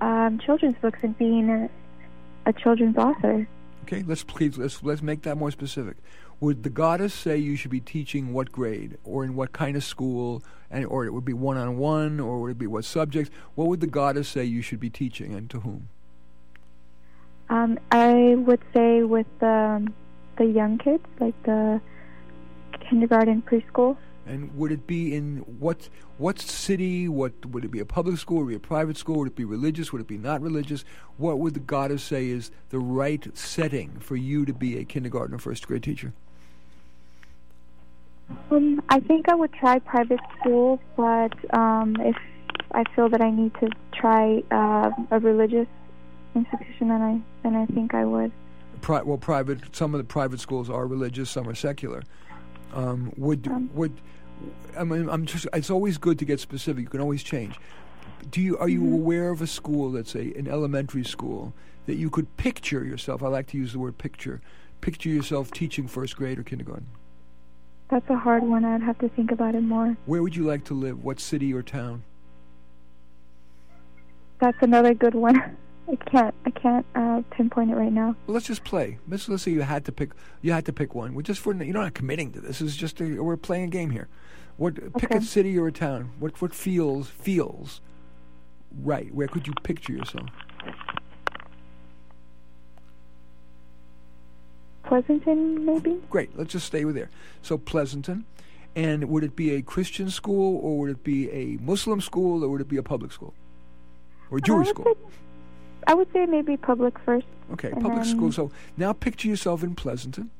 um, 0.00 0.38
children's 0.38 0.76
books 0.80 1.00
and 1.02 1.16
being 1.18 1.48
a, 1.48 1.70
a 2.46 2.52
children's 2.52 2.96
author. 2.96 3.48
Okay, 3.84 4.04
let's 4.06 4.22
please 4.22 4.58
let's 4.58 4.82
let's 4.82 5.02
make 5.02 5.22
that 5.22 5.36
more 5.36 5.50
specific. 5.50 5.96
Would 6.40 6.62
the 6.62 6.70
goddess 6.70 7.14
say 7.14 7.36
you 7.38 7.56
should 7.56 7.70
be 7.70 7.80
teaching 7.80 8.32
what 8.32 8.52
grade 8.52 8.98
or 9.02 9.24
in 9.24 9.34
what 9.34 9.52
kind 9.52 9.76
of 9.76 9.82
school, 9.82 10.42
and 10.70 10.84
or 10.86 11.06
it 11.06 11.12
would 11.12 11.24
be 11.24 11.32
one 11.32 11.56
on 11.56 11.78
one, 11.78 12.20
or 12.20 12.40
would 12.40 12.52
it 12.52 12.58
be 12.58 12.66
what 12.66 12.84
subjects? 12.84 13.30
What 13.54 13.68
would 13.68 13.80
the 13.80 13.86
goddess 13.86 14.28
say 14.28 14.44
you 14.44 14.62
should 14.62 14.78
be 14.78 14.90
teaching, 14.90 15.34
and 15.34 15.48
to 15.50 15.60
whom? 15.60 15.88
Um, 17.50 17.78
I 17.90 18.34
would 18.36 18.60
say 18.74 19.02
with 19.02 19.26
the 19.40 19.86
the 20.36 20.44
young 20.44 20.78
kids, 20.78 21.04
like 21.18 21.40
the 21.44 21.80
kindergarten, 22.88 23.42
preschool. 23.42 23.96
And 24.26 24.54
would 24.56 24.72
it 24.72 24.86
be 24.86 25.14
in 25.14 25.38
what 25.58 25.88
what 26.18 26.38
city? 26.38 27.08
What 27.08 27.32
would 27.46 27.64
it 27.64 27.70
be? 27.70 27.80
A 27.80 27.86
public 27.86 28.18
school? 28.18 28.44
Would 28.44 28.46
it 28.46 28.48
be 28.48 28.54
a 28.56 28.60
private 28.60 28.98
school? 28.98 29.20
Would 29.20 29.28
it 29.28 29.36
be 29.36 29.46
religious? 29.46 29.92
Would 29.92 30.02
it 30.02 30.08
be 30.08 30.18
not 30.18 30.42
religious? 30.42 30.84
What 31.16 31.38
would 31.38 31.54
the 31.54 31.60
goddess 31.60 32.02
say 32.02 32.28
is 32.28 32.50
the 32.68 32.78
right 32.78 33.26
setting 33.36 33.98
for 34.00 34.16
you 34.16 34.44
to 34.44 34.52
be 34.52 34.78
a 34.78 34.84
kindergarten 34.84 35.34
or 35.34 35.38
first 35.38 35.66
grade 35.66 35.82
teacher? 35.82 36.12
Um, 38.50 38.82
I 38.90 39.00
think 39.00 39.30
I 39.30 39.34
would 39.34 39.52
try 39.54 39.78
private 39.78 40.20
school, 40.38 40.80
but 40.96 41.32
um, 41.56 41.96
if 42.00 42.16
I 42.72 42.84
feel 42.94 43.08
that 43.08 43.22
I 43.22 43.30
need 43.30 43.54
to 43.60 43.70
try 43.94 44.42
uh, 44.50 44.90
a 45.10 45.18
religious 45.18 45.66
institution, 46.38 46.88
than 46.88 47.02
I 47.02 47.20
then 47.42 47.56
I 47.56 47.66
think 47.66 47.94
I 47.94 48.04
would. 48.04 48.32
Pri- 48.80 49.02
well, 49.02 49.18
private. 49.18 49.74
Some 49.74 49.94
of 49.94 49.98
the 49.98 50.04
private 50.04 50.40
schools 50.40 50.70
are 50.70 50.86
religious. 50.86 51.30
Some 51.30 51.48
are 51.48 51.54
secular. 51.54 52.02
Um, 52.74 53.12
would 53.16 53.48
um, 53.48 53.70
would 53.74 53.92
I 54.76 54.84
mean? 54.84 55.08
I'm 55.08 55.26
just. 55.26 55.46
It's 55.52 55.70
always 55.70 55.98
good 55.98 56.18
to 56.18 56.24
get 56.24 56.40
specific. 56.40 56.82
You 56.82 56.88
can 56.88 57.00
always 57.00 57.22
change. 57.22 57.58
Do 58.30 58.40
you 58.40 58.58
are 58.58 58.68
you 58.68 58.80
mm-hmm. 58.80 58.94
aware 58.94 59.30
of 59.30 59.42
a 59.42 59.46
school 59.46 59.92
that's 59.92 60.14
a 60.14 60.32
an 60.34 60.48
elementary 60.48 61.04
school 61.04 61.54
that 61.86 61.96
you 61.96 62.10
could 62.10 62.36
picture 62.36 62.84
yourself? 62.84 63.22
I 63.22 63.28
like 63.28 63.46
to 63.48 63.58
use 63.58 63.72
the 63.72 63.78
word 63.78 63.98
picture. 63.98 64.40
Picture 64.80 65.08
yourself 65.08 65.50
teaching 65.50 65.88
first 65.88 66.16
grade 66.16 66.38
or 66.38 66.44
kindergarten. 66.44 66.86
That's 67.90 68.08
a 68.10 68.16
hard 68.16 68.42
one. 68.42 68.64
I'd 68.64 68.82
have 68.82 68.98
to 68.98 69.08
think 69.08 69.32
about 69.32 69.54
it 69.54 69.62
more. 69.62 69.96
Where 70.04 70.22
would 70.22 70.36
you 70.36 70.44
like 70.44 70.64
to 70.64 70.74
live? 70.74 71.02
What 71.02 71.20
city 71.20 71.52
or 71.54 71.62
town? 71.62 72.04
That's 74.40 74.58
another 74.60 74.94
good 74.94 75.14
one. 75.14 75.56
I 75.90 75.96
can't. 75.96 76.34
I 76.44 76.50
can't 76.50 76.86
uh, 76.94 77.22
pinpoint 77.30 77.70
it 77.70 77.74
right 77.74 77.92
now. 77.92 78.14
Well, 78.26 78.34
let's 78.34 78.46
just 78.46 78.64
play. 78.64 78.98
Let's 79.08 79.28
let's 79.28 79.42
say 79.42 79.52
you 79.52 79.62
had 79.62 79.84
to 79.86 79.92
pick. 79.92 80.10
You 80.42 80.52
had 80.52 80.66
to 80.66 80.72
pick 80.72 80.94
one. 80.94 81.14
We're 81.14 81.22
just 81.22 81.40
for 81.40 81.54
you're 81.54 81.72
not 81.72 81.94
committing 81.94 82.32
to 82.32 82.40
this. 82.40 82.60
It's 82.60 82.76
just 82.76 83.00
a, 83.00 83.22
we're 83.22 83.36
playing 83.36 83.64
a 83.64 83.68
game 83.68 83.90
here. 83.90 84.08
What 84.58 84.94
pick 84.98 85.10
a 85.12 85.22
city 85.22 85.56
or 85.58 85.68
a 85.68 85.72
town? 85.72 86.10
What 86.18 86.40
what 86.42 86.54
feels 86.54 87.08
feels 87.08 87.80
right? 88.82 89.12
Where 89.14 89.28
could 89.28 89.46
you 89.46 89.54
picture 89.62 89.92
yourself? 89.92 90.28
Pleasanton, 94.84 95.64
maybe. 95.64 96.00
Great. 96.08 96.36
Let's 96.36 96.52
just 96.52 96.66
stay 96.66 96.84
with 96.84 96.94
there. 96.94 97.10
So 97.42 97.58
Pleasanton, 97.58 98.24
and 98.74 99.08
would 99.10 99.22
it 99.22 99.36
be 99.36 99.54
a 99.54 99.62
Christian 99.62 100.08
school 100.08 100.58
or 100.62 100.78
would 100.78 100.90
it 100.90 101.04
be 101.04 101.30
a 101.30 101.58
Muslim 101.60 102.00
school 102.00 102.42
or 102.42 102.48
would 102.48 102.62
it 102.62 102.68
be 102.68 102.78
a 102.78 102.82
public 102.82 103.12
school 103.12 103.34
or 104.30 104.38
a 104.38 104.40
Jewish 104.40 104.68
school? 104.68 104.84
Say, 104.84 104.94
I 105.88 105.94
would 105.94 106.12
say 106.12 106.26
maybe 106.26 106.58
public 106.58 106.98
first. 106.98 107.26
Okay, 107.54 107.70
public 107.70 108.04
school. 108.04 108.30
So 108.30 108.52
now 108.76 108.92
picture 108.92 109.26
yourself 109.26 109.62
in 109.62 109.74
Pleasanton, 109.74 110.30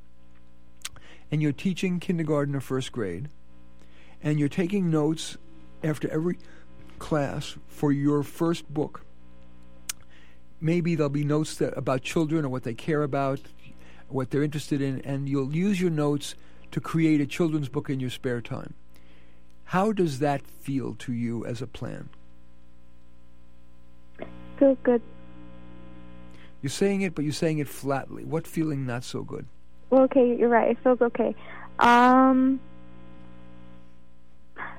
and 1.32 1.40
you're 1.40 1.52
teaching 1.52 2.00
kindergarten 2.00 2.54
or 2.54 2.60
first 2.60 2.92
grade, 2.92 3.30
and 4.22 4.38
you're 4.38 4.50
taking 4.50 4.90
notes 4.90 5.38
after 5.82 6.06
every 6.10 6.38
class 6.98 7.56
for 7.66 7.92
your 7.92 8.22
first 8.22 8.72
book. 8.72 9.06
Maybe 10.60 10.94
there'll 10.94 11.08
be 11.08 11.24
notes 11.24 11.54
that, 11.56 11.76
about 11.78 12.02
children 12.02 12.44
or 12.44 12.50
what 12.50 12.64
they 12.64 12.74
care 12.74 13.02
about, 13.02 13.40
what 14.08 14.30
they're 14.30 14.42
interested 14.42 14.82
in, 14.82 15.00
and 15.00 15.30
you'll 15.30 15.54
use 15.54 15.80
your 15.80 15.90
notes 15.90 16.34
to 16.72 16.80
create 16.80 17.22
a 17.22 17.26
children's 17.26 17.70
book 17.70 17.88
in 17.88 18.00
your 18.00 18.10
spare 18.10 18.42
time. 18.42 18.74
How 19.64 19.92
does 19.92 20.18
that 20.18 20.46
feel 20.46 20.94
to 20.96 21.12
you 21.14 21.46
as 21.46 21.62
a 21.62 21.66
plan? 21.66 22.10
Feels 24.58 24.76
good. 24.82 25.00
You're 26.62 26.70
saying 26.70 27.02
it, 27.02 27.14
but 27.14 27.24
you're 27.24 27.32
saying 27.32 27.58
it 27.58 27.68
flatly. 27.68 28.24
What 28.24 28.46
feeling 28.46 28.86
not 28.86 29.04
so 29.04 29.22
good? 29.22 29.46
Well, 29.90 30.02
okay, 30.02 30.36
you're 30.36 30.48
right. 30.48 30.70
It 30.70 30.78
feels 30.82 31.00
okay. 31.00 31.34
Um, 31.78 32.60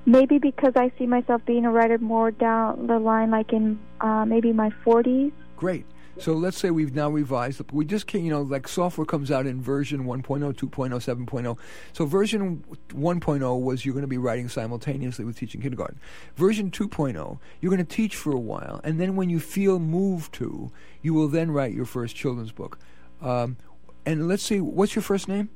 maybe 0.05 0.37
because 0.37 0.73
I 0.75 0.91
see 0.97 1.05
myself 1.05 1.45
being 1.45 1.65
a 1.65 1.71
writer 1.71 1.97
more 1.97 2.31
down 2.31 2.87
the 2.87 2.99
line, 2.99 3.31
like 3.31 3.53
in 3.53 3.79
uh, 4.01 4.25
maybe 4.25 4.51
my 4.51 4.71
40s. 4.85 5.31
Great. 5.55 5.85
So 6.19 6.33
let's 6.33 6.57
say 6.57 6.69
we've 6.69 6.93
now 6.93 7.09
revised. 7.09 7.61
We 7.71 7.85
just 7.85 8.05
can't, 8.05 8.25
you 8.25 8.29
know, 8.29 8.41
like 8.41 8.67
software 8.67 9.05
comes 9.05 9.31
out 9.31 9.47
in 9.47 9.61
version 9.61 10.03
1.0, 10.03 10.23
2.0, 10.53 11.25
7.0. 11.25 11.57
So 11.93 12.05
version 12.05 12.63
1.0 12.89 13.61
was 13.61 13.85
you're 13.85 13.93
going 13.93 14.01
to 14.01 14.07
be 14.07 14.17
writing 14.17 14.49
simultaneously 14.49 15.23
with 15.23 15.37
teaching 15.37 15.61
kindergarten. 15.61 15.97
Version 16.35 16.71
2.0, 16.71 17.39
you're 17.61 17.69
going 17.69 17.85
to 17.85 17.95
teach 17.95 18.17
for 18.17 18.33
a 18.33 18.39
while, 18.39 18.81
and 18.83 18.99
then 18.99 19.15
when 19.15 19.29
you 19.29 19.39
feel 19.39 19.79
moved 19.79 20.33
to, 20.33 20.71
you 21.01 21.13
will 21.13 21.29
then 21.29 21.51
write 21.51 21.73
your 21.73 21.85
first 21.85 22.17
children's 22.17 22.51
book. 22.51 22.79
Um, 23.21 23.55
and 24.05 24.27
let's 24.27 24.43
see, 24.43 24.59
what's 24.59 24.95
your 24.95 25.03
first 25.03 25.27
name? 25.29 25.49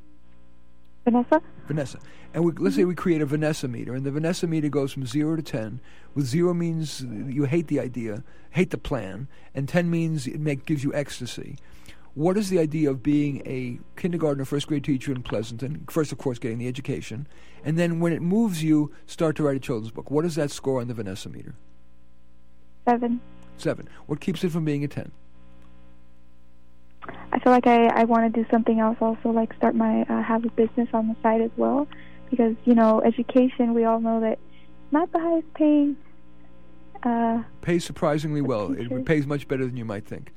Vanessa? 1.04 1.42
Vanessa. 1.68 2.00
And 2.34 2.46
we, 2.46 2.52
let's 2.54 2.76
say 2.76 2.86
we 2.86 2.96
create 2.96 3.22
a 3.22 3.26
Vanessa 3.26 3.68
meter, 3.68 3.94
and 3.94 4.06
the 4.06 4.12
Vanessa 4.12 4.48
meter 4.48 4.70
goes 4.70 4.92
from 4.94 5.06
zero 5.06 5.36
to 5.36 5.42
ten. 5.42 5.82
With 6.16 6.26
zero 6.26 6.54
means 6.54 7.02
you 7.02 7.44
hate 7.46 7.68
the 7.68 7.80
idea, 7.80 8.24
hate 8.52 8.70
the 8.70 8.78
plan, 8.78 9.28
and 9.54 9.68
ten 9.68 9.90
means 9.90 10.28
it 10.28 10.40
make, 10.40 10.66
gives 10.66 10.84
you 10.84 10.94
ecstasy. 10.94 11.58
What 12.16 12.38
is 12.38 12.50
the 12.50 12.60
idea 12.60 12.90
of 12.90 13.02
being 13.02 13.42
a 13.46 13.80
kindergarten 14.00 14.42
or 14.42 14.46
first 14.46 14.68
grade 14.68 14.84
teacher 14.84 15.12
in 15.12 15.24
Pleasanton? 15.24 15.86
First, 15.90 16.12
of 16.12 16.20
course, 16.20 16.40
getting 16.40 16.60
the 16.60 16.68
education, 16.68 17.28
and 17.66 17.78
then 17.78 18.00
when 18.00 18.14
it 18.14 18.22
moves 18.22 18.64
you, 18.64 18.92
start 19.06 19.36
to 19.38 19.44
write 19.44 19.58
a 19.58 19.60
children's 19.60 19.92
book. 19.92 20.10
What 20.10 20.24
is 20.26 20.36
that 20.36 20.52
score 20.52 20.80
on 20.80 20.88
the 20.88 20.94
Vanessa 20.94 21.30
meter? 21.30 21.56
Seven. 22.88 23.20
Seven. 23.58 23.90
What 24.06 24.20
keeps 24.20 24.44
it 24.44 24.52
from 24.52 24.64
being 24.64 24.84
a 24.84 24.88
ten? 24.88 25.12
I 27.32 27.40
feel 27.40 27.52
like 27.52 27.68
I, 27.68 27.88
I 27.88 28.04
want 28.04 28.34
to 28.34 28.44
do 28.44 28.48
something 28.50 28.80
else 28.80 28.98
also, 29.02 29.30
like 29.30 29.54
start 29.56 29.76
my, 29.76 30.04
uh, 30.04 30.22
have 30.22 30.46
a 30.46 30.50
business 30.50 30.90
on 30.94 31.08
the 31.08 31.16
side 31.22 31.42
as 31.42 31.52
well. 31.58 31.88
Because, 32.30 32.56
you 32.66 32.74
know, 32.74 33.02
education, 33.02 33.74
we 33.74 33.86
all 33.86 34.00
know 34.00 34.20
that 34.22 34.40
not 34.92 35.12
the 35.12 35.20
highest 35.20 35.54
paying. 35.54 35.98
Uh, 37.04 37.44
pays 37.62 37.84
surprisingly 37.84 38.42
well. 38.42 38.72
It 38.72 39.06
pays 39.06 39.28
much 39.28 39.48
better 39.48 39.66
than 39.66 39.76
you 39.76 39.86
might 39.86 40.06
think. 40.06 40.32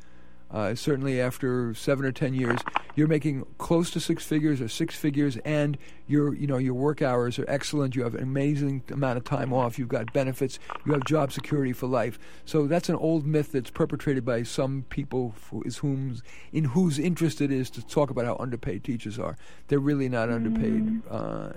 Uh, 0.51 0.75
certainly, 0.75 1.21
after 1.21 1.75
seven 1.75 2.05
or 2.05 2.13
ten 2.13 2.33
years, 2.33 2.61
you're 2.95 3.09
making 3.09 3.45
close 3.59 3.91
to 3.91 4.01
six 4.01 4.25
figures 4.25 4.61
or 4.61 4.69
six 4.69 4.95
figures, 4.95 5.37
and 5.39 5.77
your 6.07 6.35
you 6.35 6.47
know 6.47 6.57
your 6.57 6.75
work 6.75 7.03
hours 7.03 7.39
are 7.39 7.45
excellent. 7.49 7.97
You 7.97 8.05
have 8.05 8.15
an 8.15 8.23
amazing 8.23 8.83
amount 8.91 9.19
of 9.19 9.25
time 9.25 9.53
off. 9.53 9.79
You've 9.79 9.89
got 9.89 10.13
benefits. 10.13 10.59
You 10.85 10.93
have 10.93 11.05
job 11.05 11.33
security 11.33 11.73
for 11.73 11.87
life. 11.89 12.19
So 12.45 12.67
that's 12.67 12.89
an 12.89 12.97
old 12.97 13.27
myth 13.27 13.53
that's 13.53 13.71
perpetrated 13.71 14.25
by 14.25 14.45
some 14.45 14.85
people 14.89 15.35
who 15.51 15.63
is 15.63 15.79
whom 15.79 16.23
in 16.53 16.65
whose 16.65 16.99
interest 16.99 17.41
it 17.41 17.51
is 17.51 17.69
to 17.71 17.85
talk 17.85 18.11
about 18.11 18.25
how 18.25 18.37
underpaid 18.39 18.85
teachers 18.85 19.19
are. 19.19 19.37
They're 19.69 19.79
really 19.79 20.09
not 20.09 20.31
underpaid. 20.31 21.03
Uh, 21.11 21.15
uh, 21.15 21.51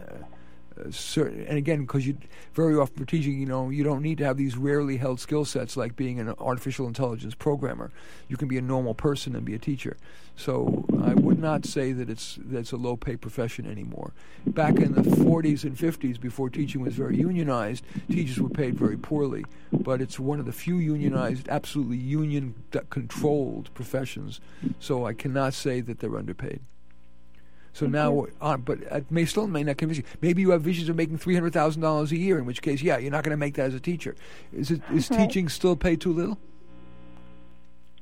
certain, 0.91 1.45
and 1.45 1.57
again, 1.57 1.81
because 1.81 2.05
you 2.07 2.17
very 2.53 2.75
often 2.75 2.97
for 2.97 3.05
teaching, 3.05 3.39
you 3.39 3.45
know, 3.45 3.69
you 3.69 3.83
don't 3.83 4.01
need 4.01 4.17
to 4.19 4.25
have 4.25 4.37
these 4.37 4.57
rarely 4.57 4.97
held 4.97 5.19
skill 5.19 5.45
sets 5.45 5.77
like 5.77 5.95
being 5.95 6.19
an 6.19 6.33
artificial 6.39 6.87
intelligence 6.87 7.35
programmer. 7.35 7.91
You 8.27 8.37
can 8.37 8.47
be 8.47 8.57
a 8.57 8.61
normal 8.61 8.93
person 8.93 9.35
and 9.35 9.45
be 9.45 9.55
a 9.55 9.59
teacher. 9.59 9.97
So 10.35 10.85
I 11.03 11.15
would 11.15 11.37
not 11.37 11.65
say 11.65 11.91
that 11.91 12.09
it's 12.09 12.39
that's 12.41 12.71
a 12.71 12.77
low 12.77 12.95
pay 12.95 13.17
profession 13.17 13.69
anymore. 13.69 14.13
Back 14.45 14.77
in 14.77 14.93
the 14.93 15.01
40s 15.01 15.63
and 15.63 15.75
50s, 15.75 16.19
before 16.19 16.49
teaching 16.49 16.81
was 16.81 16.93
very 16.93 17.17
unionized, 17.17 17.83
teachers 18.09 18.39
were 18.39 18.49
paid 18.49 18.75
very 18.75 18.95
poorly. 18.95 19.45
But 19.73 20.01
it's 20.01 20.17
one 20.17 20.39
of 20.39 20.45
the 20.45 20.53
few 20.53 20.77
unionized, 20.77 21.49
absolutely 21.49 21.97
union 21.97 22.55
controlled 22.89 23.73
professions. 23.73 24.39
So 24.79 25.05
I 25.05 25.13
cannot 25.13 25.53
say 25.53 25.81
that 25.81 25.99
they're 25.99 26.17
underpaid. 26.17 26.61
So 27.73 27.85
now, 27.85 28.25
uh, 28.41 28.57
but 28.57 28.79
it 28.81 29.09
may 29.11 29.25
still 29.25 29.47
may 29.47 29.63
not 29.63 29.77
convince 29.77 29.97
you. 29.99 30.03
Maybe 30.21 30.41
you 30.41 30.49
have 30.51 30.61
visions 30.61 30.89
of 30.89 30.95
making 30.95 31.17
three 31.17 31.35
hundred 31.35 31.53
thousand 31.53 31.81
dollars 31.81 32.11
a 32.11 32.17
year. 32.17 32.37
In 32.37 32.45
which 32.45 32.61
case, 32.61 32.81
yeah, 32.81 32.97
you're 32.97 33.11
not 33.11 33.23
going 33.23 33.31
to 33.31 33.37
make 33.37 33.55
that 33.55 33.67
as 33.67 33.73
a 33.73 33.79
teacher. 33.79 34.15
Is 34.51 34.71
it 34.71 34.81
is 34.93 35.09
Right. 35.09 35.27
teaching 35.27 35.47
still 35.49 35.75
pay 35.75 35.95
too 35.95 36.11
little? 36.13 36.37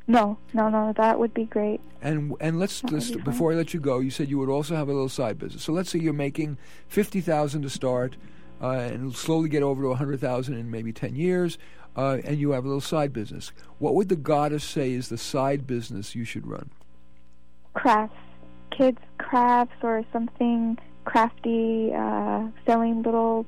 no, 0.10 0.38
no, 0.54 0.70
no, 0.70 0.94
that 0.94 1.20
would 1.20 1.34
be 1.34 1.44
great. 1.46 1.82
And 2.02 2.34
and 2.40 2.58
let's, 2.60 2.80
That 2.82 2.92
let's 2.94 3.12
be 3.12 3.22
before 3.22 3.52
I 3.52 3.56
let 3.56 3.74
you 3.74 3.80
go, 3.80 4.00
you 4.00 4.10
said 4.10 4.30
you 4.30 4.38
would 4.40 4.50
also 4.50 4.76
have 4.76 4.88
a 4.88 4.94
little 4.94 5.10
side 5.10 5.38
business. 5.38 5.64
So 5.64 5.74
let's 5.74 5.90
say 5.90 6.00
you're 6.00 6.14
making 6.14 6.58
fifty 6.88 7.20
thousand 7.20 7.64
to 7.64 7.70
start, 7.70 8.16
uh, 8.62 8.70
and 8.70 9.14
slowly 9.14 9.50
get 9.50 9.64
over 9.64 9.82
to 9.84 9.90
a 9.90 9.96
hundred 9.96 10.22
thousand 10.22 10.56
in 10.56 10.72
maybe 10.72 10.94
ten 10.94 11.16
years, 11.16 11.58
uh, 11.98 12.20
and 12.24 12.38
you 12.40 12.52
have 12.52 12.64
a 12.64 12.68
little 12.68 12.80
side 12.80 13.12
business. 13.12 13.52
What 13.80 13.96
would 13.96 14.08
the 14.08 14.16
goddess 14.16 14.64
say 14.64 14.94
is 14.94 15.10
the 15.10 15.18
side 15.18 15.68
business 15.68 16.16
you 16.16 16.24
should 16.24 16.48
run? 16.48 16.70
Crafts. 17.74 18.16
Kids' 18.72 19.00
crafts 19.18 19.76
or 19.82 20.04
something 20.14 20.78
crafty, 21.06 21.94
uh, 21.94 22.48
selling 22.66 23.02
little 23.02 23.46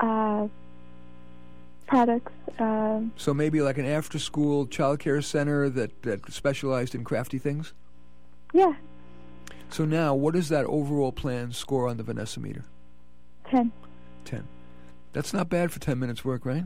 uh, 0.00 0.48
products. 1.86 2.32
Uh, 2.58 3.02
So 3.16 3.32
maybe 3.32 3.60
like 3.60 3.78
an 3.78 3.86
after-school 3.86 4.66
child 4.66 4.98
care 4.98 5.22
center 5.22 5.68
that 5.70 6.02
that 6.02 6.30
specialized 6.32 6.94
in 6.94 7.04
crafty 7.04 7.38
things. 7.38 7.72
yeah, 8.52 8.74
So 9.70 9.84
now, 9.84 10.14
what 10.14 10.34
is 10.36 10.48
that 10.48 10.64
overall 10.66 11.12
plan 11.12 11.52
score 11.52 11.88
on 11.88 11.96
the 11.96 12.02
Vanessa 12.02 12.40
meter? 12.40 12.64
10. 13.50 13.70
10. 14.24 14.46
That's 15.12 15.32
not 15.32 15.48
bad 15.48 15.70
for 15.72 15.78
10 15.80 15.98
minutes 15.98 16.24
work, 16.24 16.44
right? 16.44 16.64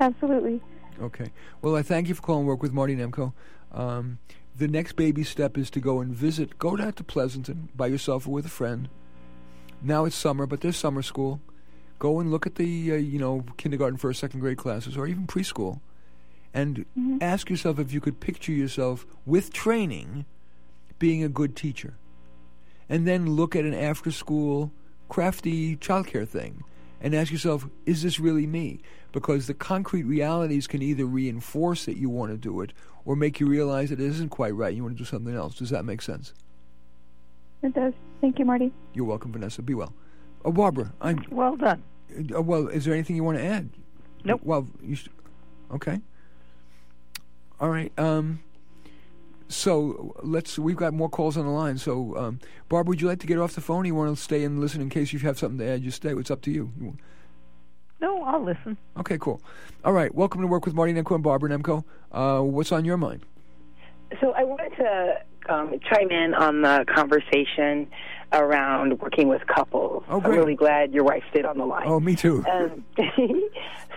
Absolutely. 0.00 0.60
Okay. 1.00 1.30
Well, 1.62 1.74
I 1.76 1.82
thank 1.82 2.08
you 2.08 2.14
for 2.14 2.22
calling 2.22 2.46
Work 2.46 2.62
with 2.62 2.72
Marty 2.72 2.94
Nemko. 2.96 3.32
Um, 3.72 4.18
the 4.58 4.68
next 4.68 4.96
baby 4.96 5.22
step 5.22 5.56
is 5.56 5.70
to 5.70 5.80
go 5.80 6.00
and 6.00 6.12
visit, 6.12 6.58
go 6.58 6.76
down 6.76 6.92
to 6.94 7.04
Pleasanton 7.04 7.68
by 7.76 7.86
yourself 7.86 8.26
or 8.26 8.32
with 8.32 8.46
a 8.46 8.50
friend. 8.50 8.88
Now 9.80 10.04
it's 10.04 10.16
summer, 10.16 10.46
but 10.46 10.60
there's 10.60 10.76
summer 10.76 11.02
school. 11.02 11.40
Go 12.00 12.18
and 12.18 12.30
look 12.30 12.46
at 12.46 12.56
the, 12.56 12.92
uh, 12.92 12.96
you 12.96 13.18
know, 13.18 13.44
kindergarten, 13.56 13.98
first, 13.98 14.20
second 14.20 14.40
grade 14.40 14.58
classes, 14.58 14.96
or 14.96 15.06
even 15.06 15.26
preschool, 15.26 15.80
and 16.52 16.84
Mhm. 16.96 17.22
ask 17.22 17.48
yourself 17.50 17.78
if 17.78 17.92
you 17.92 18.00
could 18.00 18.18
picture 18.20 18.52
yourself 18.52 19.06
with 19.24 19.52
training 19.52 20.24
being 20.98 21.22
a 21.22 21.28
good 21.28 21.54
teacher. 21.54 21.94
And 22.88 23.06
then 23.06 23.36
look 23.36 23.54
at 23.54 23.64
an 23.64 23.74
after 23.74 24.10
school 24.10 24.72
crafty 25.08 25.76
childcare 25.76 26.26
thing 26.26 26.64
and 27.00 27.14
ask 27.14 27.30
yourself, 27.30 27.66
is 27.86 28.02
this 28.02 28.18
really 28.18 28.46
me? 28.46 28.80
Because 29.12 29.46
the 29.46 29.54
concrete 29.54 30.04
realities 30.04 30.66
can 30.66 30.82
either 30.82 31.06
reinforce 31.06 31.84
that 31.84 31.96
you 31.96 32.10
want 32.10 32.32
to 32.32 32.36
do 32.36 32.60
it 32.60 32.72
or 33.04 33.16
make 33.16 33.40
you 33.40 33.46
realize 33.46 33.90
that 33.90 34.00
it 34.00 34.06
isn't 34.06 34.28
quite 34.28 34.54
right. 34.54 34.68
and 34.68 34.76
You 34.76 34.82
want 34.82 34.96
to 34.96 35.02
do 35.02 35.08
something 35.08 35.34
else. 35.34 35.56
Does 35.56 35.70
that 35.70 35.84
make 35.84 36.02
sense? 36.02 36.34
It 37.62 37.74
does. 37.74 37.94
Thank 38.20 38.38
you, 38.38 38.44
Marty. 38.44 38.72
You're 38.94 39.04
welcome, 39.04 39.32
Vanessa. 39.32 39.62
Be 39.62 39.74
well. 39.74 39.92
Oh, 40.44 40.52
Barbara, 40.52 40.92
I'm. 41.00 41.24
Well 41.30 41.56
done. 41.56 41.82
Uh, 42.34 42.42
well, 42.42 42.68
is 42.68 42.84
there 42.84 42.94
anything 42.94 43.16
you 43.16 43.24
want 43.24 43.38
to 43.38 43.44
add? 43.44 43.70
Nope. 44.24 44.40
Well, 44.44 44.68
you 44.82 44.94
should, 44.96 45.12
okay. 45.72 46.00
All 47.60 47.68
right. 47.70 47.92
Um, 47.98 48.40
So 49.48 50.14
let's. 50.22 50.58
We've 50.58 50.76
got 50.76 50.92
more 50.92 51.08
calls 51.08 51.36
on 51.36 51.44
the 51.44 51.50
line. 51.50 51.78
So, 51.78 52.16
um, 52.16 52.40
Barbara, 52.68 52.90
would 52.90 53.00
you 53.00 53.08
like 53.08 53.20
to 53.20 53.26
get 53.26 53.38
off 53.38 53.54
the 53.54 53.60
phone? 53.60 53.84
Or 53.84 53.86
you 53.86 53.94
want 53.94 54.14
to 54.16 54.22
stay 54.22 54.44
and 54.44 54.60
listen 54.60 54.80
in 54.80 54.90
case 54.90 55.12
you 55.12 55.18
have 55.20 55.38
something 55.38 55.58
to 55.58 55.66
add? 55.66 55.82
Just 55.82 55.96
stay. 55.96 56.10
It's 56.10 56.30
up 56.30 56.42
to 56.42 56.50
you. 56.50 56.70
you 56.80 56.96
No, 58.00 58.22
I'll 58.22 58.44
listen. 58.44 58.76
okay, 58.98 59.18
cool. 59.18 59.40
All 59.84 59.92
right. 59.92 60.14
Welcome 60.14 60.42
to 60.42 60.46
work 60.46 60.66
with 60.66 60.74
Marty 60.74 60.92
Nemko 60.92 61.14
and 61.14 61.24
Barbara 61.24 61.50
Nemko. 61.50 61.84
Uh, 62.12 62.40
what's 62.40 62.72
on 62.72 62.84
your 62.84 62.96
mind? 62.96 63.22
So 64.20 64.32
I 64.32 64.44
wanted 64.44 64.76
to 64.76 65.22
um, 65.48 65.78
chime 65.80 66.10
in 66.10 66.34
on 66.34 66.62
the 66.62 66.84
conversation 66.94 67.88
around 68.32 69.00
working 69.00 69.28
with 69.28 69.46
couples. 69.46 70.04
Oh, 70.08 70.20
I'm 70.22 70.30
really 70.30 70.54
glad 70.54 70.92
your 70.92 71.04
wife 71.04 71.22
stayed 71.30 71.44
on 71.44 71.58
the 71.58 71.64
line. 71.64 71.86
Oh, 71.86 72.00
me 72.00 72.14
too. 72.14 72.44
Um, 72.50 72.84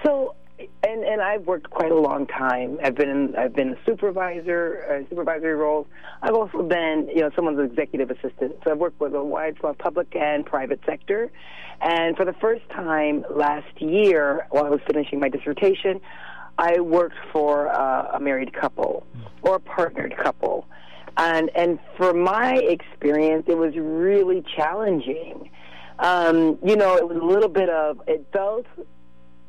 so, 0.04 0.36
and 0.84 1.04
and 1.04 1.22
I've 1.22 1.46
worked 1.46 1.70
quite 1.70 1.92
a 1.92 2.00
long 2.00 2.28
time. 2.28 2.80
I've 2.84 2.96
been 2.96 3.10
in, 3.10 3.36
I've 3.36 3.54
been 3.54 3.70
a 3.70 3.78
supervisor, 3.86 4.86
uh, 4.90 5.10
supervisory 5.10 5.56
roles. 5.56 5.88
I've 6.22 6.34
also 6.34 6.64
been 6.64 7.10
you 7.14 7.22
know 7.22 7.32
someone's 7.36 7.60
executive 7.60 8.12
assistant. 8.12 8.56
So 8.64 8.72
I've 8.72 8.78
worked 8.78 9.00
with 9.00 9.14
a 9.14 9.24
wide 9.24 9.58
swath 9.60 9.78
public 9.78 10.16
and 10.16 10.46
private 10.46 10.80
sector. 10.86 11.32
And 11.82 12.16
for 12.16 12.26
the 12.26 12.34
first 12.34 12.68
time 12.70 13.26
last 13.30 13.82
year, 13.82 14.48
while 14.52 14.66
I 14.66 14.70
was 14.70 14.82
finishing 14.86 15.20
my 15.20 15.30
dissertation, 15.30 16.00
I 16.58 16.80
worked 16.80 17.18
for 17.32 17.70
uh, 17.70 18.12
a 18.14 18.20
married 18.20 18.54
couple 18.54 19.06
or 19.42 19.56
a 19.56 19.60
partnered 19.60 20.16
couple. 20.18 20.68
And 21.18 21.50
and 21.56 21.80
for 21.98 22.14
my 22.14 22.56
experience, 22.56 23.46
it 23.48 23.58
was 23.58 23.74
really 23.76 24.44
challenging. 24.56 25.50
Um, 26.00 26.58
you 26.64 26.76
know, 26.76 26.96
it 26.98 27.08
was 27.08 27.18
a 27.18 27.26
little 27.26 27.50
bit 27.50 27.70
of 27.70 28.02
it 28.08 28.26
felt 28.32 28.66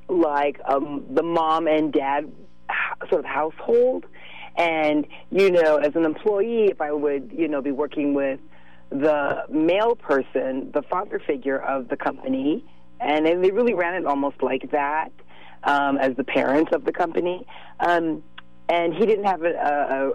like 0.09 0.61
um, 0.65 1.05
the 1.11 1.23
mom 1.23 1.67
and 1.67 1.93
dad 1.93 2.31
sort 3.09 3.21
of 3.21 3.25
household. 3.25 4.07
And, 4.57 5.07
you 5.31 5.51
know, 5.51 5.77
as 5.77 5.97
an 5.97 6.05
employee, 6.05 6.67
if 6.67 6.81
I 6.81 6.93
would, 6.93 7.33
you 7.35 7.49
know, 7.49 7.63
be 7.63 7.73
working 7.73 8.13
with 8.13 8.39
the 8.91 9.45
male 9.49 9.97
person, 9.97 10.71
the 10.73 10.83
father 10.83 11.19
figure 11.19 11.59
of 11.59 11.89
the 11.89 11.97
company, 11.97 12.65
and 13.01 13.25
they 13.25 13.51
really 13.51 13.75
ran 13.75 13.95
it 13.95 14.07
almost 14.07 14.43
like 14.43 14.71
that 14.71 15.11
um, 15.65 15.97
as 15.97 16.15
the 16.17 16.25
parents 16.25 16.73
of 16.75 16.85
the 16.85 16.93
company. 16.93 17.47
Um, 17.81 18.23
and 18.69 18.95
he 18.95 19.07
didn't 19.07 19.25
have 19.25 19.43
a, 19.43 19.53
a, 19.53 20.11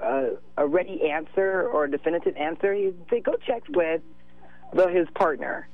a, 0.61 0.63
a 0.63 0.67
ready 0.67 1.09
answer 1.09 1.67
or 1.67 1.85
a 1.85 1.91
definitive 1.91 2.35
answer. 2.37 2.73
He'd 2.73 2.95
say, 3.09 3.19
go 3.19 3.33
check 3.45 3.63
with 3.69 4.01
the, 4.73 4.87
his 4.87 5.07
partner. 5.15 5.67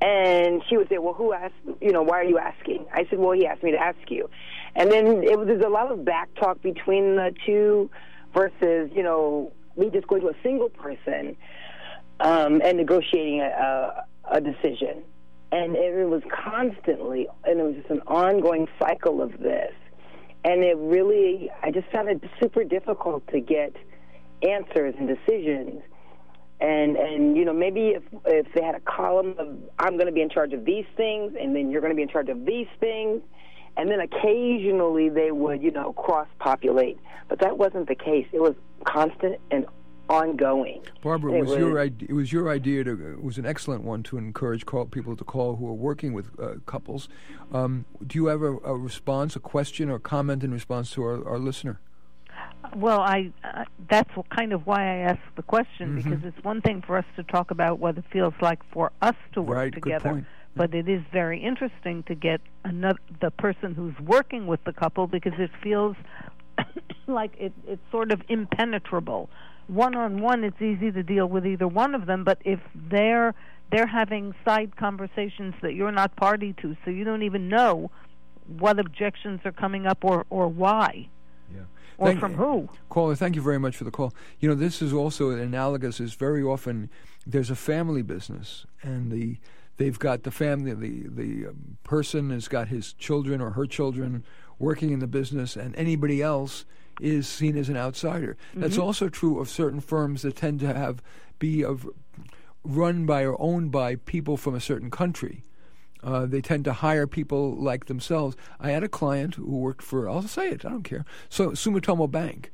And 0.00 0.62
she 0.68 0.76
would 0.76 0.88
say, 0.88 0.98
"Well, 0.98 1.14
who 1.14 1.32
asked? 1.32 1.54
You 1.80 1.92
know, 1.92 2.02
why 2.02 2.20
are 2.20 2.24
you 2.24 2.38
asking?" 2.38 2.86
I 2.92 3.06
said, 3.10 3.18
"Well, 3.18 3.32
he 3.32 3.46
asked 3.46 3.62
me 3.62 3.72
to 3.72 3.78
ask 3.78 3.98
you." 4.08 4.30
And 4.74 4.90
then 4.90 5.22
it 5.22 5.38
was 5.38 5.46
there's 5.46 5.64
a 5.64 5.68
lot 5.68 5.92
of 5.92 6.04
back 6.04 6.32
talk 6.36 6.62
between 6.62 7.16
the 7.16 7.34
two, 7.44 7.90
versus 8.34 8.90
you 8.94 9.02
know 9.02 9.52
me 9.76 9.90
just 9.90 10.06
going 10.06 10.22
to 10.22 10.28
a 10.28 10.34
single 10.42 10.68
person 10.68 11.36
um, 12.20 12.60
and 12.64 12.76
negotiating 12.76 13.40
a, 13.40 13.44
a, 13.44 14.36
a 14.36 14.40
decision. 14.40 15.02
And 15.52 15.74
it 15.74 16.08
was 16.08 16.22
constantly, 16.30 17.26
and 17.44 17.58
it 17.58 17.62
was 17.62 17.74
just 17.76 17.90
an 17.90 18.02
ongoing 18.06 18.68
cycle 18.78 19.20
of 19.20 19.38
this. 19.38 19.72
And 20.44 20.62
it 20.62 20.76
really, 20.76 21.50
I 21.62 21.70
just 21.70 21.88
found 21.90 22.08
it 22.08 22.22
super 22.40 22.62
difficult 22.62 23.26
to 23.28 23.40
get 23.40 23.74
answers 24.42 24.94
and 24.98 25.08
decisions 25.08 25.82
and 26.60 26.96
and 26.96 27.36
you 27.36 27.44
know 27.44 27.52
maybe 27.52 27.88
if 27.88 28.02
if 28.26 28.46
they 28.54 28.62
had 28.62 28.74
a 28.74 28.80
column 28.80 29.34
of 29.38 29.56
I'm 29.78 29.94
going 29.94 30.06
to 30.06 30.12
be 30.12 30.22
in 30.22 30.30
charge 30.30 30.52
of 30.52 30.64
these 30.64 30.86
things, 30.96 31.34
and 31.40 31.54
then 31.54 31.70
you're 31.70 31.80
going 31.80 31.92
to 31.92 31.96
be 31.96 32.02
in 32.02 32.08
charge 32.08 32.28
of 32.28 32.44
these 32.44 32.68
things, 32.78 33.22
and 33.76 33.90
then 33.90 34.00
occasionally 34.00 35.08
they 35.08 35.30
would 35.30 35.62
you 35.62 35.70
know 35.70 35.92
cross 35.92 36.28
populate, 36.38 36.98
but 37.28 37.40
that 37.40 37.56
wasn't 37.58 37.88
the 37.88 37.94
case. 37.94 38.26
It 38.32 38.40
was 38.40 38.54
constant 38.84 39.40
and 39.50 39.66
ongoing. 40.10 40.82
Barbara, 41.02 41.32
it 41.32 41.38
It 41.38 41.46
was, 41.46 41.56
your 41.56 41.78
idea. 41.78 42.08
It 42.10 42.14
was 42.14 42.32
your 42.32 42.50
idea 42.50 42.84
to. 42.84 43.12
It 43.12 43.22
was 43.22 43.38
an 43.38 43.46
excellent 43.46 43.84
one 43.84 44.02
to 44.04 44.18
encourage 44.18 44.66
call, 44.66 44.84
people 44.86 45.16
to 45.16 45.24
call 45.24 45.56
who 45.56 45.68
are 45.68 45.74
working 45.74 46.12
with 46.12 46.28
uh, 46.38 46.54
couples. 46.66 47.08
Um, 47.52 47.86
do 48.06 48.18
you 48.18 48.26
have 48.26 48.42
a, 48.42 48.56
a 48.58 48.76
response, 48.76 49.36
a 49.36 49.40
question, 49.40 49.88
or 49.88 49.98
comment 49.98 50.42
in 50.42 50.52
response 50.52 50.90
to 50.92 51.02
our, 51.04 51.26
our 51.26 51.38
listener? 51.38 51.80
Well, 52.76 53.00
I 53.00 53.32
uh, 53.42 53.64
that's 53.90 54.14
what 54.16 54.28
kind 54.30 54.52
of 54.52 54.66
why 54.66 54.82
I 54.82 54.96
asked 55.10 55.34
the 55.36 55.42
question 55.42 55.96
Mm-hmm. 55.96 55.96
because 55.96 56.20
it's 56.24 56.44
one 56.44 56.60
thing 56.60 56.82
for 56.86 56.96
us 56.98 57.04
to 57.16 57.22
talk 57.24 57.50
about 57.50 57.78
what 57.78 57.98
it 57.98 58.04
feels 58.12 58.34
like 58.40 58.60
for 58.72 58.92
us 59.02 59.14
to 59.34 59.42
work 59.42 59.56
Right, 59.56 59.72
together, 59.72 60.26
but 60.56 60.74
it 60.74 60.88
is 60.88 61.02
very 61.12 61.42
interesting 61.42 62.02
to 62.04 62.14
get 62.14 62.40
another 62.64 62.98
the 63.20 63.30
person 63.30 63.74
who's 63.74 63.98
working 64.00 64.46
with 64.46 64.62
the 64.64 64.72
couple 64.72 65.06
because 65.06 65.32
it 65.38 65.50
feels 65.62 65.96
like 67.06 67.32
it, 67.38 67.52
it's 67.66 67.82
sort 67.90 68.12
of 68.12 68.22
impenetrable. 68.28 69.30
One 69.68 69.94
on 69.96 70.20
one, 70.20 70.44
it's 70.44 70.60
easy 70.60 70.90
to 70.92 71.02
deal 71.02 71.26
with 71.26 71.46
either 71.46 71.68
one 71.68 71.94
of 71.94 72.06
them, 72.06 72.24
but 72.24 72.38
if 72.44 72.60
they're 72.74 73.34
they're 73.72 73.86
having 73.86 74.34
side 74.44 74.76
conversations 74.76 75.54
that 75.62 75.74
you're 75.74 75.92
not 75.92 76.16
party 76.16 76.54
to, 76.60 76.76
so 76.84 76.90
you 76.90 77.04
don't 77.04 77.22
even 77.22 77.48
know 77.48 77.90
what 78.58 78.78
objections 78.78 79.40
are 79.44 79.52
coming 79.52 79.86
up 79.86 79.98
or 80.04 80.26
or 80.30 80.48
why. 80.48 81.08
Or 82.00 82.06
Thank- 82.08 82.20
from 82.20 82.34
who. 82.34 82.68
Caller, 82.88 83.14
thank 83.14 83.36
you 83.36 83.42
very 83.42 83.58
much 83.58 83.76
for 83.76 83.84
the 83.84 83.90
call. 83.90 84.14
You 84.40 84.48
know, 84.48 84.54
this 84.54 84.80
is 84.80 84.92
also 84.92 85.30
analogous. 85.30 86.00
Is 86.00 86.14
very 86.14 86.42
often 86.42 86.88
there's 87.26 87.50
a 87.50 87.54
family 87.54 88.02
business, 88.02 88.64
and 88.82 89.12
the 89.12 89.36
they've 89.76 89.98
got 89.98 90.22
the 90.22 90.30
family. 90.30 90.72
The 90.72 91.08
the 91.08 91.48
um, 91.48 91.76
person 91.84 92.30
has 92.30 92.48
got 92.48 92.68
his 92.68 92.94
children 92.94 93.40
or 93.40 93.50
her 93.50 93.66
children 93.66 94.24
working 94.58 94.90
in 94.90 94.98
the 94.98 95.06
business, 95.06 95.56
and 95.56 95.76
anybody 95.76 96.22
else 96.22 96.64
is 97.00 97.28
seen 97.28 97.56
as 97.56 97.68
an 97.68 97.76
outsider. 97.76 98.36
That's 98.54 98.78
also 98.78 99.08
true 99.08 99.38
of 99.38 99.48
certain 99.48 99.80
firms 99.80 100.22
that 100.22 100.36
tend 100.36 100.60
to 100.60 100.72
have 100.72 101.02
be 101.38 101.62
of 101.62 101.88
run 102.64 103.04
by 103.06 103.24
or 103.24 103.40
owned 103.40 103.72
by 103.72 103.96
people 103.96 104.36
from 104.36 104.54
a 104.54 104.60
certain 104.60 104.90
country. 104.90 105.42
Uh, 106.02 106.26
they 106.26 106.40
tend 106.40 106.64
to 106.64 106.72
hire 106.72 107.06
people 107.06 107.54
like 107.56 107.86
themselves. 107.86 108.36
I 108.58 108.70
had 108.70 108.82
a 108.82 108.88
client 108.88 109.34
who 109.34 109.58
worked 109.58 109.82
for, 109.82 110.08
I'll 110.08 110.22
say 110.22 110.50
it, 110.50 110.64
I 110.64 110.70
don't 110.70 110.82
care, 110.82 111.04
so 111.28 111.50
Sumitomo 111.50 112.10
Bank. 112.10 112.50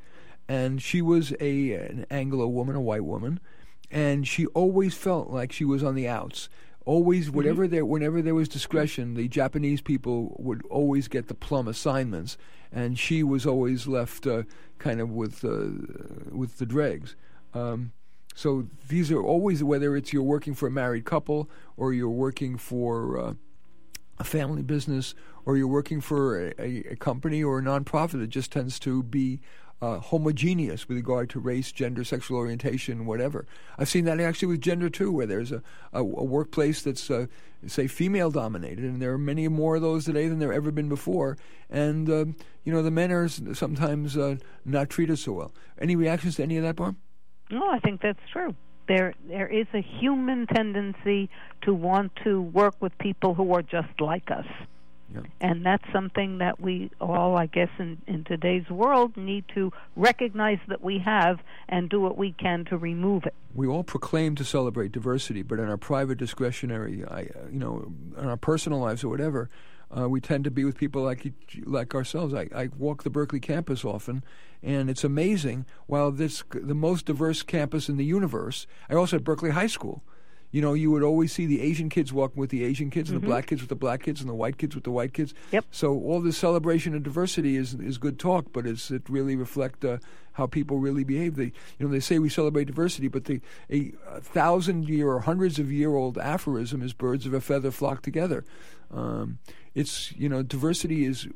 And 0.49 0.81
she 0.81 1.03
was 1.03 1.33
a 1.41 1.73
an 1.73 2.07
Anglo 2.09 2.47
woman, 2.47 2.77
a 2.77 2.81
white 2.81 3.05
woman, 3.05 3.41
and 3.91 4.27
she 4.29 4.47
always 4.47 4.95
felt 4.95 5.31
like 5.31 5.51
she 5.53 5.65
was 5.65 5.83
on 5.83 5.95
the 5.95 6.09
outs. 6.09 6.49
Always, 6.85 7.33
whatever 7.33 7.67
there, 7.67 7.85
whenever 7.85 8.23
there 8.23 8.35
was 8.35 8.49
discretion, 8.49 9.15
the 9.15 9.27
Japanese 9.27 9.81
people 9.81 10.37
would 10.39 10.65
always 10.71 11.09
get 11.09 11.27
the 11.27 11.35
plum 11.35 11.67
assignments, 11.67 12.39
and 12.71 12.97
she 12.97 13.25
was 13.25 13.45
always 13.45 13.89
left 13.89 14.25
uh, 14.25 14.45
kind 14.79 15.01
of 15.01 15.11
with 15.11 15.45
uh, 15.45 15.67
with 16.31 16.59
the 16.59 16.67
dregs. 16.67 17.17
Um, 17.55 17.91
so 18.37 18.67
these 18.89 19.11
are 19.11 19.23
always 19.23 19.65
whether 19.65 19.97
it's 19.97 20.13
you're 20.13 20.23
working 20.23 20.55
for 20.55 20.67
a 20.69 20.71
married 20.71 21.07
couple 21.07 21.49
or 21.79 21.95
you're 21.95 22.11
working 22.11 22.59
for 22.59 23.19
uh, 23.19 23.33
a 24.19 24.25
family 24.25 24.61
business 24.61 25.15
or 25.47 25.57
you're 25.57 25.67
working 25.67 26.03
for 26.03 26.53
a, 26.59 26.83
a, 26.91 26.97
company 26.97 27.43
or 27.43 27.59
a 27.59 27.63
nonprofit 27.63 28.21
that 28.21 28.27
just 28.27 28.53
tends 28.53 28.79
to 28.81 29.03
be 29.03 29.41
uh, 29.81 30.01
homogeneous 30.01 30.87
with 30.87 30.99
regard 30.99 31.31
to 31.31 31.41
race, 31.41 31.73
gender, 31.73 32.05
sexual 32.05 32.37
orientation, 32.37 33.07
whatever. 33.07 33.47
I've 33.79 33.89
seen 33.89 34.05
that 34.05 34.21
actually 34.21 34.49
with 34.49 34.61
gender 34.61 34.91
too, 34.91 35.11
where 35.11 35.27
there's 35.27 35.51
a, 35.51 35.63
a, 35.95 36.01
a 36.01 36.03
workplace 36.03 36.83
that's 36.83 37.11
uh, 37.11 37.27
say 37.67 37.87
female 37.87 38.31
dominated, 38.31 38.85
and 38.85 39.01
there 39.01 39.15
are 39.15 39.19
many 39.19 39.49
more 39.49 39.77
of 39.77 39.83
those 39.83 40.05
today 40.05 40.29
than 40.29 40.41
there 40.41 40.53
ever 40.53 40.71
been 40.71 40.91
before. 40.91 41.39
And 41.71 42.11
um, 42.11 42.37
you 42.65 42.73
know 42.73 42.83
the 42.83 42.91
men 42.91 43.11
are 43.13 43.29
sometimes 43.29 44.15
uh, 44.15 44.37
not 44.67 44.91
treated 44.91 45.19
so 45.19 45.33
well. 45.33 45.55
Any 45.79 45.97
reactions 45.97 46.37
to 46.37 46.43
any 46.43 46.59
of 46.59 46.65
that, 46.65 46.77
Barb? 46.77 46.97
No, 47.51 47.69
I 47.71 47.79
think 47.79 48.01
that's 48.03 48.19
true. 48.33 48.55
There, 48.89 49.15
there 49.29 49.49
is 49.49 49.67
a 49.75 49.81
human 49.81 50.47
tendency 50.47 51.29
to 51.63 51.75
want 51.75 52.13
to 52.25 52.41
work 52.41 52.75
with 52.81 52.97
people 52.99 53.35
who 53.35 53.53
are 53.53 53.63
just 53.63 54.01
like 54.01 54.31
us, 54.31 54.47
Yeah. 55.13 55.23
and 55.41 55.67
that's 55.67 55.83
something 55.93 56.39
that 56.39 56.61
we 56.61 56.91
all, 57.01 57.37
I 57.37 57.47
guess, 57.47 57.69
in 57.79 57.99
in 58.07 58.23
today's 58.25 58.69
world, 58.71 59.17
need 59.17 59.45
to 59.55 59.73
recognize 59.97 60.59
that 60.69 60.83
we 60.83 60.99
have 61.01 61.41
and 61.69 61.89
do 61.89 62.01
what 62.01 62.17
we 62.17 62.31
can 62.33 62.65
to 62.67 62.77
remove 62.77 63.25
it. 63.27 63.35
we 63.55 63.67
all 63.67 63.83
proclaim 63.83 64.35
to 64.37 64.45
celebrate 64.45 64.93
diversity, 64.93 65.43
but 65.43 65.59
in 65.59 65.69
our 65.69 65.77
private 65.79 66.19
discretionary, 66.19 67.05
I, 67.05 67.23
uh, 67.23 67.49
you 67.51 67.59
know, 67.59 67.91
in 68.19 68.27
our 68.29 68.37
personal 68.37 68.79
lives 68.81 69.03
or 69.03 69.09
whatever, 69.09 69.49
uh, 69.97 70.09
we 70.09 70.21
tend 70.21 70.45
to 70.45 70.51
be 70.51 70.65
with 70.65 70.77
people 70.77 71.03
like 71.03 71.33
like 71.65 71.95
ourselves. 71.95 72.35
I, 72.35 72.49
I 72.55 72.69
walk 72.77 73.03
the 73.03 73.11
Berkeley 73.11 73.41
campus 73.41 73.85
often, 73.85 74.25
and 74.63 74.91
it's 74.91 75.05
amazing. 75.05 75.67
While 75.87 76.11
this 76.11 76.43
the 76.53 76.75
most 76.75 77.07
diverse 77.07 77.43
campus 77.43 77.89
in 77.89 77.97
the 77.97 78.05
universe, 78.05 78.67
I 78.91 78.95
also 78.95 79.17
at 79.17 79.25
Berkeley 79.25 79.51
High 79.51 79.69
School. 79.69 80.03
You 80.53 80.63
know, 80.63 80.75
you 80.75 80.91
would 80.91 81.03
always 81.03 81.33
see 81.33 81.45
the 81.45 81.61
Asian 81.61 81.89
kids 81.89 82.13
walking 82.13 82.41
with 82.41 82.51
the 82.51 82.65
Asian 82.65 82.89
kids, 82.89 83.11
and 83.11 83.21
the 83.21 83.27
black 83.27 83.47
kids 83.47 83.61
with 83.61 83.69
the 83.69 83.75
black 83.77 84.03
kids, 84.05 84.21
and 84.21 84.31
the 84.31 84.35
white 84.35 84.57
kids 84.57 84.75
with 84.75 84.85
the 84.85 84.91
white 84.91 85.13
kids. 85.13 85.35
Yep. 85.51 85.67
So 85.71 85.95
all 85.95 86.21
this 86.21 86.39
celebration 86.39 86.95
of 86.95 87.03
diversity 87.03 87.57
is 87.57 87.75
is 87.75 87.99
good 87.99 88.19
talk, 88.19 88.47
but 88.53 88.67
is 88.67 88.91
it 88.91 89.03
really 89.09 89.37
reflect 89.37 89.85
uh, 89.85 89.99
how 90.37 90.47
people 90.47 90.79
really 90.79 91.05
behave. 91.05 91.37
They, 91.37 91.53
you 91.79 91.87
know, 91.87 91.89
they 91.89 92.01
say 92.01 92.19
we 92.19 92.29
celebrate 92.29 92.67
diversity, 92.67 93.09
but 93.09 93.25
the 93.25 93.41
a, 93.71 93.93
thousand 94.21 94.89
year 94.89 95.09
or 95.09 95.21
hundreds 95.21 95.59
of 95.59 95.73
year 95.73 95.95
old 95.95 96.19
aphorism 96.19 96.83
is 96.83 96.93
"birds 96.93 97.27
of 97.27 97.35
a 97.35 97.41
feather 97.41 97.71
flock 97.71 98.03
together." 98.03 98.45
Um, 98.93 99.39
it's 99.75 100.13
you 100.13 100.29
know, 100.29 100.43
diversity 100.43 101.05
is 101.05 101.27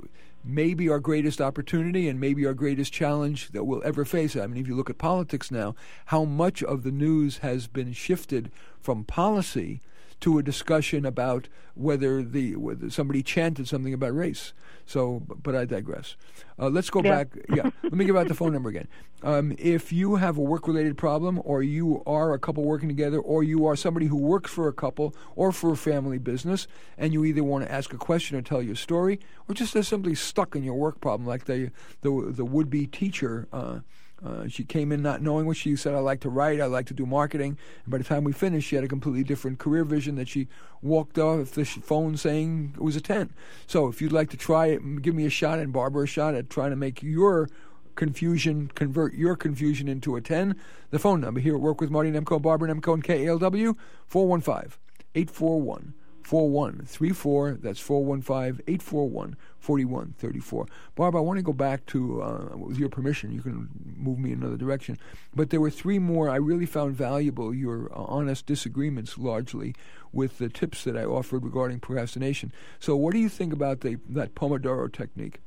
maybe 0.44 0.88
our 0.88 1.00
greatest 1.00 1.40
opportunity 1.40 2.08
and 2.08 2.18
maybe 2.18 2.46
our 2.46 2.54
greatest 2.54 2.92
challenge 2.92 3.50
that 3.50 3.64
we'll 3.64 3.82
ever 3.84 4.04
face. 4.04 4.36
I 4.36 4.46
mean, 4.46 4.60
if 4.60 4.68
you 4.68 4.74
look 4.74 4.90
at 4.90 4.98
politics 4.98 5.50
now, 5.50 5.74
how 6.06 6.24
much 6.24 6.62
of 6.62 6.82
the 6.82 6.90
news 6.90 7.38
has 7.38 7.66
been 7.66 7.92
shifted 7.92 8.50
from 8.80 9.04
policy 9.04 9.80
to 10.20 10.38
a 10.38 10.42
discussion 10.42 11.04
about 11.06 11.48
whether 11.74 12.22
the 12.22 12.56
whether 12.56 12.90
somebody 12.90 13.22
chanted 13.22 13.66
something 13.68 13.94
about 13.94 14.14
race. 14.14 14.52
So, 14.86 15.20
but 15.42 15.54
I 15.54 15.64
digress. 15.64 16.16
Uh, 16.58 16.68
let's 16.68 16.90
go 16.90 17.00
Yeah. 17.02 17.10
back. 17.24 17.28
Yeah, 17.48 17.70
let 17.82 17.92
me 17.92 18.04
give 18.04 18.16
out 18.16 18.28
the 18.28 18.34
phone 18.34 18.52
number 18.52 18.68
again. 18.68 18.88
Um, 19.22 19.54
if 19.58 19.92
you 19.92 20.16
have 20.16 20.38
a 20.38 20.40
work-related 20.40 20.96
problem, 20.96 21.40
or 21.44 21.62
you 21.62 22.02
are 22.06 22.32
a 22.32 22.38
couple 22.38 22.64
working 22.64 22.88
together, 22.88 23.18
or 23.18 23.42
you 23.44 23.66
are 23.66 23.76
somebody 23.76 24.06
who 24.06 24.16
works 24.16 24.50
for 24.50 24.66
a 24.66 24.72
couple 24.72 25.14
or 25.36 25.52
for 25.52 25.72
a 25.72 25.76
family 25.76 26.18
business, 26.18 26.66
and 26.96 27.12
you 27.12 27.24
either 27.24 27.44
want 27.44 27.64
to 27.64 27.70
ask 27.72 27.92
a 27.92 27.98
question 27.98 28.36
or 28.36 28.42
tell 28.42 28.62
your 28.62 28.74
story, 28.74 29.20
or 29.48 29.54
just 29.54 29.76
are 29.76 29.82
simply 29.82 30.14
stuck 30.14 30.56
in 30.56 30.64
your 30.64 30.74
work 30.74 31.00
problem, 31.00 31.26
like 31.28 31.44
the 31.44 31.70
the, 32.02 32.32
the 32.34 32.44
would-be 32.44 32.86
teacher. 32.86 33.46
Uh, 33.52 33.80
uh, 34.24 34.46
she 34.48 34.64
came 34.64 34.92
in 34.92 35.02
not 35.02 35.22
knowing 35.22 35.46
what 35.46 35.56
she 35.56 35.74
said. 35.76 35.94
I 35.94 35.98
like 35.98 36.20
to 36.20 36.28
write. 36.28 36.60
I 36.60 36.66
like 36.66 36.86
to 36.86 36.94
do 36.94 37.06
marketing. 37.06 37.56
And 37.84 37.90
by 37.90 37.98
the 37.98 38.04
time 38.04 38.24
we 38.24 38.32
finished, 38.32 38.68
she 38.68 38.76
had 38.76 38.84
a 38.84 38.88
completely 38.88 39.24
different 39.24 39.58
career 39.58 39.84
vision 39.84 40.16
that 40.16 40.28
she 40.28 40.48
walked 40.82 41.18
off 41.18 41.52
the 41.52 41.64
phone 41.64 42.16
saying 42.16 42.74
it 42.76 42.82
was 42.82 42.96
a 42.96 43.00
10. 43.00 43.30
So 43.66 43.88
if 43.88 44.02
you'd 44.02 44.12
like 44.12 44.30
to 44.30 44.36
try 44.36 44.66
it, 44.66 45.02
give 45.02 45.14
me 45.14 45.24
a 45.26 45.30
shot 45.30 45.58
and 45.58 45.72
Barbara 45.72 46.04
a 46.04 46.06
shot 46.06 46.34
at 46.34 46.50
trying 46.50 46.70
to 46.70 46.76
make 46.76 47.02
your 47.02 47.48
confusion, 47.94 48.70
convert 48.74 49.14
your 49.14 49.36
confusion 49.36 49.88
into 49.88 50.16
a 50.16 50.20
10, 50.20 50.56
the 50.90 50.98
phone 50.98 51.20
number 51.20 51.40
here 51.40 51.54
at 51.54 51.60
Work 51.60 51.80
with 51.80 51.90
Marty 51.90 52.10
Nemko, 52.10 52.40
Barbara 52.40 52.72
Nemko, 52.72 52.94
and 52.94 53.04
KALW, 53.04 53.76
415 54.06 54.78
841 55.14 55.94
4134. 56.30 57.58
That's 57.60 57.80
415 57.80 58.62
841 58.68 59.36
4134. 59.58 60.66
Barb, 60.94 61.16
I 61.16 61.18
want 61.18 61.38
to 61.38 61.42
go 61.42 61.52
back 61.52 61.84
to, 61.86 62.22
uh, 62.22 62.56
with 62.56 62.78
your 62.78 62.88
permission, 62.88 63.32
you 63.32 63.42
can 63.42 63.68
move 63.96 64.20
me 64.20 64.30
in 64.30 64.40
another 64.40 64.56
direction. 64.56 64.96
But 65.34 65.50
there 65.50 65.60
were 65.60 65.70
three 65.70 65.98
more 65.98 66.30
I 66.30 66.36
really 66.36 66.66
found 66.66 66.94
valuable, 66.94 67.52
your 67.52 67.90
uh, 67.92 68.04
honest 68.04 68.46
disagreements 68.46 69.18
largely 69.18 69.74
with 70.12 70.38
the 70.38 70.48
tips 70.48 70.84
that 70.84 70.96
I 70.96 71.04
offered 71.04 71.44
regarding 71.44 71.80
procrastination. 71.80 72.52
So, 72.78 72.94
what 72.94 73.12
do 73.12 73.18
you 73.18 73.28
think 73.28 73.52
about 73.52 73.80
the, 73.80 73.98
that 74.08 74.36
Pomodoro 74.36 74.92
technique? 74.92 75.40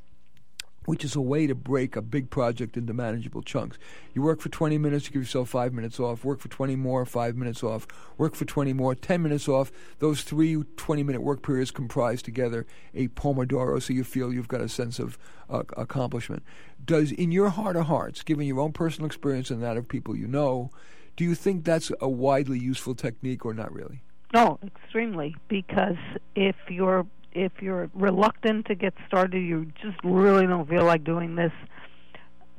Which 0.86 1.03
is 1.03 1.15
a 1.15 1.21
way 1.21 1.47
to 1.47 1.55
break 1.55 1.95
a 1.95 2.01
big 2.01 2.29
project 2.29 2.77
into 2.77 2.93
manageable 2.93 3.41
chunks. 3.41 3.77
You 4.13 4.21
work 4.21 4.41
for 4.41 4.49
20 4.49 4.77
minutes, 4.77 5.05
you 5.05 5.11
give 5.11 5.21
yourself 5.23 5.49
five 5.49 5.73
minutes 5.73 5.99
off, 5.99 6.23
work 6.23 6.39
for 6.39 6.49
20 6.49 6.75
more, 6.75 7.05
five 7.05 7.36
minutes 7.36 7.63
off, 7.63 7.88
work 8.17 8.36
for 8.36 8.45
20 8.45 8.73
more, 8.73 8.95
10 8.95 9.21
minutes 9.21 9.47
off. 9.47 9.71
Those 9.99 10.23
three 10.23 10.63
20 10.77 11.03
minute 11.03 11.21
work 11.21 11.41
periods 11.41 11.71
comprise 11.71 12.21
together 12.21 12.65
a 12.93 13.07
Pomodoro, 13.09 13.81
so 13.81 13.93
you 13.93 14.03
feel 14.03 14.34
you've 14.34 14.47
got 14.47 14.61
a 14.61 14.69
sense 14.69 14.99
of 14.99 15.17
uh, 15.49 15.63
accomplishment. 15.77 16.43
Does, 16.84 17.11
in 17.11 17.31
your 17.31 17.49
heart 17.49 17.75
of 17.75 17.86
hearts, 17.86 18.23
given 18.23 18.45
your 18.45 18.59
own 18.59 18.73
personal 18.73 19.05
experience 19.05 19.49
and 19.49 19.63
that 19.63 19.77
of 19.77 19.88
people 19.88 20.15
you 20.15 20.27
know, 20.27 20.69
do 21.15 21.23
you 21.23 21.36
think 21.36 21.63
that's 21.63 21.91
a 22.01 22.09
widely 22.09 22.59
useful 22.59 22.95
technique 22.95 23.45
or 23.45 23.53
not 23.53 23.71
really? 23.71 24.01
No, 24.34 24.59
extremely. 24.65 25.36
Because 25.47 25.97
if 26.36 26.55
you're 26.67 27.05
if 27.36 27.51
you're 27.61 27.89
reluctant 27.93 28.67
to 28.67 28.75
get 28.75 28.93
started, 29.07 29.39
you 29.39 29.71
just 29.81 29.97
really 30.03 30.45
don't 30.45 30.67
feel 30.69 30.86
like 30.86 31.03
doing 31.03 31.36
this 31.36 31.51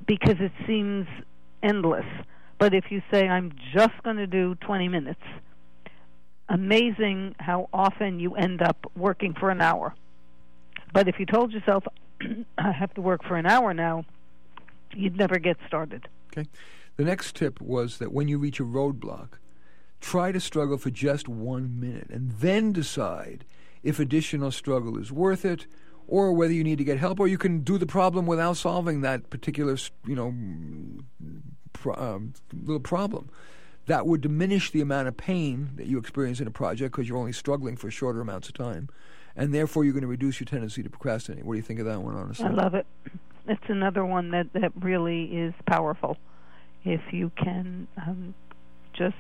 because 0.07 0.37
it 0.41 0.53
seems 0.67 1.07
endless. 1.63 2.07
But 2.59 2.75
if 2.75 2.91
you 2.91 3.03
say, 3.13 3.29
I'm 3.29 3.53
just 3.75 4.03
going 4.03 4.17
to 4.17 4.27
do 4.27 4.55
20 4.57 4.89
minutes, 4.89 5.21
amazing 6.49 7.35
how 7.39 7.69
often 7.73 8.21
you 8.21 8.35
end 8.35 8.63
up 8.63 8.91
working 8.97 9.35
for 9.35 9.51
an 9.51 9.61
hour. 9.61 9.95
But 10.93 11.09
if 11.09 11.19
you 11.19 11.27
told 11.27 11.53
yourself, 11.53 11.85
I 12.59 12.73
have 12.73 12.95
to 12.95 13.01
work 13.01 13.25
for 13.25 13.37
an 13.37 13.47
hour 13.47 13.75
now, 13.75 14.05
you'd 14.95 15.17
never 15.17 15.39
get 15.39 15.57
started. 15.67 16.09
Okay. 16.33 16.49
The 16.97 17.05
next 17.05 17.35
tip 17.35 17.61
was 17.61 17.99
that 17.99 18.13
when 18.13 18.29
you 18.29 18.39
reach 18.39 18.61
a 18.61 18.65
roadblock, 18.65 19.31
try 20.01 20.31
to 20.31 20.39
struggle 20.39 20.79
for 20.79 20.91
just 20.91 21.29
one 21.29 21.81
minute 21.81 22.09
and 22.11 22.33
then 22.33 22.73
decide 22.73 23.45
if 23.85 24.01
additional 24.01 24.51
struggle 24.51 24.99
is 24.99 25.13
worth 25.13 25.45
it 25.45 25.67
or 26.09 26.33
whether 26.33 26.53
you 26.53 26.65
need 26.65 26.79
to 26.79 26.85
get 26.85 26.99
help 26.99 27.21
or 27.21 27.29
you 27.29 27.39
can 27.39 27.61
do 27.61 27.79
the 27.79 27.87
problem 27.87 28.27
without 28.27 28.57
solving 28.57 29.03
that 29.03 29.31
particular 29.31 29.77
you 30.07 30.17
know 30.17 30.35
pro- 31.73 31.95
um, 31.95 32.33
little 32.53 32.81
problem 32.81 33.31
that 33.87 34.07
would 34.07 34.23
diminish 34.23 34.71
the 34.71 34.81
amount 34.81 35.07
of 35.07 35.17
pain 35.17 35.71
that 35.77 35.87
you 35.87 35.99
experience 35.99 36.41
in 36.41 36.47
a 36.47 36.51
project 36.51 36.93
because 36.93 37.09
you're 37.09 37.19
only 37.19 37.33
struggling 37.33 37.77
for 37.77 37.91
shorter 37.91 38.21
amounts 38.21 38.49
of 38.49 38.55
time 38.55 38.89
and 39.37 39.55
therefore 39.55 39.85
you're 39.85 39.93
going 39.93 40.03
to 40.03 40.09
reduce 40.09 40.41
your 40.41 40.47
tendency 40.47 40.83
to 40.83 40.91
procrastinate 40.91 41.45
what 41.45 41.53
do 41.53 41.59
you 41.59 41.63
think 41.63 41.79
of 41.79 41.87
that 41.87 42.01
one 42.01 42.17
honestly 42.17 42.47
I 42.47 42.51
love 42.51 42.75
it. 42.75 42.87
It's 43.47 43.69
another 43.69 44.07
one 44.07 44.31
that, 44.31 44.53
that 44.55 44.73
really 44.81 45.25
is 45.25 45.53
powerful. 45.67 46.17
If 46.83 47.03
you 47.13 47.31
can 47.37 47.87
um, 47.99 48.35
just 48.95 49.17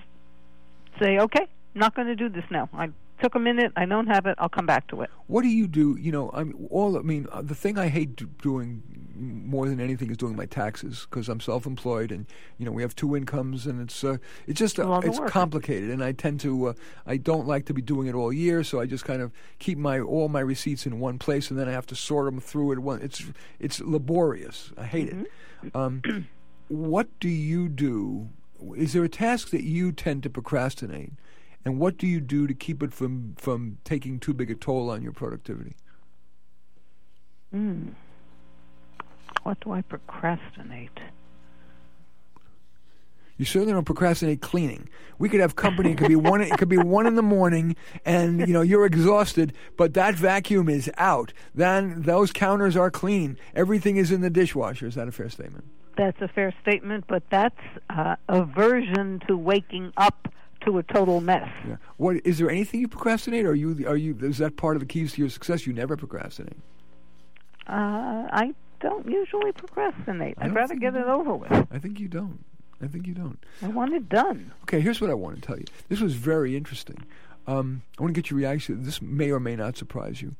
say, 0.98 1.18
okay, 1.18 1.46
not 1.74 1.94
going 1.94 2.08
to 2.08 2.16
do 2.16 2.28
this 2.28 2.44
now. 2.50 2.68
I 2.72 2.88
took 3.20 3.34
a 3.34 3.38
minute. 3.38 3.72
I 3.76 3.86
don't 3.86 4.06
have 4.06 4.26
it. 4.26 4.34
I'll 4.38 4.48
come 4.48 4.66
back 4.66 4.86
to 4.88 5.02
it. 5.02 5.10
What 5.26 5.42
do 5.42 5.48
you 5.48 5.66
do? 5.66 5.96
You 5.98 6.12
know, 6.12 6.30
I 6.32 6.44
mean, 6.44 6.68
all. 6.70 6.98
I 6.98 7.02
mean, 7.02 7.26
uh, 7.32 7.42
the 7.42 7.54
thing 7.54 7.78
I 7.78 7.88
hate 7.88 8.16
do, 8.16 8.26
doing 8.26 8.82
more 9.16 9.68
than 9.68 9.80
anything 9.80 10.10
is 10.10 10.16
doing 10.16 10.34
my 10.34 10.46
taxes 10.46 11.06
because 11.08 11.28
I'm 11.28 11.40
self-employed, 11.40 12.10
and 12.10 12.26
you 12.58 12.66
know 12.66 12.72
we 12.72 12.82
have 12.82 12.94
two 12.94 13.16
incomes, 13.16 13.66
and 13.66 13.80
it's 13.80 14.02
uh, 14.02 14.16
it's 14.46 14.58
just 14.58 14.78
uh, 14.78 15.00
it's 15.04 15.18
work. 15.18 15.30
complicated, 15.30 15.90
and 15.90 16.02
I 16.02 16.12
tend 16.12 16.40
to 16.40 16.68
uh, 16.68 16.72
I 17.06 17.16
don't 17.16 17.46
like 17.46 17.66
to 17.66 17.74
be 17.74 17.82
doing 17.82 18.08
it 18.08 18.14
all 18.14 18.32
year, 18.32 18.64
so 18.64 18.80
I 18.80 18.86
just 18.86 19.04
kind 19.04 19.22
of 19.22 19.32
keep 19.58 19.78
my 19.78 20.00
all 20.00 20.28
my 20.28 20.40
receipts 20.40 20.86
in 20.86 21.00
one 21.00 21.18
place, 21.18 21.50
and 21.50 21.58
then 21.58 21.68
I 21.68 21.72
have 21.72 21.86
to 21.86 21.96
sort 21.96 22.26
them 22.26 22.40
through 22.40 22.72
it. 22.72 22.78
One, 22.80 23.00
it's 23.00 23.24
it's 23.58 23.80
laborious. 23.80 24.72
I 24.76 24.84
hate 24.84 25.08
it. 25.08 25.30
Um, 25.74 26.26
what 26.68 27.08
do 27.20 27.28
you 27.28 27.68
do? 27.68 28.28
Is 28.76 28.92
there 28.92 29.04
a 29.04 29.08
task 29.08 29.50
that 29.50 29.62
you 29.62 29.92
tend 29.92 30.22
to 30.24 30.30
procrastinate? 30.30 31.12
And 31.64 31.78
what 31.78 31.96
do 31.96 32.06
you 32.06 32.20
do 32.20 32.46
to 32.46 32.54
keep 32.54 32.82
it 32.82 32.92
from, 32.92 33.34
from 33.38 33.78
taking 33.84 34.20
too 34.20 34.34
big 34.34 34.50
a 34.50 34.54
toll 34.54 34.90
on 34.90 35.02
your 35.02 35.12
productivity? 35.12 35.74
Mm. 37.54 37.94
What 39.44 39.60
do 39.60 39.72
I 39.72 39.82
procrastinate? 39.82 40.98
You 43.36 43.44
certainly 43.44 43.72
don't 43.72 43.84
procrastinate 43.84 44.40
cleaning. 44.40 44.88
We 45.18 45.28
could 45.28 45.40
have 45.40 45.56
company. 45.56 45.92
It 45.92 45.98
could 45.98 46.08
be 46.08 46.16
one. 46.16 46.40
It 46.40 46.56
could 46.56 46.68
be 46.68 46.78
one 46.78 47.06
in 47.06 47.16
the 47.16 47.22
morning, 47.22 47.74
and 48.04 48.40
you 48.40 48.52
know 48.52 48.62
you're 48.62 48.86
exhausted, 48.86 49.52
but 49.76 49.94
that 49.94 50.14
vacuum 50.14 50.68
is 50.68 50.88
out. 50.98 51.32
Then 51.52 52.02
those 52.02 52.30
counters 52.30 52.76
are 52.76 52.92
clean. 52.92 53.36
Everything 53.54 53.96
is 53.96 54.12
in 54.12 54.20
the 54.20 54.30
dishwasher. 54.30 54.86
Is 54.86 54.94
that 54.94 55.08
a 55.08 55.12
fair 55.12 55.28
statement? 55.28 55.64
That's 55.96 56.20
a 56.20 56.28
fair 56.28 56.54
statement, 56.62 57.04
but 57.08 57.24
that's 57.28 57.58
uh, 57.90 58.16
aversion 58.28 59.20
to 59.26 59.36
waking 59.36 59.92
up 59.96 60.28
to 60.64 60.78
a 60.78 60.82
total 60.82 61.20
mess. 61.20 61.48
Yeah. 61.66 61.76
What 61.96 62.16
is 62.24 62.38
there 62.38 62.50
anything 62.50 62.80
you 62.80 62.88
procrastinate? 62.88 63.44
Or 63.44 63.50
are 63.50 63.54
you 63.54 63.86
are 63.86 63.96
you 63.96 64.16
is 64.20 64.38
that 64.38 64.56
part 64.56 64.76
of 64.76 64.80
the 64.80 64.86
keys 64.86 65.12
to 65.14 65.20
your 65.20 65.30
success? 65.30 65.66
You 65.66 65.72
never 65.72 65.96
procrastinate. 65.96 66.56
Uh, 67.66 68.28
I 68.30 68.54
don't 68.80 69.08
usually 69.08 69.52
procrastinate. 69.52 70.36
I'd 70.38 70.54
rather 70.54 70.74
get 70.74 70.94
it 70.94 71.06
over 71.06 71.34
with. 71.34 71.52
I 71.70 71.78
think 71.78 71.98
you 71.98 72.08
don't. 72.08 72.44
I 72.82 72.86
think 72.86 73.06
you 73.06 73.14
don't. 73.14 73.38
I 73.62 73.68
want 73.68 73.94
it 73.94 74.08
done. 74.08 74.52
Okay, 74.64 74.80
here's 74.80 75.00
what 75.00 75.10
I 75.10 75.14
want 75.14 75.36
to 75.36 75.40
tell 75.40 75.56
you. 75.56 75.64
This 75.88 76.00
was 76.00 76.14
very 76.14 76.56
interesting. 76.56 76.98
Um, 77.46 77.82
I 77.98 78.02
want 78.02 78.14
to 78.14 78.20
get 78.20 78.30
your 78.30 78.38
reaction. 78.38 78.82
This 78.82 79.00
may 79.00 79.30
or 79.30 79.40
may 79.40 79.56
not 79.56 79.76
surprise 79.76 80.20
you. 80.20 80.34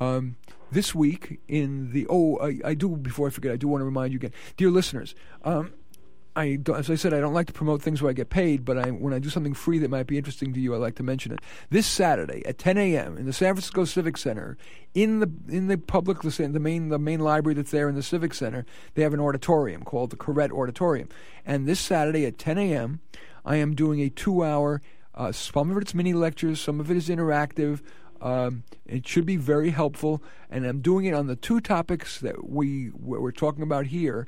Um, 0.00 0.36
this 0.70 0.94
week 0.94 1.40
in 1.48 1.92
the 1.92 2.06
oh, 2.10 2.38
I, 2.38 2.60
I 2.64 2.74
do 2.74 2.96
before 2.96 3.28
I 3.28 3.30
forget. 3.30 3.52
I 3.52 3.56
do 3.56 3.68
want 3.68 3.80
to 3.82 3.84
remind 3.84 4.12
you 4.12 4.18
again, 4.18 4.32
dear 4.56 4.70
listeners. 4.70 5.14
Um, 5.44 5.72
I 6.36 6.58
as 6.74 6.90
I 6.90 6.96
said, 6.96 7.14
I 7.14 7.20
don't 7.20 7.32
like 7.32 7.46
to 7.46 7.52
promote 7.54 7.80
things 7.80 8.02
where 8.02 8.10
I 8.10 8.12
get 8.12 8.28
paid, 8.28 8.64
but 8.64 8.76
I, 8.76 8.90
when 8.90 9.14
I 9.14 9.18
do 9.18 9.30
something 9.30 9.54
free 9.54 9.78
that 9.78 9.90
might 9.90 10.06
be 10.06 10.18
interesting 10.18 10.52
to 10.52 10.60
you, 10.60 10.74
I 10.74 10.76
like 10.76 10.96
to 10.96 11.02
mention 11.02 11.32
it. 11.32 11.40
This 11.70 11.86
Saturday 11.86 12.44
at 12.44 12.58
10 12.58 12.76
a.m. 12.76 13.16
in 13.16 13.24
the 13.24 13.32
San 13.32 13.54
Francisco 13.54 13.86
Civic 13.86 14.18
Center, 14.18 14.58
in 14.94 15.20
the 15.20 15.30
in 15.48 15.68
the 15.68 15.78
public 15.78 16.20
the 16.20 16.60
main 16.60 16.90
the 16.90 16.98
main 16.98 17.20
library 17.20 17.54
that's 17.54 17.70
there 17.70 17.88
in 17.88 17.94
the 17.94 18.02
Civic 18.02 18.34
Center, 18.34 18.66
they 18.94 19.02
have 19.02 19.14
an 19.14 19.20
auditorium 19.20 19.82
called 19.82 20.10
the 20.10 20.16
Koret 20.16 20.52
Auditorium, 20.52 21.08
and 21.46 21.66
this 21.66 21.80
Saturday 21.80 22.26
at 22.26 22.38
10 22.38 22.58
a.m. 22.58 23.00
I 23.44 23.56
am 23.56 23.74
doing 23.74 24.00
a 24.00 24.10
two-hour. 24.10 24.82
Uh, 25.14 25.32
some 25.32 25.70
of 25.70 25.78
it's 25.78 25.94
mini 25.94 26.12
lectures, 26.12 26.60
some 26.60 26.80
of 26.80 26.90
it 26.90 26.98
is 26.98 27.08
interactive. 27.08 27.80
Um, 28.20 28.64
it 28.84 29.08
should 29.08 29.24
be 29.24 29.36
very 29.36 29.70
helpful, 29.70 30.22
and 30.50 30.66
I'm 30.66 30.80
doing 30.80 31.06
it 31.06 31.14
on 31.14 31.28
the 31.28 31.36
two 31.36 31.60
topics 31.60 32.20
that 32.20 32.46
we 32.46 32.90
we're 32.90 33.32
talking 33.32 33.62
about 33.62 33.86
here: 33.86 34.26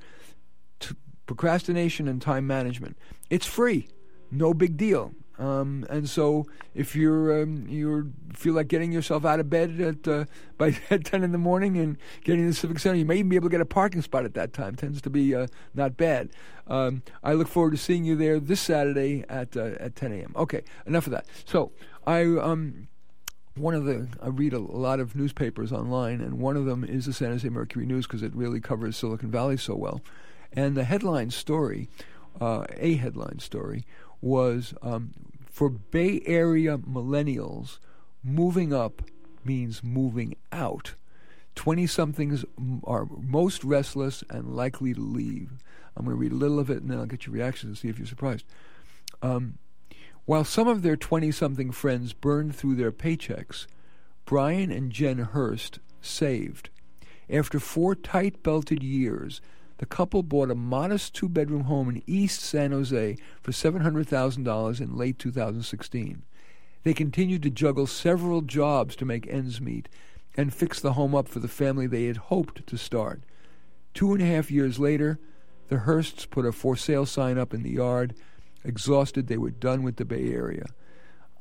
procrastination 1.29 2.09
and 2.09 2.20
time 2.20 2.47
management. 2.47 2.97
It's 3.31 3.47
free, 3.47 3.87
no 4.33 4.53
big 4.53 4.76
deal. 4.76 5.12
Um, 5.39 5.87
and 5.89 6.11
so, 6.11 6.47
if 6.74 6.97
you're 6.97 7.43
um, 7.43 7.68
you 7.68 8.12
feel 8.35 8.55
like 8.55 8.66
getting 8.66 8.91
yourself 8.91 9.24
out 9.24 9.39
of 9.39 9.49
bed 9.49 9.81
at 9.81 10.09
uh, 10.09 10.24
by 10.59 10.76
at 10.91 11.05
ten 11.05 11.22
in 11.22 11.31
the 11.31 11.39
morning 11.39 11.76
and 11.76 11.97
getting 12.24 12.43
to 12.43 12.49
the 12.49 12.57
Civic 12.57 12.81
Center, 12.81 12.97
you 12.97 13.05
may 13.05 13.18
even 13.18 13.29
be 13.29 13.37
able 13.37 13.49
to 13.49 13.53
get 13.53 13.61
a 13.61 13.66
parking 13.66 14.03
spot 14.03 14.24
at 14.24 14.35
that 14.35 14.53
time. 14.53 14.74
Tends 14.74 15.01
to 15.03 15.11
be 15.11 15.37
uh, 15.37 15.47
not 15.74 15.97
bad. 15.97 16.31
Um, 16.66 17.03
I 17.22 17.35
look 17.35 17.47
forward 17.47 17.70
to 17.70 17.76
seeing 17.76 18.05
you 18.05 18.16
there 18.16 18.41
this 18.41 18.61
Saturday 18.61 19.24
at 19.29 19.57
uh, 19.57 19.76
at 19.79 19.95
10 19.95 20.12
a.m. 20.12 20.33
Okay, 20.35 20.62
enough 20.87 21.07
of 21.07 21.12
that. 21.12 21.26
So 21.45 21.70
I 22.05 22.22
um 22.22 22.89
one 23.55 23.74
of 23.74 23.85
the 23.85 24.09
I 24.20 24.29
read 24.29 24.53
a 24.53 24.59
lot 24.59 24.99
of 24.99 25.14
newspapers 25.14 25.72
online, 25.72 26.20
and 26.20 26.41
one 26.41 26.57
of 26.57 26.64
them 26.64 26.83
is 26.83 27.07
the 27.07 27.12
San 27.12 27.31
Jose 27.31 27.49
Mercury 27.49 27.87
News 27.87 28.07
because 28.07 28.24
it 28.24 28.35
really 28.35 28.61
covers 28.61 28.97
Silicon 28.97 29.31
Valley 29.31 29.57
so 29.57 29.76
well. 29.76 30.01
And 30.53 30.76
the 30.76 30.84
headline 30.84 31.30
story, 31.30 31.88
uh, 32.40 32.64
a 32.76 32.94
headline 32.94 33.38
story, 33.38 33.84
was 34.20 34.74
um, 34.82 35.12
for 35.51 35.68
Bay 35.68 36.22
Area 36.26 36.78
millennials, 36.78 37.78
moving 38.22 38.72
up 38.72 39.03
means 39.44 39.82
moving 39.82 40.36
out. 40.53 40.94
20 41.55 41.86
somethings 41.86 42.44
are 42.84 43.09
most 43.20 43.64
restless 43.64 44.22
and 44.30 44.55
likely 44.55 44.94
to 44.94 45.01
leave. 45.01 45.51
I'm 45.96 46.05
going 46.05 46.16
to 46.16 46.20
read 46.20 46.32
a 46.32 46.36
little 46.36 46.61
of 46.61 46.70
it 46.70 46.80
and 46.80 46.90
then 46.90 46.99
I'll 46.99 47.07
get 47.07 47.26
your 47.26 47.34
reactions 47.34 47.70
and 47.70 47.78
see 47.78 47.88
if 47.88 47.99
you're 47.99 48.07
surprised. 48.07 48.44
Um, 49.22 49.59
while 50.24 50.44
some 50.44 50.68
of 50.68 50.82
their 50.82 50.96
20 50.96 51.32
something 51.32 51.72
friends 51.72 52.12
burned 52.12 52.55
through 52.55 52.76
their 52.76 52.92
paychecks, 52.92 53.66
Brian 54.24 54.70
and 54.70 54.92
Jen 54.92 55.18
Hurst 55.18 55.80
saved. 56.01 56.68
After 57.30 57.59
four 57.59 57.94
tight 57.94 58.42
belted 58.42 58.82
years, 58.82 59.40
the 59.79 59.87
couple 59.87 60.22
bought 60.22 60.51
a 60.51 60.57
modest 60.57 61.14
two 61.14 61.29
bedroom 61.29 61.64
home 61.64 61.89
in 61.89 62.03
East 62.07 62.41
San 62.41 62.72
Jose 62.72 63.16
for 63.41 63.53
$700,000 63.53 64.81
in 64.81 64.97
late 64.97 65.18
2016. 65.18 66.22
They 66.83 66.95
continued 66.95 67.43
to 67.45 67.51
juggle 67.51 67.87
several 67.87 68.43
jobs 68.43 68.97
to 68.97 69.05
make 69.05 69.26
ends 69.29 69.61
meet 69.61 69.89
and 70.37 70.53
fix 70.53 70.81
the 70.81 70.93
home 70.93 71.14
up 71.14 71.29
for 71.29 71.39
the 71.39 71.49
family 71.49 71.87
they 71.87 72.07
had 72.07 72.16
hoped 72.16 72.66
to 72.66 72.76
start. 72.76 73.22
Two 73.95 74.12
and 74.12 74.22
a 74.22 74.26
half 74.26 74.51
years 74.51 74.79
later, 74.79 75.18
the 75.68 75.79
Hursts 75.79 76.26
put 76.26 76.47
a 76.47 76.53
for 76.53 76.76
sale 76.76 77.07
sign 77.07 77.39
up 77.39 77.55
in 77.55 77.62
the 77.62 77.70
yard. 77.70 78.14
Exhausted, 78.64 79.29
they 79.29 79.39
were 79.39 79.51
done 79.51 79.83
with 79.83 79.97
the 79.97 80.05
Bay 80.05 80.33
Area. 80.33 80.66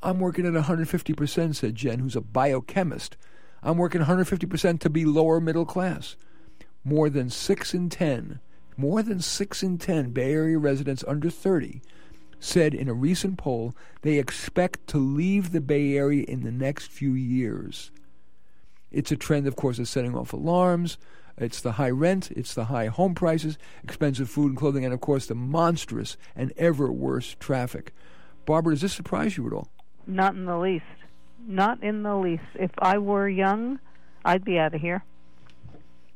I'm 0.00 0.20
working 0.20 0.46
at 0.46 0.52
150%, 0.52 1.56
said 1.56 1.74
Jen, 1.74 1.98
who's 1.98 2.16
a 2.16 2.20
biochemist. 2.20 3.16
I'm 3.62 3.78
working 3.78 4.02
150% 4.02 4.78
to 4.80 4.90
be 4.90 5.04
lower 5.04 5.40
middle 5.40 5.66
class 5.66 6.14
more 6.88 7.10
than 7.10 7.28
6 7.28 7.74
in 7.74 7.90
10, 7.90 8.40
more 8.76 9.02
than 9.02 9.20
6 9.20 9.62
in 9.62 9.76
10 9.76 10.10
Bay 10.10 10.32
Area 10.32 10.58
residents 10.58 11.04
under 11.06 11.28
30 11.28 11.82
said 12.40 12.72
in 12.72 12.88
a 12.88 12.94
recent 12.94 13.36
poll 13.36 13.74
they 14.02 14.18
expect 14.18 14.86
to 14.86 14.98
leave 14.98 15.50
the 15.50 15.60
Bay 15.60 15.96
Area 15.96 16.24
in 16.26 16.44
the 16.44 16.52
next 16.52 16.86
few 16.86 17.12
years. 17.12 17.90
It's 18.90 19.12
a 19.12 19.16
trend, 19.16 19.46
of 19.46 19.56
course, 19.56 19.76
that's 19.76 19.90
setting 19.90 20.16
off 20.16 20.32
alarms. 20.32 20.98
It's 21.36 21.60
the 21.60 21.72
high 21.72 21.90
rent, 21.90 22.30
it's 22.30 22.54
the 22.54 22.66
high 22.66 22.86
home 22.86 23.14
prices, 23.14 23.58
expensive 23.84 24.30
food 24.30 24.50
and 24.50 24.56
clothing, 24.56 24.84
and 24.84 24.94
of 24.94 25.00
course 25.00 25.26
the 25.26 25.34
monstrous 25.34 26.16
and 26.34 26.52
ever 26.56 26.90
worse 26.90 27.36
traffic. 27.38 27.92
Barbara, 28.46 28.74
does 28.74 28.82
this 28.82 28.92
surprise 28.92 29.36
you 29.36 29.46
at 29.46 29.52
all? 29.52 29.68
Not 30.06 30.34
in 30.34 30.46
the 30.46 30.56
least. 30.56 30.84
Not 31.46 31.82
in 31.82 32.02
the 32.02 32.16
least. 32.16 32.44
If 32.54 32.70
I 32.78 32.98
were 32.98 33.28
young, 33.28 33.78
I'd 34.24 34.44
be 34.44 34.58
out 34.58 34.74
of 34.74 34.80
here 34.80 35.04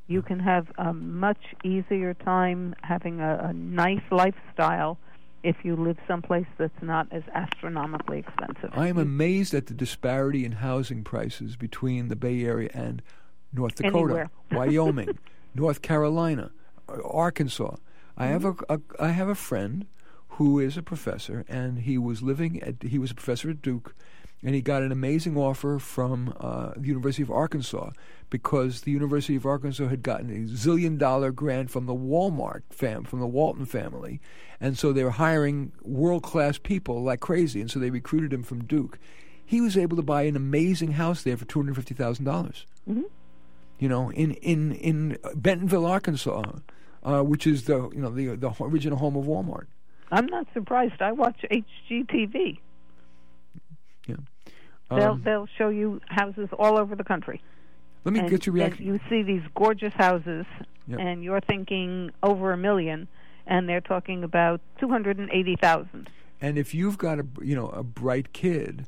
you 0.07 0.23
can 0.23 0.41
have 0.41 0.67
a 0.79 0.93
much 0.93 1.41
easier 1.65 2.15
time 2.15 2.75
having 2.83 3.21
a, 3.21 3.49
a 3.51 3.53
nice 3.53 4.03
lifestyle 4.11 4.99
if 5.43 5.57
you 5.65 5.75
live 5.75 5.97
someplace 6.07 6.47
that's 6.59 6.83
not 6.83 7.07
as 7.11 7.23
astronomically 7.35 8.21
expensive. 8.21 8.71
I 8.75 8.89
am 8.89 8.99
amazed 8.99 9.55
at 9.55 9.67
the 9.67 9.75
disparity 9.75 10.45
in 10.45 10.53
housing 10.53 11.03
prices 11.03 11.57
between 11.57 12.09
the 12.09 12.17
Bay 12.17 12.45
Area 12.45 12.71
and 12.73 13.03
North 13.53 13.75
Dakota, 13.75 14.31
Wyoming, 14.53 15.19
North 15.55 15.83
Carolina, 15.83 16.53
Arkansas. 16.89 17.77
I 18.17 18.27
have 18.27 18.45
a, 18.45 18.53
mm-hmm. 18.53 18.75
a 18.99 19.03
I 19.03 19.09
have 19.09 19.29
a 19.29 19.35
friend 19.35 19.87
who 20.37 20.59
is 20.59 20.77
a 20.77 20.83
professor, 20.83 21.45
and 21.49 21.81
he 21.81 21.99
was 21.99 22.23
living 22.23 22.63
at 22.63 22.83
he 22.83 22.99
was 22.99 23.11
a 23.11 23.15
professor 23.15 23.51
at 23.51 23.63
Duke, 23.63 23.95
and 24.43 24.55
he 24.55 24.61
got 24.61 24.82
an 24.82 24.90
amazing 24.93 25.36
offer 25.36 25.78
from 25.78 26.34
uh, 26.40 26.72
the 26.76 26.88
University 26.88 27.22
of 27.22 27.30
Arkansas 27.30 27.90
because 28.28 28.82
the 28.82 28.90
University 28.90 29.36
of 29.36 29.47
Arkansas 29.47 29.88
had 29.88 30.03
gotten 30.03 30.30
a 30.30 30.49
zillion 30.49 30.99
dollar 30.99 31.30
grant 31.30 31.70
from 31.70 31.86
the 31.86 31.95
Walmart 31.95 32.62
fam 32.70 33.05
from 33.05 33.20
the 33.20 33.26
Walton 33.26 33.66
family, 33.66 34.20
and 34.61 34.78
so 34.78 34.93
they 34.93 35.05
were 35.05 35.11
hiring 35.11 35.72
world 35.82 36.22
class 36.22 36.59
people 36.59 37.03
like 37.03 37.20
crazy, 37.20 37.61
and 37.61 37.70
so 37.70 37.78
they 37.78 37.90
recruited 37.90 38.32
him 38.32 38.43
from 38.43 38.64
Duke. 38.64 38.99
He 39.45 39.61
was 39.61 39.76
able 39.76 39.97
to 39.97 40.03
buy 40.03 40.22
an 40.22 40.36
amazing 40.36 40.93
house 40.93 41.22
there 41.22 41.36
for 41.36 41.45
two 41.45 41.61
hundred 41.61 41.76
fifty 41.76 41.95
thousand 41.95 42.24
dollars. 42.24 42.66
Mm-hmm. 42.88 43.03
You 43.78 43.88
know, 43.88 44.11
in 44.11 44.32
in 44.34 44.72
in 44.72 45.18
Bentonville, 45.34 45.86
Arkansas, 45.86 46.43
uh, 47.03 47.22
which 47.22 47.47
is 47.47 47.64
the 47.64 47.90
you 47.90 48.01
know 48.01 48.11
the 48.11 48.36
the 48.36 48.53
original 48.61 48.99
home 48.99 49.16
of 49.16 49.26
Walmart. 49.26 49.66
I'm 50.11 50.26
not 50.26 50.47
surprised. 50.53 51.01
I 51.01 51.12
watch 51.12 51.45
HGTV. 51.51 52.59
Yeah. 54.07 54.16
They'll 54.97 55.12
um, 55.12 55.22
they'll 55.24 55.49
show 55.59 55.68
you 55.68 56.01
houses 56.07 56.49
all 56.59 56.78
over 56.78 56.95
the 56.95 57.05
country. 57.05 57.43
Let 58.05 58.14
me 58.14 58.20
and, 58.20 58.30
get 58.30 58.47
your 58.47 58.55
reaction. 58.55 58.86
you 58.86 59.01
see 59.09 59.22
these 59.22 59.43
gorgeous 59.55 59.93
houses, 59.95 60.45
yep. 60.88 60.99
and 60.99 61.22
you're 61.22 61.40
thinking 61.40 62.11
over 62.22 62.53
a 62.53 62.57
million, 62.57 63.07
and 63.47 63.68
they're 63.68 63.80
talking 63.80 64.24
about 64.24 64.61
two 64.78 64.88
hundred 64.88 65.18
and 65.18 65.30
eighty 65.30 65.57
thousand. 65.57 66.11
And 66.40 66.59
if 66.59 66.74
you've 66.74 66.99
got 66.99 67.20
a 67.20 67.26
you 67.40 67.55
know 67.55 67.68
a 67.68 67.82
bright 67.82 68.32
kid, 68.32 68.86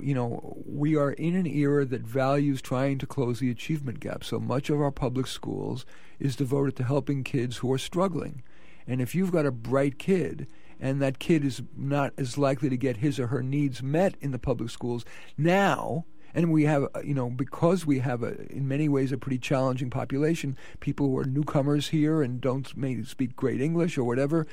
you 0.00 0.14
know 0.14 0.56
we 0.66 0.96
are 0.96 1.12
in 1.12 1.36
an 1.36 1.46
era 1.46 1.84
that 1.84 2.02
values 2.02 2.60
trying 2.60 2.98
to 2.98 3.06
close 3.06 3.38
the 3.38 3.50
achievement 3.50 4.00
gap. 4.00 4.24
So 4.24 4.40
much 4.40 4.68
of 4.70 4.80
our 4.80 4.90
public 4.90 5.26
schools 5.26 5.86
is 6.18 6.34
devoted 6.34 6.76
to 6.76 6.84
helping 6.84 7.22
kids 7.22 7.58
who 7.58 7.72
are 7.72 7.78
struggling. 7.78 8.42
And 8.86 9.00
if 9.00 9.14
you've 9.14 9.30
got 9.30 9.46
a 9.46 9.52
bright 9.52 9.98
kid 9.98 10.48
and 10.80 11.00
that 11.00 11.18
kid 11.18 11.44
is 11.44 11.62
not 11.76 12.12
as 12.16 12.38
likely 12.38 12.68
to 12.68 12.76
get 12.76 12.98
his 12.98 13.20
or 13.20 13.28
her 13.28 13.42
needs 13.42 13.82
met 13.82 14.14
in 14.20 14.30
the 14.30 14.38
public 14.38 14.70
schools. 14.70 15.04
Now 15.36 16.04
and 16.32 16.52
we 16.52 16.64
have 16.64 16.86
you 17.04 17.12
know 17.12 17.28
because 17.28 17.84
we 17.84 17.98
have 17.98 18.22
a 18.22 18.40
in 18.52 18.68
many 18.68 18.88
ways 18.88 19.10
a 19.10 19.18
pretty 19.18 19.38
challenging 19.38 19.90
population 19.90 20.56
people 20.78 21.08
who 21.08 21.18
are 21.18 21.24
newcomers 21.24 21.88
here 21.88 22.22
and 22.22 22.40
don't 22.40 22.76
maybe 22.76 23.02
speak 23.02 23.34
great 23.34 23.60
english 23.60 23.98
or 23.98 24.04
whatever 24.04 24.46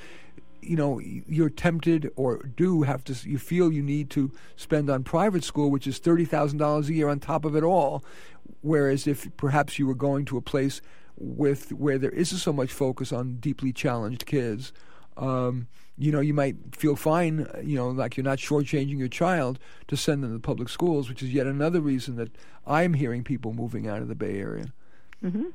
you 0.62 0.76
know 0.76 1.00
you're 1.00 1.50
tempted 1.50 2.12
or 2.16 2.44
do 2.56 2.84
have 2.84 3.04
to 3.04 3.14
you 3.28 3.38
feel 3.38 3.72
you 3.72 3.82
need 3.82 4.10
to 4.10 4.32
spend 4.56 4.90
on 4.90 5.04
private 5.04 5.44
school 5.44 5.72
which 5.72 5.88
is 5.88 6.00
$30,000 6.00 6.88
a 6.88 6.94
year 6.94 7.08
on 7.08 7.20
top 7.20 7.46
of 7.46 7.56
it 7.56 7.64
all. 7.64 8.04
Whereas 8.62 9.08
if 9.08 9.30
perhaps 9.38 9.80
you 9.80 9.88
were 9.88 9.96
going 9.96 10.26
to 10.26 10.38
a 10.38 10.42
place 10.42 10.82
with 11.16 11.72
where 11.72 11.98
there 11.98 12.12
isn't 12.12 12.40
so 12.40 12.52
much 12.54 12.72
focus 12.72 13.12
on 13.12 13.38
deeply 13.38 13.72
challenged 13.72 14.26
kids 14.26 14.74
um, 15.16 15.68
you 15.98 16.12
know, 16.12 16.20
you 16.20 16.34
might 16.34 16.56
feel 16.76 16.96
fine, 16.96 17.48
you 17.64 17.76
know, 17.76 17.90
like 17.90 18.18
you're 18.18 18.24
not 18.24 18.38
shortchanging 18.38 19.00
your 19.00 19.08
child 19.08 19.58
to 19.88 19.98
send 19.98 20.24
them 20.24 20.34
to 20.34 20.40
public 20.40 20.70
schools, 20.70 21.10
which 21.10 21.24
is 21.24 21.34
yet 21.34 21.48
another 21.48 21.82
reason 21.82 22.16
that 22.18 22.30
I'm 22.66 22.94
hearing 22.94 23.24
people 23.24 23.54
moving 23.54 23.88
out 23.88 24.02
of 24.02 24.08
the 24.08 24.16
Bay 24.16 24.40
Area. 24.40 24.74
Mm-hmm. 25.24 25.46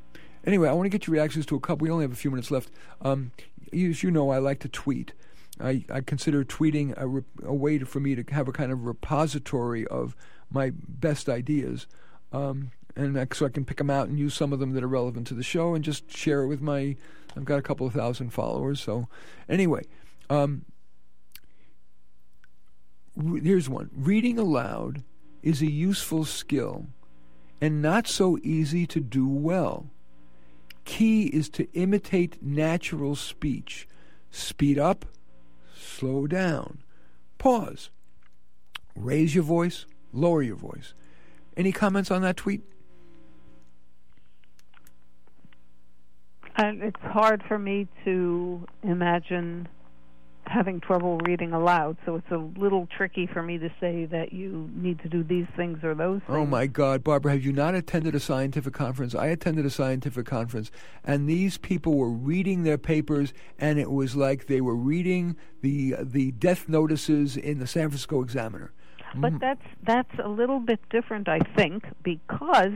Anyway, 0.44 0.68
I 0.68 0.72
want 0.72 0.86
to 0.86 0.90
get 0.90 1.06
your 1.06 1.12
reactions 1.12 1.46
to 1.46 1.56
a 1.56 1.60
couple. 1.60 1.84
We 1.84 1.90
only 1.90 2.04
have 2.04 2.12
a 2.12 2.16
few 2.16 2.30
minutes 2.30 2.50
left. 2.50 2.70
Um, 3.00 3.30
as 3.72 4.02
you 4.02 4.10
know, 4.10 4.30
I 4.30 4.38
like 4.38 4.58
to 4.60 4.68
tweet. 4.68 5.12
I, 5.60 5.84
I 5.90 6.00
consider 6.00 6.44
tweeting 6.44 6.94
a, 6.96 7.06
re- 7.06 7.22
a 7.44 7.54
way 7.54 7.78
to, 7.78 7.86
for 7.86 8.00
me 8.00 8.16
to 8.16 8.24
have 8.34 8.48
a 8.48 8.52
kind 8.52 8.72
of 8.72 8.84
repository 8.84 9.86
of 9.86 10.16
my 10.50 10.72
best 10.74 11.28
ideas. 11.28 11.86
Um, 12.32 12.72
and 12.96 13.28
so 13.32 13.46
I 13.46 13.48
can 13.48 13.64
pick 13.64 13.76
them 13.76 13.90
out 13.90 14.08
and 14.08 14.18
use 14.18 14.34
some 14.34 14.52
of 14.52 14.58
them 14.58 14.72
that 14.72 14.82
are 14.82 14.88
relevant 14.88 15.26
to 15.28 15.34
the 15.34 15.42
show 15.42 15.74
and 15.74 15.84
just 15.84 16.14
share 16.14 16.42
it 16.42 16.48
with 16.48 16.60
my. 16.60 16.96
I've 17.36 17.44
got 17.46 17.58
a 17.58 17.62
couple 17.62 17.86
of 17.86 17.94
thousand 17.94 18.30
followers. 18.30 18.80
So, 18.82 19.08
anyway, 19.48 19.84
um, 20.30 20.64
here's 23.42 23.68
one 23.68 23.90
reading 23.94 24.38
aloud 24.38 25.02
is 25.42 25.60
a 25.60 25.70
useful 25.70 26.24
skill 26.24 26.86
and 27.60 27.80
not 27.80 28.08
so 28.08 28.38
easy 28.42 28.86
to 28.86 29.00
do 29.00 29.28
well. 29.28 29.90
Key 30.84 31.26
is 31.26 31.48
to 31.50 31.70
imitate 31.72 32.42
natural 32.42 33.14
speech. 33.14 33.86
Speed 34.32 34.78
up, 34.78 35.04
slow 35.76 36.26
down, 36.26 36.82
pause, 37.38 37.90
raise 38.96 39.34
your 39.34 39.44
voice, 39.44 39.86
lower 40.12 40.42
your 40.42 40.56
voice. 40.56 40.94
Any 41.56 41.70
comments 41.70 42.10
on 42.10 42.22
that 42.22 42.36
tweet? 42.36 42.62
And 46.56 46.82
it's 46.82 47.00
hard 47.00 47.42
for 47.46 47.58
me 47.58 47.86
to 48.04 48.66
imagine 48.82 49.68
having 50.52 50.80
trouble 50.80 51.18
reading 51.18 51.52
aloud, 51.52 51.96
so 52.04 52.16
it's 52.16 52.30
a 52.30 52.36
little 52.60 52.86
tricky 52.96 53.26
for 53.26 53.42
me 53.42 53.58
to 53.58 53.70
say 53.80 54.04
that 54.06 54.32
you 54.32 54.70
need 54.74 55.00
to 55.00 55.08
do 55.08 55.24
these 55.24 55.46
things 55.56 55.82
or 55.82 55.94
those 55.94 56.20
things. 56.20 56.36
Oh 56.36 56.44
my 56.44 56.66
God, 56.66 57.02
Barbara, 57.02 57.32
have 57.32 57.42
you 57.42 57.52
not 57.52 57.74
attended 57.74 58.14
a 58.14 58.20
scientific 58.20 58.74
conference? 58.74 59.14
I 59.14 59.26
attended 59.26 59.64
a 59.64 59.70
scientific 59.70 60.26
conference, 60.26 60.70
and 61.04 61.28
these 61.28 61.56
people 61.58 61.96
were 61.96 62.10
reading 62.10 62.62
their 62.62 62.78
papers, 62.78 63.32
and 63.58 63.78
it 63.78 63.90
was 63.90 64.14
like 64.14 64.46
they 64.46 64.60
were 64.60 64.76
reading 64.76 65.36
the 65.62 65.96
the 66.00 66.32
death 66.32 66.68
notices 66.68 67.36
in 67.36 67.58
the 67.58 67.66
San 67.66 67.88
Francisco 67.88 68.20
Examiner. 68.22 68.72
But 69.16 69.34
mm. 69.34 69.40
that's 69.40 69.66
that's 69.84 70.18
a 70.22 70.28
little 70.28 70.60
bit 70.60 70.80
different, 70.90 71.28
I 71.28 71.40
think, 71.56 71.84
because 72.02 72.72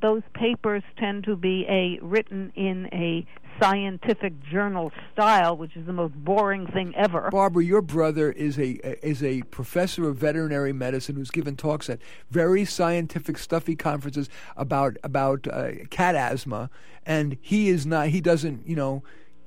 those 0.00 0.22
papers 0.34 0.82
tend 0.96 1.24
to 1.24 1.36
be 1.36 1.66
a 1.68 1.98
written 2.04 2.52
in 2.54 2.86
a 2.92 3.26
scientific 3.60 4.32
journal 4.50 4.92
style, 5.12 5.56
which 5.56 5.76
is 5.76 5.86
the 5.86 5.92
most 5.92 6.14
boring 6.14 6.66
thing 6.66 6.94
ever. 6.96 7.28
Barbara, 7.30 7.64
your 7.64 7.82
brother 7.82 8.30
is 8.32 8.58
a 8.58 8.78
is 9.06 9.22
a 9.22 9.42
professor 9.42 10.08
of 10.08 10.16
veterinary 10.16 10.72
medicine 10.72 11.16
who's 11.16 11.30
given 11.30 11.56
talks 11.56 11.88
at 11.90 12.00
very 12.30 12.64
scientific, 12.64 13.38
stuffy 13.38 13.76
conferences 13.76 14.28
about 14.56 14.96
about 15.02 15.46
uh, 15.48 15.70
cat 15.90 16.14
asthma, 16.14 16.70
and 17.06 17.36
he 17.40 17.68
is 17.68 17.86
not. 17.86 18.08
He 18.08 18.20
doesn't. 18.20 18.66
You 18.66 18.76
know, 18.76 19.02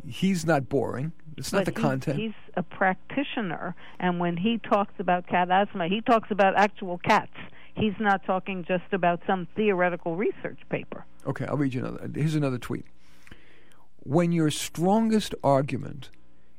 he's 0.05 0.45
not 0.45 0.70
boring. 0.70 1.14
It's 1.38 1.53
not 1.53 1.66
but 1.66 1.74
the 1.74 1.82
content. 1.82 2.20
He's 2.20 2.34
a 2.55 2.64
practitioner, 2.64 3.76
and 3.99 4.20
when 4.20 4.38
he 4.38 4.57
talks 4.57 4.93
about 4.99 5.28
cat 5.28 5.49
asthma, 5.49 5.88
he 5.88 6.01
talks 6.01 6.30
about 6.30 6.55
actual 6.55 6.97
cats. 6.97 7.32
He's 7.74 7.93
not 7.99 8.26
talking 8.26 8.66
just 8.68 8.91
about 8.91 9.22
some 9.26 9.47
theoretical 9.55 10.16
research 10.18 10.59
paper. 10.70 11.05
Okay, 11.26 11.45
I'll 11.45 11.57
read 11.57 11.74
you 11.74 11.86
another. 11.86 12.09
Here's 12.14 12.36
another 12.36 12.57
tweet. 12.57 12.86
When 14.03 14.31
your 14.31 14.49
strongest 14.49 15.35
argument 15.43 16.09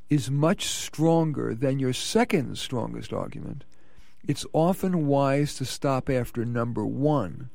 is 0.08 0.30
much 0.30 0.66
stronger 0.66 1.56
than 1.56 1.80
your 1.80 1.92
second 1.92 2.56
strongest 2.56 3.12
argument, 3.12 3.64
it's 4.22 4.46
often 4.52 5.08
wise 5.08 5.56
to 5.56 5.64
stop 5.64 6.08
after 6.08 6.44
number 6.44 6.86
one, 6.86 7.50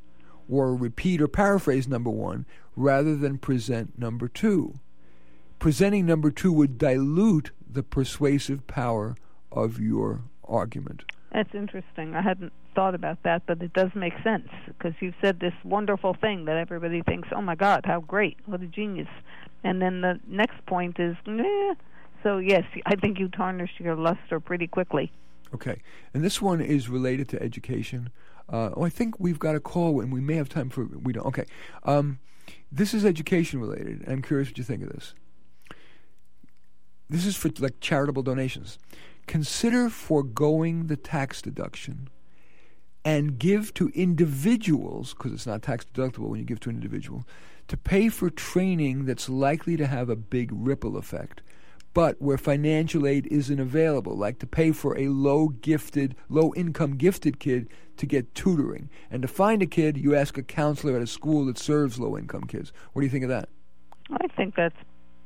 or 0.49 0.75
repeat 0.75 1.21
or 1.21 1.29
paraphrase 1.29 1.87
number 1.87 2.09
one, 2.09 2.45
rather 2.75 3.15
than 3.15 3.37
present 3.37 3.97
number 3.97 4.27
two. 4.27 4.73
Presenting 5.57 6.05
number 6.05 6.31
two 6.31 6.51
would 6.51 6.77
dilute 6.77 7.51
the 7.65 7.81
persuasive 7.81 8.67
power 8.67 9.15
of 9.53 9.79
your 9.79 10.23
argument. 10.43 11.05
That's 11.31 11.55
interesting. 11.55 12.13
I 12.13 12.21
hadn't 12.21 12.51
thought 12.75 12.93
about 12.93 13.23
that, 13.23 13.43
but 13.45 13.61
it 13.61 13.71
does 13.71 13.91
make 13.95 14.13
sense 14.21 14.49
because 14.67 14.93
you've 14.99 15.15
said 15.21 15.39
this 15.39 15.53
wonderful 15.63 16.13
thing 16.13 16.43
that 16.45 16.57
everybody 16.57 17.01
thinks, 17.03 17.29
"Oh 17.31 17.41
my 17.41 17.55
God, 17.55 17.85
how 17.85 18.01
great! 18.01 18.37
What 18.45 18.61
a 18.61 18.67
genius!" 18.67 19.07
And 19.63 19.81
then 19.81 20.01
the 20.01 20.19
next 20.27 20.65
point 20.65 20.99
is. 20.99 21.15
So 22.23 22.37
yes, 22.39 22.63
I 22.85 22.95
think 22.95 23.19
you 23.19 23.29
tarnish 23.29 23.71
your 23.79 23.95
luster 23.95 24.39
pretty 24.39 24.67
quickly. 24.67 25.11
Okay, 25.53 25.81
and 26.13 26.23
this 26.23 26.41
one 26.41 26.61
is 26.61 26.89
related 26.89 27.29
to 27.29 27.41
education. 27.41 28.09
Uh, 28.49 28.71
oh, 28.75 28.83
I 28.83 28.89
think 28.89 29.19
we've 29.19 29.39
got 29.39 29.55
a 29.55 29.59
call, 29.59 30.01
and 30.01 30.11
we 30.11 30.19
may 30.19 30.35
have 30.35 30.49
time 30.49 30.69
for 30.69 30.85
we 30.85 31.13
don't. 31.13 31.25
Okay, 31.27 31.45
um, 31.83 32.19
this 32.71 32.93
is 32.93 33.05
education 33.05 33.59
related. 33.59 34.03
I'm 34.07 34.21
curious 34.21 34.49
what 34.49 34.57
you 34.57 34.63
think 34.63 34.83
of 34.83 34.89
this. 34.89 35.13
This 37.09 37.25
is 37.25 37.35
for 37.37 37.49
like 37.59 37.79
charitable 37.79 38.23
donations. 38.23 38.77
Consider 39.27 39.89
foregoing 39.89 40.87
the 40.87 40.97
tax 40.97 41.41
deduction 41.41 42.09
and 43.05 43.39
give 43.39 43.73
to 43.75 43.89
individuals, 43.89 45.13
because 45.13 45.31
it's 45.31 45.47
not 45.47 45.61
tax 45.61 45.85
deductible 45.85 46.27
when 46.27 46.39
you 46.39 46.45
give 46.45 46.59
to 46.61 46.69
an 46.69 46.75
individual, 46.75 47.25
to 47.67 47.77
pay 47.77 48.09
for 48.09 48.29
training 48.29 49.05
that's 49.05 49.29
likely 49.29 49.77
to 49.77 49.87
have 49.87 50.09
a 50.09 50.15
big 50.15 50.51
ripple 50.53 50.97
effect, 50.97 51.41
but 51.93 52.21
where 52.21 52.37
financial 52.37 53.07
aid 53.07 53.27
isn't 53.27 53.59
available, 53.59 54.15
like 54.15 54.39
to 54.39 54.47
pay 54.47 54.71
for 54.71 54.97
a 54.97 55.07
low 55.09 55.49
gifted, 55.49 56.15
low 56.29 56.53
income 56.55 56.95
gifted 56.95 57.39
kid 57.39 57.67
to 57.97 58.05
get 58.05 58.33
tutoring. 58.35 58.89
And 59.09 59.21
to 59.21 59.27
find 59.27 59.61
a 59.61 59.65
kid, 59.65 59.97
you 59.97 60.15
ask 60.15 60.37
a 60.37 60.43
counselor 60.43 60.95
at 60.95 61.01
a 61.01 61.07
school 61.07 61.45
that 61.45 61.57
serves 61.57 61.99
low 61.99 62.17
income 62.17 62.43
kids. 62.43 62.71
What 62.93 63.01
do 63.01 63.05
you 63.05 63.11
think 63.11 63.23
of 63.23 63.29
that? 63.29 63.49
I 64.11 64.27
think 64.35 64.55
that's 64.55 64.77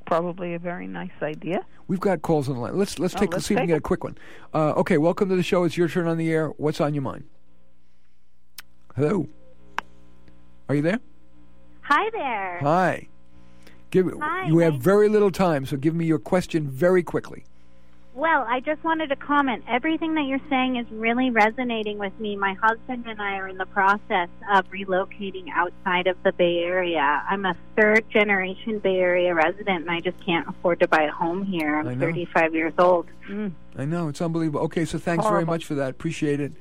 probably 0.06 0.54
a 0.56 0.60
very 0.60 0.88
nice 0.88 1.12
idea. 1.22 1.60
We've 1.88 2.00
got 2.00 2.22
calls 2.22 2.50
on 2.50 2.56
the 2.56 2.62
line. 2.62 2.78
Let's 2.78 2.98
let's 3.00 3.16
Oh, 3.16 3.20
take 3.20 3.34
let's 3.34 3.46
see 3.46 3.54
if 3.54 3.58
we 3.58 3.62
can 3.62 3.68
get 3.68 3.78
a 3.78 3.82
quick 3.82 4.04
one. 4.04 4.18
Uh, 4.54 4.72
okay, 4.78 4.98
welcome 4.98 5.30
to 5.30 5.36
the 5.36 5.44
show. 5.44 5.64
It's 5.66 5.78
your 5.78 5.90
turn 5.90 6.08
on 6.08 6.18
the 6.18 6.32
air. 6.32 6.48
What's 6.50 6.82
on 6.82 6.94
your 6.94 7.04
mind? 7.04 7.26
Hello. 8.96 9.28
Are 10.68 10.76
you 10.76 10.82
there? 10.82 11.00
Hi 11.92 12.10
there. 12.12 12.60
Hi. 12.62 13.08
Give 13.90 14.10
Hi, 14.22 14.48
you 14.48 14.60
have 14.60 14.76
very 14.76 15.10
little 15.10 15.30
time, 15.30 15.66
so 15.66 15.76
give 15.76 15.94
me 15.94 16.06
your 16.06 16.20
question 16.20 16.70
very 16.70 17.04
quickly. 17.04 17.44
Well, 18.14 18.46
I 18.48 18.62
just 18.62 18.82
wanted 18.86 19.08
to 19.08 19.18
comment. 19.18 19.66
Everything 19.68 20.16
that 20.16 20.24
you're 20.24 20.40
saying 20.50 20.78
is 20.78 20.86
really 20.90 21.32
resonating 21.32 21.98
with 21.98 22.18
me. 22.18 22.38
My 22.38 22.54
husband 22.54 23.08
and 23.08 23.22
I 23.22 23.36
are 23.36 23.50
in 23.50 23.58
the 23.58 23.66
process 23.66 24.30
of 24.54 24.66
relocating 24.72 25.50
outside 25.54 26.08
of 26.08 26.16
the 26.24 26.32
Bay 26.32 26.60
Area. 26.60 27.24
I'm 27.30 27.46
a 27.46 27.58
third 27.76 28.10
generation 28.10 28.80
Bay 28.80 29.00
Area 29.00 29.36
resident, 29.36 29.82
and 29.82 29.92
I 29.92 30.00
just 30.00 30.26
can't 30.26 30.48
afford 30.48 30.80
to 30.80 30.88
buy 30.88 31.04
a 31.04 31.12
home 31.12 31.44
here. 31.44 31.76
I'm 31.76 32.00
35 32.00 32.56
years 32.56 32.74
old. 32.78 33.08
Mm, 33.28 33.52
I 33.76 33.84
know 33.84 34.08
it's 34.08 34.22
unbelievable. 34.22 34.62
Okay, 34.62 34.86
so 34.86 34.98
thanks 34.98 35.26
very 35.26 35.44
much 35.44 35.66
for 35.66 35.76
that. 35.76 35.90
Appreciate 35.90 36.40
it. 36.40 36.54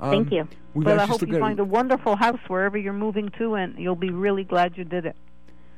Um, 0.00 0.10
Thank 0.10 0.32
you. 0.32 0.48
We've 0.74 0.84
but 0.84 0.98
I 0.98 1.06
hope 1.06 1.20
you 1.22 1.28
got- 1.28 1.40
find 1.40 1.58
a 1.58 1.64
wonderful 1.64 2.16
house 2.16 2.38
wherever 2.48 2.76
you're 2.76 2.92
moving 2.92 3.30
to, 3.38 3.54
and 3.54 3.78
you'll 3.78 3.94
be 3.96 4.10
really 4.10 4.44
glad 4.44 4.76
you 4.76 4.84
did 4.84 5.06
it. 5.06 5.16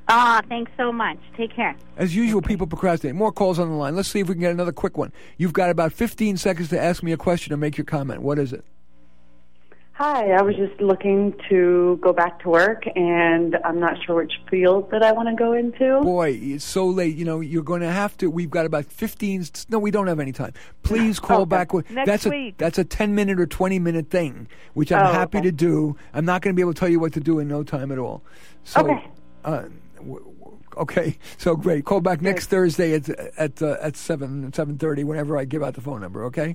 Ah, 0.08 0.40
thanks 0.48 0.72
so 0.76 0.90
much. 0.90 1.18
Take 1.36 1.54
care. 1.54 1.76
As 1.98 2.16
usual, 2.16 2.40
people 2.40 2.66
procrastinate. 2.66 3.14
More 3.14 3.30
calls 3.30 3.58
on 3.58 3.68
the 3.68 3.74
line. 3.74 3.94
Let's 3.94 4.08
see 4.08 4.20
if 4.20 4.28
we 4.28 4.34
can 4.34 4.40
get 4.40 4.52
another 4.52 4.72
quick 4.72 4.96
one. 4.96 5.12
You've 5.36 5.52
got 5.52 5.68
about 5.68 5.92
15 5.92 6.38
seconds 6.38 6.70
to 6.70 6.80
ask 6.80 7.02
me 7.02 7.12
a 7.12 7.18
question 7.18 7.52
or 7.52 7.58
make 7.58 7.76
your 7.76 7.84
comment. 7.84 8.22
What 8.22 8.38
is 8.38 8.52
it? 8.54 8.64
Hi, 9.98 10.30
I 10.30 10.42
was 10.42 10.54
just 10.54 10.80
looking 10.80 11.34
to 11.48 11.98
go 12.00 12.12
back 12.12 12.38
to 12.44 12.48
work, 12.50 12.84
and 12.94 13.56
I'm 13.64 13.80
not 13.80 13.96
sure 14.06 14.14
which 14.14 14.34
field 14.48 14.92
that 14.92 15.02
I 15.02 15.10
want 15.10 15.28
to 15.28 15.34
go 15.34 15.54
into. 15.54 16.00
Boy, 16.02 16.38
it's 16.40 16.62
so 16.62 16.86
late. 16.86 17.16
You 17.16 17.24
know, 17.24 17.40
you're 17.40 17.64
going 17.64 17.80
to 17.80 17.90
have 17.90 18.16
to. 18.18 18.30
We've 18.30 18.48
got 18.48 18.64
about 18.64 18.84
15. 18.84 19.46
No, 19.70 19.80
we 19.80 19.90
don't 19.90 20.06
have 20.06 20.20
any 20.20 20.30
time. 20.30 20.52
Please 20.84 21.18
call 21.28 21.40
Okay. 21.40 21.48
back. 21.48 21.74
Next 21.90 22.06
that's 22.06 22.26
a 22.26 22.54
that's 22.58 22.78
a 22.78 22.84
10 22.84 23.16
minute 23.16 23.40
or 23.40 23.46
20 23.46 23.80
minute 23.80 24.08
thing, 24.08 24.46
which 24.74 24.92
I'm 24.92 25.04
Oh, 25.04 25.10
happy 25.12 25.38
okay. 25.38 25.46
to 25.48 25.52
do. 25.52 25.96
I'm 26.14 26.24
not 26.24 26.42
going 26.42 26.54
to 26.54 26.56
be 26.56 26.62
able 26.62 26.74
to 26.74 26.78
tell 26.78 26.88
you 26.88 27.00
what 27.00 27.14
to 27.14 27.20
do 27.20 27.40
in 27.40 27.48
no 27.48 27.64
time 27.64 27.90
at 27.90 27.98
all. 27.98 28.22
So, 28.62 28.82
Okay. 28.82 29.04
Uh, 29.44 29.64
okay. 30.76 31.18
So 31.38 31.56
great. 31.56 31.84
Call 31.84 32.00
back 32.02 32.22
next 32.22 32.46
Thursday 32.46 32.94
at 32.94 33.08
at 33.36 33.60
uh, 33.60 33.78
at 33.82 33.96
seven 33.96 34.52
seven 34.52 34.78
thirty. 34.78 35.02
Whenever 35.02 35.36
I 35.36 35.44
give 35.44 35.64
out 35.64 35.74
the 35.74 35.80
phone 35.80 36.00
number. 36.00 36.24
Okay. 36.26 36.54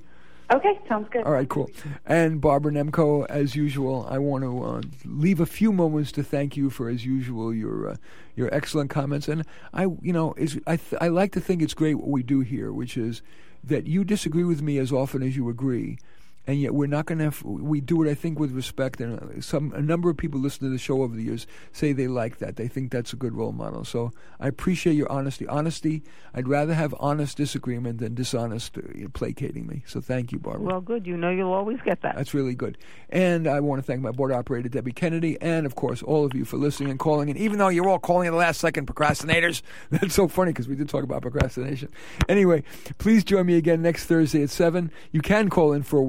Okay, 0.52 0.78
sounds 0.88 1.08
good. 1.10 1.24
All 1.24 1.32
right, 1.32 1.48
cool. 1.48 1.70
And 2.04 2.40
Barbara 2.40 2.72
Nemko, 2.72 3.26
as 3.28 3.56
usual, 3.56 4.06
I 4.10 4.18
want 4.18 4.44
to 4.44 4.62
uh, 4.62 4.82
leave 5.04 5.40
a 5.40 5.46
few 5.46 5.72
moments 5.72 6.12
to 6.12 6.22
thank 6.22 6.56
you 6.56 6.68
for, 6.68 6.88
as 6.88 7.06
usual, 7.06 7.54
your 7.54 7.90
uh, 7.90 7.96
your 8.36 8.52
excellent 8.54 8.90
comments. 8.90 9.26
And 9.26 9.44
I, 9.72 9.84
you 10.02 10.12
know, 10.12 10.34
I 10.66 10.76
th- 10.76 11.00
I 11.00 11.08
like 11.08 11.32
to 11.32 11.40
think 11.40 11.62
it's 11.62 11.74
great 11.74 11.94
what 11.94 12.08
we 12.08 12.22
do 12.22 12.40
here, 12.40 12.72
which 12.72 12.96
is 12.96 13.22
that 13.62 13.86
you 13.86 14.04
disagree 14.04 14.44
with 14.44 14.60
me 14.60 14.78
as 14.78 14.92
often 14.92 15.22
as 15.22 15.34
you 15.34 15.48
agree. 15.48 15.98
And 16.46 16.60
yet, 16.60 16.74
we're 16.74 16.86
not 16.86 17.06
going 17.06 17.18
to. 17.18 17.24
Have, 17.24 17.42
we 17.42 17.80
do 17.80 18.02
it, 18.02 18.10
I 18.10 18.14
think, 18.14 18.38
with 18.38 18.52
respect. 18.52 19.00
And 19.00 19.18
uh, 19.18 19.40
some 19.40 19.72
a 19.74 19.80
number 19.80 20.10
of 20.10 20.16
people 20.16 20.40
listen 20.40 20.66
to 20.66 20.70
the 20.70 20.78
show 20.78 21.02
over 21.02 21.16
the 21.16 21.22
years 21.22 21.46
say 21.72 21.92
they 21.92 22.06
like 22.08 22.38
that. 22.38 22.56
They 22.56 22.68
think 22.68 22.90
that's 22.90 23.12
a 23.12 23.16
good 23.16 23.34
role 23.34 23.52
model. 23.52 23.84
So 23.84 24.12
I 24.40 24.48
appreciate 24.48 24.94
your 24.94 25.10
honesty. 25.10 25.46
Honesty. 25.46 26.02
I'd 26.34 26.48
rather 26.48 26.74
have 26.74 26.94
honest 26.98 27.36
disagreement 27.36 27.98
than 27.98 28.14
dishonest 28.14 28.76
uh, 28.76 28.82
placating 29.12 29.66
me. 29.66 29.84
So 29.86 30.00
thank 30.00 30.32
you, 30.32 30.38
Barbara. 30.38 30.62
Well, 30.62 30.80
good. 30.80 31.06
You 31.06 31.16
know 31.16 31.30
you'll 31.30 31.52
always 31.52 31.80
get 31.82 32.02
that. 32.02 32.16
That's 32.16 32.34
really 32.34 32.54
good. 32.54 32.76
And 33.08 33.46
I 33.46 33.60
want 33.60 33.78
to 33.80 33.86
thank 33.86 34.00
my 34.00 34.10
board 34.10 34.32
operator, 34.32 34.68
Debbie 34.68 34.92
Kennedy, 34.92 35.38
and 35.40 35.66
of 35.66 35.74
course, 35.74 36.02
all 36.02 36.24
of 36.24 36.34
you 36.34 36.44
for 36.44 36.56
listening 36.56 36.90
and 36.90 36.98
calling. 36.98 37.30
And 37.30 37.38
even 37.38 37.58
though 37.58 37.68
you're 37.68 37.88
all 37.88 37.98
calling 37.98 38.26
at 38.26 38.30
the 38.32 38.36
last 38.36 38.60
second 38.60 38.86
procrastinators, 38.86 39.62
that's 39.90 40.14
so 40.14 40.28
funny 40.28 40.52
because 40.52 40.68
we 40.68 40.76
did 40.76 40.88
talk 40.88 41.04
about 41.04 41.22
procrastination. 41.22 41.88
Anyway, 42.28 42.62
please 42.98 43.24
join 43.24 43.46
me 43.46 43.56
again 43.56 43.82
next 43.82 44.06
Thursday 44.06 44.42
at 44.42 44.50
7. 44.50 44.90
You 45.12 45.20
can 45.20 45.48
call 45.48 45.72
in 45.72 45.82
for 45.82 45.98
a 45.98 46.04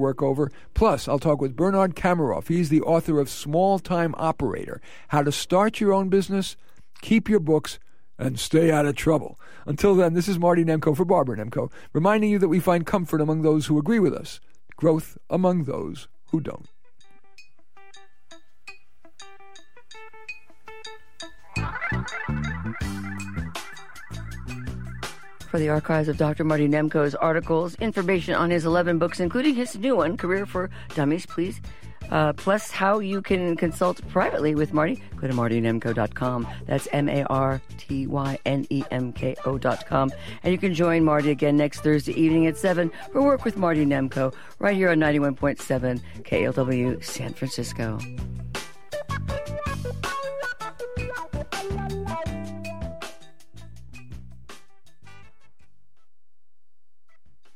Plus, 0.74 1.08
I'll 1.08 1.18
talk 1.18 1.40
with 1.40 1.56
Bernard 1.56 1.94
Kamoroff. 1.94 2.48
He's 2.48 2.68
the 2.68 2.82
author 2.82 3.20
of 3.20 3.28
Small 3.28 3.78
Time 3.78 4.14
Operator 4.18 4.80
How 5.08 5.22
to 5.22 5.32
Start 5.32 5.80
Your 5.80 5.92
Own 5.92 6.08
Business, 6.08 6.56
Keep 7.02 7.28
Your 7.28 7.40
Books, 7.40 7.78
and 8.18 8.38
Stay 8.38 8.70
Out 8.70 8.86
of 8.86 8.96
Trouble. 8.96 9.38
Until 9.66 9.94
then, 9.94 10.14
this 10.14 10.28
is 10.28 10.38
Marty 10.38 10.64
Nemko 10.64 10.96
for 10.96 11.04
Barbara 11.04 11.36
Nemko, 11.36 11.70
reminding 11.92 12.30
you 12.30 12.38
that 12.38 12.48
we 12.48 12.60
find 12.60 12.86
comfort 12.86 13.20
among 13.20 13.42
those 13.42 13.66
who 13.66 13.78
agree 13.78 13.98
with 13.98 14.14
us, 14.14 14.40
growth 14.76 15.18
among 15.28 15.64
those 15.64 16.08
who 16.30 16.40
don't. 16.40 16.68
For 25.50 25.58
the 25.58 25.68
archives 25.68 26.08
of 26.08 26.16
Dr. 26.16 26.44
Marty 26.44 26.68
Nemko's 26.68 27.14
articles, 27.14 27.74
information 27.76 28.34
on 28.34 28.50
his 28.50 28.64
11 28.64 28.98
books, 28.98 29.20
including 29.20 29.54
his 29.54 29.76
new 29.78 29.96
one, 29.96 30.16
Career 30.16 30.44
for 30.44 30.70
Dummies, 30.94 31.26
please 31.26 31.60
uh, 32.10 32.32
plus 32.34 32.70
how 32.70 32.98
you 32.98 33.22
can 33.22 33.56
consult 33.56 34.06
privately 34.08 34.54
with 34.54 34.72
Marty. 34.72 35.02
Go 35.16 35.26
to 35.26 35.32
martynemko.com. 35.32 36.46
That's 36.66 36.88
M 36.92 37.08
A 37.08 37.24
R 37.24 37.60
T 37.78 38.06
Y 38.06 38.38
N 38.44 38.66
E 38.70 38.84
M 38.90 39.12
K 39.12 39.36
O.com. 39.44 40.12
And 40.42 40.52
you 40.52 40.58
can 40.58 40.74
join 40.74 41.04
Marty 41.04 41.30
again 41.30 41.56
next 41.56 41.80
Thursday 41.80 42.12
evening 42.12 42.46
at 42.46 42.56
7 42.56 42.90
for 43.12 43.22
Work 43.22 43.44
with 43.44 43.56
Marty 43.56 43.84
Nemko 43.84 44.34
right 44.58 44.76
here 44.76 44.90
on 44.90 44.98
91.7 44.98 46.00
KALW 46.22 47.04
San 47.04 47.32
Francisco. 47.32 47.98